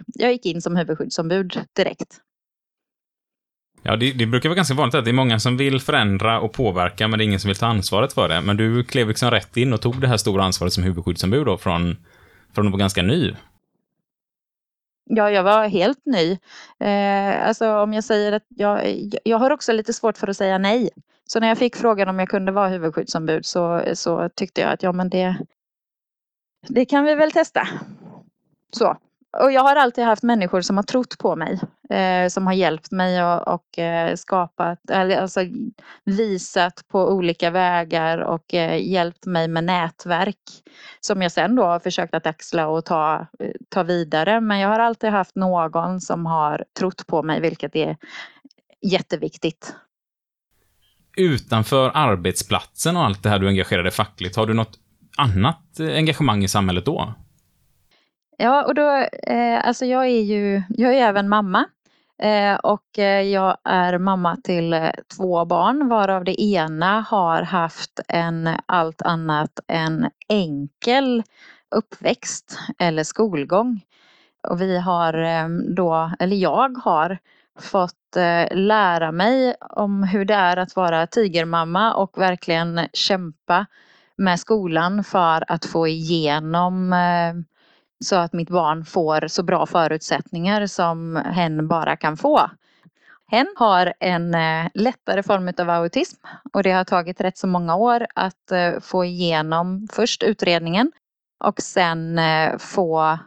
[0.06, 2.20] jag gick in som huvudskyddsombud direkt.
[3.82, 6.52] Ja, det, det, brukar vara ganska vanligt att det är många som vill förändra och
[6.52, 8.40] påverka, men det är ingen som vill ta ansvaret för det.
[8.40, 11.58] Men du klev liksom rätt in och tog det här stora ansvaret som huvudskyddsombud då,
[11.58, 11.96] från,
[12.54, 13.34] från att vara ganska ny.
[15.04, 16.38] Ja, jag var helt ny.
[16.80, 18.80] Eh, alltså om jag säger att jag,
[19.24, 20.90] jag har också lite svårt för att säga nej.
[21.26, 24.82] Så när jag fick frågan om jag kunde vara huvudskyddsombud så, så tyckte jag att
[24.82, 25.36] ja, men det,
[26.68, 27.68] det kan vi väl testa.
[28.72, 28.96] Så
[29.40, 31.60] och jag har alltid haft människor som har trott på mig.
[31.90, 35.40] Eh, som har hjälpt mig och, och eh, skapat, alltså
[36.04, 40.36] visat på olika vägar och eh, hjälpt mig med nätverk.
[41.00, 44.40] Som jag sen då har försökt att axla och ta, eh, ta vidare.
[44.40, 47.96] Men jag har alltid haft någon som har trott på mig, vilket är
[48.82, 49.74] jätteviktigt.
[51.16, 54.78] Utanför arbetsplatsen och allt det här du engagerade fackligt, har du något
[55.16, 57.14] annat eh, engagemang i samhället då?
[58.42, 61.64] Ja, och då, eh, alltså jag är ju, jag är även mamma.
[62.22, 68.00] Eh, och eh, jag är mamma till eh, två barn varav det ena har haft
[68.08, 71.22] en allt annat än enkel
[71.70, 73.80] uppväxt eller skolgång.
[74.48, 77.18] Och vi har eh, då, eller jag har
[77.58, 78.16] fått
[78.50, 83.66] lära mig om hur det är att vara tigermamma och verkligen kämpa
[84.16, 86.94] med skolan för att få igenom
[88.02, 92.50] så att mitt barn får så bra förutsättningar som hen bara kan få.
[93.32, 96.16] Hen har en eh, lättare form av autism
[96.52, 100.92] och det har tagit rätt så många år att eh, få igenom först utredningen
[101.44, 103.18] och sen eh, få,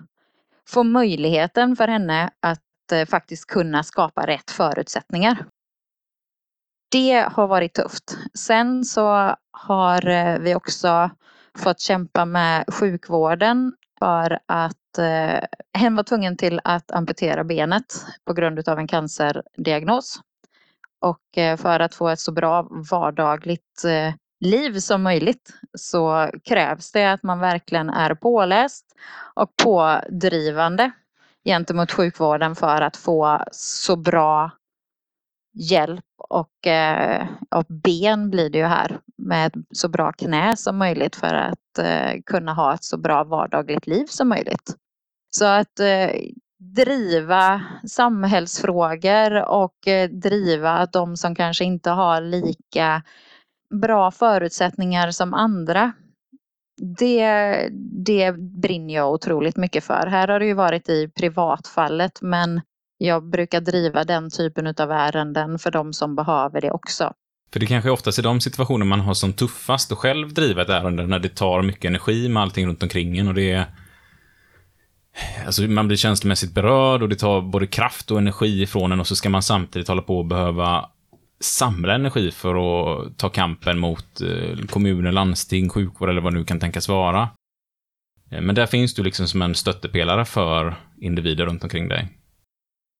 [0.68, 2.61] få möjligheten för henne att
[3.07, 5.45] faktiskt kunna skapa rätt förutsättningar.
[6.91, 8.18] Det har varit tufft.
[8.34, 11.10] Sen så har vi också
[11.57, 15.44] fått kämpa med sjukvården för att eh,
[15.74, 20.20] hen var tvungen till att amputera benet på grund av en cancerdiagnos.
[21.02, 26.92] Och eh, för att få ett så bra vardagligt eh, liv som möjligt så krävs
[26.92, 28.86] det att man verkligen är påläst
[29.34, 30.92] och pådrivande
[31.46, 34.52] gentemot sjukvården för att få så bra
[35.56, 41.15] hjälp och, eh, och ben blir det ju här med så bra knä som möjligt
[41.15, 44.76] för att eh, kunna ha ett så bra vardagligt liv som möjligt.
[45.36, 46.11] Så att eh,
[46.57, 53.03] driva samhällsfrågor och eh, driva de som kanske inte har lika
[53.82, 55.91] bra förutsättningar som andra.
[56.98, 57.69] Det,
[58.06, 60.07] det brinner jag otroligt mycket för.
[60.07, 62.61] Här har det ju varit i privatfallet men
[62.98, 67.14] jag brukar driva den typen av ärenden för de som behöver det också.
[67.54, 70.62] För det kanske är oftast i de situationer man har som tuffast att själv driva
[70.62, 73.66] ett ärende när det tar mycket energi med allting runt omkring en och det är
[75.46, 79.08] Alltså man blir känslomässigt berörd och det tar både kraft och energi ifrån en och
[79.08, 80.90] så ska man samtidigt hålla på och behöva
[81.40, 86.46] samla energi för att ta kampen mot eh, kommuner, landsting, sjukvård eller vad det nu
[86.46, 87.30] kan tänkas vara.
[88.32, 92.08] Eh, men där finns du liksom som en stöttepelare för individer runt omkring dig.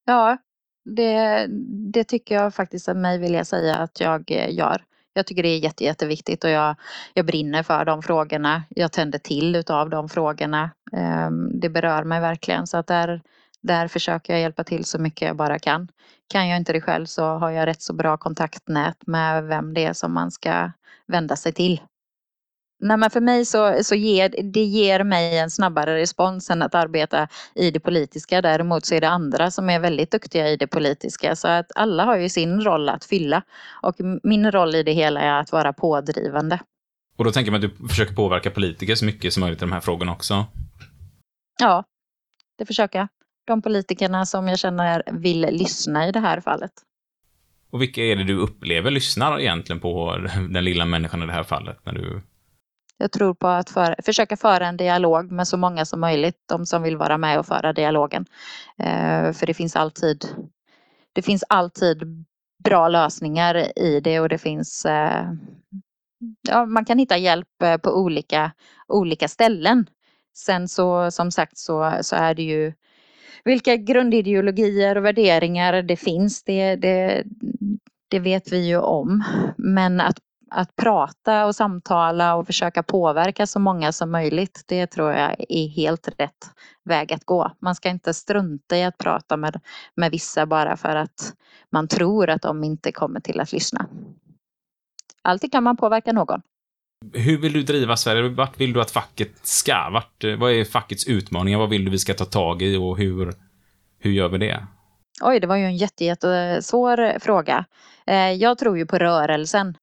[0.06, 0.38] Ja,
[0.86, 1.48] det,
[1.94, 4.84] det tycker jag faktiskt att mig vill jag säga att jag eh, gör.
[5.14, 6.76] Jag tycker det är jätte, jätteviktigt och jag,
[7.14, 8.64] jag brinner för de frågorna.
[8.70, 10.70] Jag tänder till utav de frågorna.
[10.94, 13.22] Ehm, det berör mig verkligen så att där,
[13.62, 15.88] där försöker jag hjälpa till så mycket jag bara kan.
[16.28, 19.86] Kan jag inte det själv så har jag rätt så bra kontaktnät med vem det
[19.86, 20.72] är som man ska
[21.08, 21.82] vända sig till.
[22.80, 26.76] Nej, men för mig så, så ger det ger mig en snabbare respons än att
[26.76, 28.42] arbeta i det politiska.
[28.42, 31.36] Däremot så är det andra som är väldigt duktiga i det politiska.
[31.36, 33.42] Så att alla har ju sin roll att fylla.
[33.82, 36.60] Och min roll i det hela är att vara pådrivande.
[37.18, 39.72] Och då tänker man att du försöker påverka politiker så mycket som möjligt i de
[39.72, 40.46] här frågorna också?
[41.60, 41.84] Ja,
[42.58, 43.08] det försöker jag.
[43.48, 46.72] De politikerna som jag känner vill lyssna i det här fallet.
[47.70, 50.18] Och vilka är det du upplever lyssnar egentligen på
[50.50, 51.80] den lilla människan i det här fallet?
[51.86, 52.22] När du
[52.98, 56.66] jag tror på att för, försöka föra en dialog med så många som möjligt, de
[56.66, 58.26] som vill vara med och föra dialogen.
[58.78, 60.26] Eh, för det finns alltid
[61.14, 62.26] det finns alltid
[62.64, 65.32] bra lösningar i det och det finns eh,
[66.48, 68.52] ja, man kan hitta hjälp eh, på olika,
[68.88, 69.86] olika ställen.
[70.38, 72.74] Sen så som sagt så, så är det ju
[73.44, 77.24] vilka grundideologier och värderingar det finns, det, det,
[78.08, 79.24] det vet vi ju om.
[79.58, 80.18] Men att
[80.56, 85.68] att prata och samtala och försöka påverka så många som möjligt, det tror jag är
[85.68, 86.50] helt rätt
[86.84, 87.52] väg att gå.
[87.60, 89.62] Man ska inte strunta i att prata med,
[89.96, 91.34] med vissa bara för att
[91.72, 93.88] man tror att de inte kommer till att lyssna.
[95.22, 96.42] Alltid kan man påverka någon.
[97.14, 98.30] Hur vill du driva Sverige?
[98.30, 99.90] Vart vill du att facket ska?
[99.94, 101.60] Vart, vad är fackets utmaningar?
[101.60, 103.34] Vad vill du vi ska ta tag i och hur,
[104.00, 104.68] hur gör vi det?
[105.22, 107.66] Oj, det var ju en jättesvår fråga.
[108.08, 109.78] Eh, jag tror ju på rörelsen.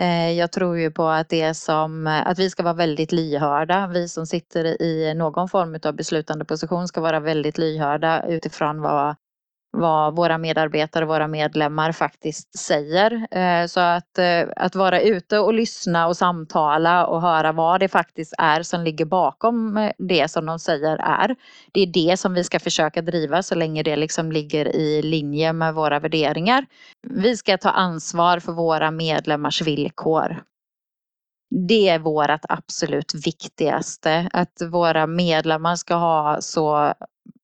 [0.00, 3.86] Eh, jag tror ju på att det som, eh, att vi ska vara väldigt lyhörda.
[3.86, 9.16] Vi som sitter i någon form av beslutande position ska vara väldigt lyhörda utifrån vad
[9.74, 13.26] vad våra medarbetare våra medlemmar faktiskt säger.
[13.30, 17.88] Eh, så att, eh, att vara ute och lyssna och samtala och höra vad det
[17.88, 21.36] faktiskt är som ligger bakom eh, det som de säger är.
[21.72, 25.52] Det är det som vi ska försöka driva så länge det liksom ligger i linje
[25.52, 26.66] med våra värderingar.
[27.02, 30.42] Vi ska ta ansvar för våra medlemmars villkor.
[31.68, 36.94] Det är vårt absolut viktigaste, att våra medlemmar ska ha så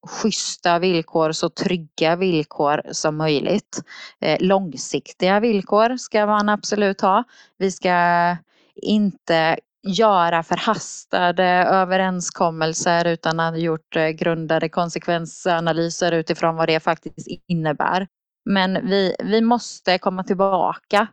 [0.07, 3.83] schyssta villkor, så trygga villkor som möjligt.
[4.21, 7.25] Eh, långsiktiga villkor ska man absolut ha.
[7.59, 8.37] Vi ska
[8.75, 17.29] inte göra förhastade överenskommelser utan att ha gjort eh, grundade konsekvensanalyser utifrån vad det faktiskt
[17.47, 18.09] innebär.
[18.45, 21.09] Men vi, vi måste komma tillbaka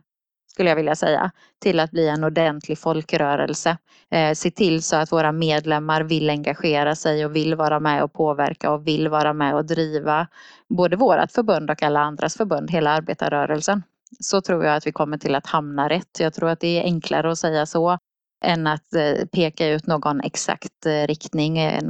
[0.48, 1.30] skulle jag vilja säga,
[1.62, 3.78] till att bli en ordentlig folkrörelse.
[4.10, 8.12] Eh, se till så att våra medlemmar vill engagera sig och vill vara med och
[8.12, 10.26] påverka och vill vara med och driva
[10.68, 13.82] både vårat förbund och alla andras förbund, hela arbetarrörelsen.
[14.20, 16.20] Så tror jag att vi kommer till att hamna rätt.
[16.20, 17.98] Jag tror att det är enklare att säga så
[18.44, 21.82] än att eh, peka ut någon exakt eh, riktning, eh,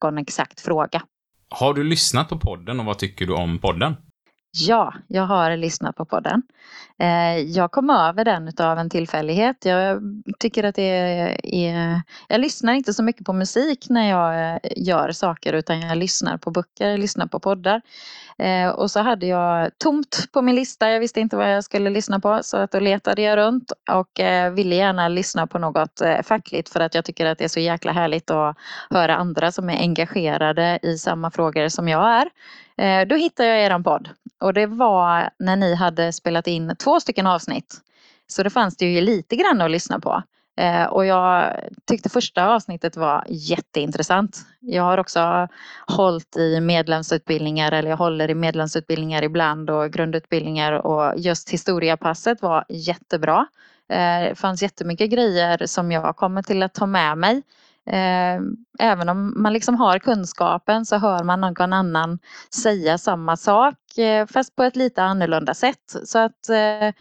[0.00, 1.02] någon exakt fråga.
[1.48, 3.96] Har du lyssnat på podden och vad tycker du om podden?
[4.54, 6.42] Ja, jag har lyssnat på podden.
[6.98, 9.64] Eh, jag kom över den av en tillfällighet.
[9.64, 10.02] Jag
[10.38, 10.82] tycker att det
[11.42, 12.02] är...
[12.28, 16.36] Jag lyssnar inte så mycket på musik när jag eh, gör saker utan jag lyssnar
[16.36, 17.82] på böcker, jag lyssnar på poddar.
[18.38, 20.90] Eh, och så hade jag tomt på min lista.
[20.90, 24.20] Jag visste inte vad jag skulle lyssna på så att då letade jag runt och
[24.20, 27.48] eh, ville gärna lyssna på något eh, fackligt för att jag tycker att det är
[27.48, 28.56] så jäkla härligt att
[28.90, 32.30] höra andra som är engagerade i samma frågor som jag är.
[32.76, 34.08] Eh, då hittade jag er podd
[34.40, 37.80] och det var när ni hade spelat in två stycken avsnitt.
[38.26, 40.22] Så det fanns det ju lite grann att lyssna på.
[40.56, 44.38] Eh, och jag tyckte första avsnittet var jätteintressant.
[44.60, 45.48] Jag har också
[45.86, 52.64] hållit i medlemsutbildningar eller jag håller i medlemsutbildningar ibland och grundutbildningar och just historiapasset var
[52.68, 53.46] jättebra.
[53.88, 57.42] Eh, det fanns jättemycket grejer som jag kommer till att ta med mig
[57.86, 58.40] eh,
[58.78, 62.18] även om man liksom har kunskapen så hör man någon annan
[62.62, 63.74] säga samma sak
[64.32, 65.96] fast på ett lite annorlunda sätt.
[66.04, 66.92] Så att eh,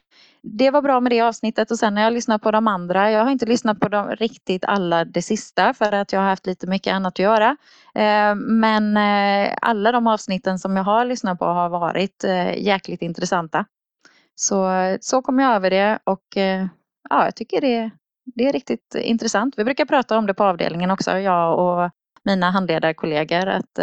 [0.43, 3.23] det var bra med det avsnittet och sen när jag lyssnat på de andra, jag
[3.23, 6.67] har inte lyssnat på dem riktigt alla det sista för att jag har haft lite
[6.67, 7.57] mycket annat att göra.
[7.95, 13.01] Eh, men eh, alla de avsnitten som jag har lyssnat på har varit eh, jäkligt
[13.01, 13.65] intressanta.
[14.35, 14.69] Så,
[15.01, 16.23] så kom jag över det och
[17.09, 17.91] ja, jag tycker det,
[18.35, 19.53] det är riktigt intressant.
[19.57, 21.91] Vi brukar prata om det på avdelningen också, jag och
[22.23, 23.79] mina handledarkollegor, att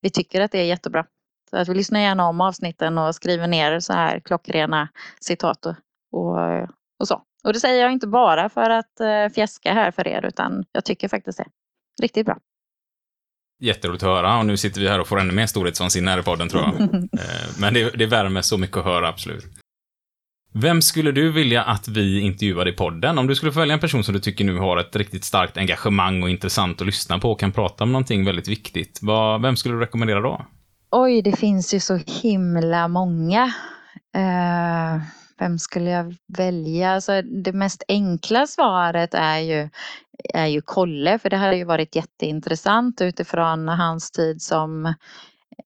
[0.00, 1.06] vi tycker att det är jättebra.
[1.50, 4.88] Så att vi lyssnar gärna om avsnitten och skriver ner så här klockrena
[5.20, 5.74] citat och,
[6.12, 7.22] och så.
[7.44, 10.84] Och det säger jag inte bara för att eh, fjäska här för er, utan jag
[10.84, 11.46] tycker faktiskt det.
[12.02, 12.38] Riktigt bra.
[13.62, 16.22] Jätteroligt att höra och nu sitter vi här och får ännu mer storhetsvansinne här i
[16.22, 16.80] podden tror jag.
[17.12, 19.44] Eh, men det, det värmer så mycket att höra, absolut.
[20.52, 23.18] Vem skulle du vilja att vi intervjuade i podden?
[23.18, 25.56] Om du skulle få välja en person som du tycker nu har ett riktigt starkt
[25.56, 28.98] engagemang och intressant att lyssna på och kan prata om någonting väldigt viktigt.
[29.02, 30.46] Vad, vem skulle du rekommendera då?
[30.90, 33.44] Oj, det finns ju så himla många.
[34.16, 35.02] Uh,
[35.40, 36.90] vem skulle jag välja?
[36.90, 39.68] Alltså, det mest enkla svaret är ju,
[40.34, 44.86] är ju Kolle, för det hade ju varit jätteintressant utifrån hans tid som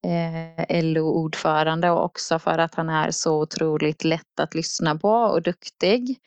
[0.03, 5.43] eh, LO-ordförande och också för att han är så otroligt lätt att lyssna på och
[5.43, 6.19] duktig.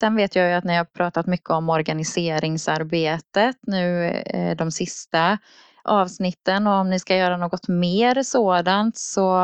[0.00, 5.38] Sen vet jag ju att ni har pratat mycket om organiseringsarbetet nu eh, de sista
[5.84, 9.36] avsnitten och om ni ska göra något mer sådant så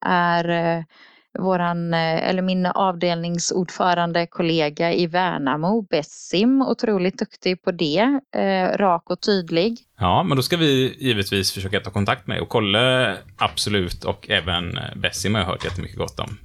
[0.00, 0.84] är eh,
[1.38, 8.20] våran, eh, eller min avdelningsordförande kollega i Värnamo, Bessim, otroligt duktig på det.
[8.36, 9.78] Eh, rak och tydlig.
[9.98, 14.78] Ja, men då ska vi givetvis försöka ta kontakt med och kolla, absolut, och även
[14.78, 16.38] eh, Bessim har jag hört jättemycket gott om.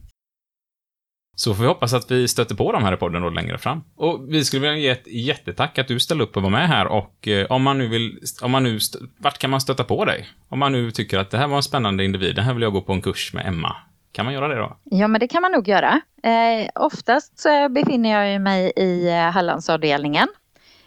[1.38, 3.84] Så får vi hoppas att vi stöter på dem här i podden då längre fram.
[3.96, 6.88] Och vi skulle vilja ge ett jättetack att du ställde upp och var med här
[6.88, 8.80] och eh, om man nu vill, om man nu,
[9.18, 10.28] vart kan man stöta på dig?
[10.50, 12.74] Om man nu tycker att det här var en spännande individ, det här vill jag
[12.74, 13.76] gå på en kurs med Emma.
[14.16, 14.78] Kan man göra det då?
[14.84, 16.02] Ja, men det kan man nog göra.
[16.24, 20.28] Eh, oftast så befinner jag mig i eh, Hallandsavdelningen.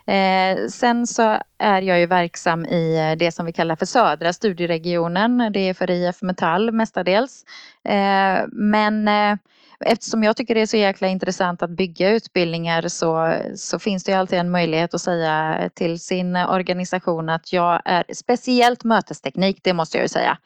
[0.07, 4.33] Eh, sen så är jag ju verksam i eh, det som vi kallar för södra
[4.33, 5.51] studieregionen.
[5.53, 7.45] Det är för IF Metall mestadels.
[7.85, 9.37] Eh, men eh,
[9.85, 14.13] eftersom jag tycker det är så jäkla intressant att bygga utbildningar så, så finns det
[14.13, 19.73] ju alltid en möjlighet att säga till sin organisation att jag är speciellt mötesteknik, det
[19.73, 20.39] måste jag ju säga.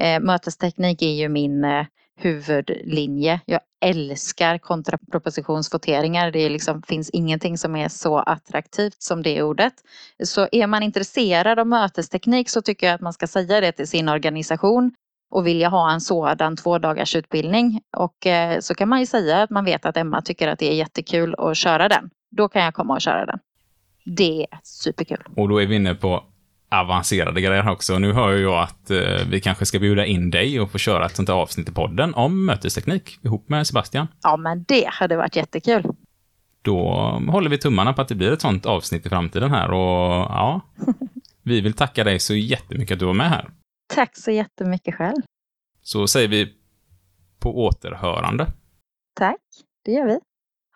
[0.00, 1.64] Eh, mötesteknik är ju min
[2.16, 3.40] huvudlinje.
[3.46, 6.30] Jag älskar kontrapropositionsvoteringar.
[6.30, 9.72] Det liksom, finns ingenting som är så attraktivt som det ordet.
[10.24, 13.88] Så är man intresserad av mötesteknik så tycker jag att man ska säga det till
[13.88, 14.92] sin organisation
[15.30, 17.80] och vilja ha en sådan två dagars utbildning.
[17.96, 20.70] Och eh, så kan man ju säga att man vet att Emma tycker att det
[20.70, 22.10] är jättekul att köra den.
[22.30, 23.38] Då kan jag komma och köra den.
[24.04, 25.24] Det är superkul.
[25.36, 26.24] Och då är vi inne på
[26.80, 27.98] avancerade grejer också.
[27.98, 31.16] Nu hör jag att eh, vi kanske ska bjuda in dig och få köra ett
[31.16, 34.06] sånt här avsnitt i podden om mötesteknik ihop med Sebastian.
[34.22, 35.84] Ja, men det hade varit jättekul.
[36.62, 36.90] Då
[37.28, 40.60] håller vi tummarna på att det blir ett sånt avsnitt i framtiden här och ja,
[41.42, 43.50] vi vill tacka dig så jättemycket att du var med här.
[43.94, 45.22] Tack så jättemycket själv.
[45.82, 46.52] Så säger vi
[47.38, 48.46] på återhörande.
[49.14, 49.40] Tack,
[49.84, 50.18] det gör vi.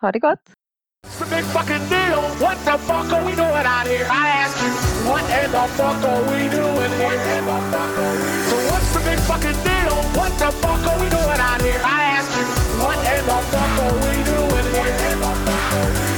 [0.01, 0.58] Ha det gott.
[1.03, 2.21] It's a big fucking deal.
[2.39, 4.07] What the fuck are we doing out here?
[4.09, 4.71] I ask you,
[5.09, 7.03] what in the fuck are we doing here?
[7.03, 8.47] What in the fuck are we doing?
[8.47, 9.95] So what's the big fucking deal?
[10.15, 11.81] What the fuck are we doing out here?
[11.83, 12.45] I ask you,
[12.83, 14.79] what in the fuck are we doing here?
[14.79, 16.08] What in the fuck are we doing?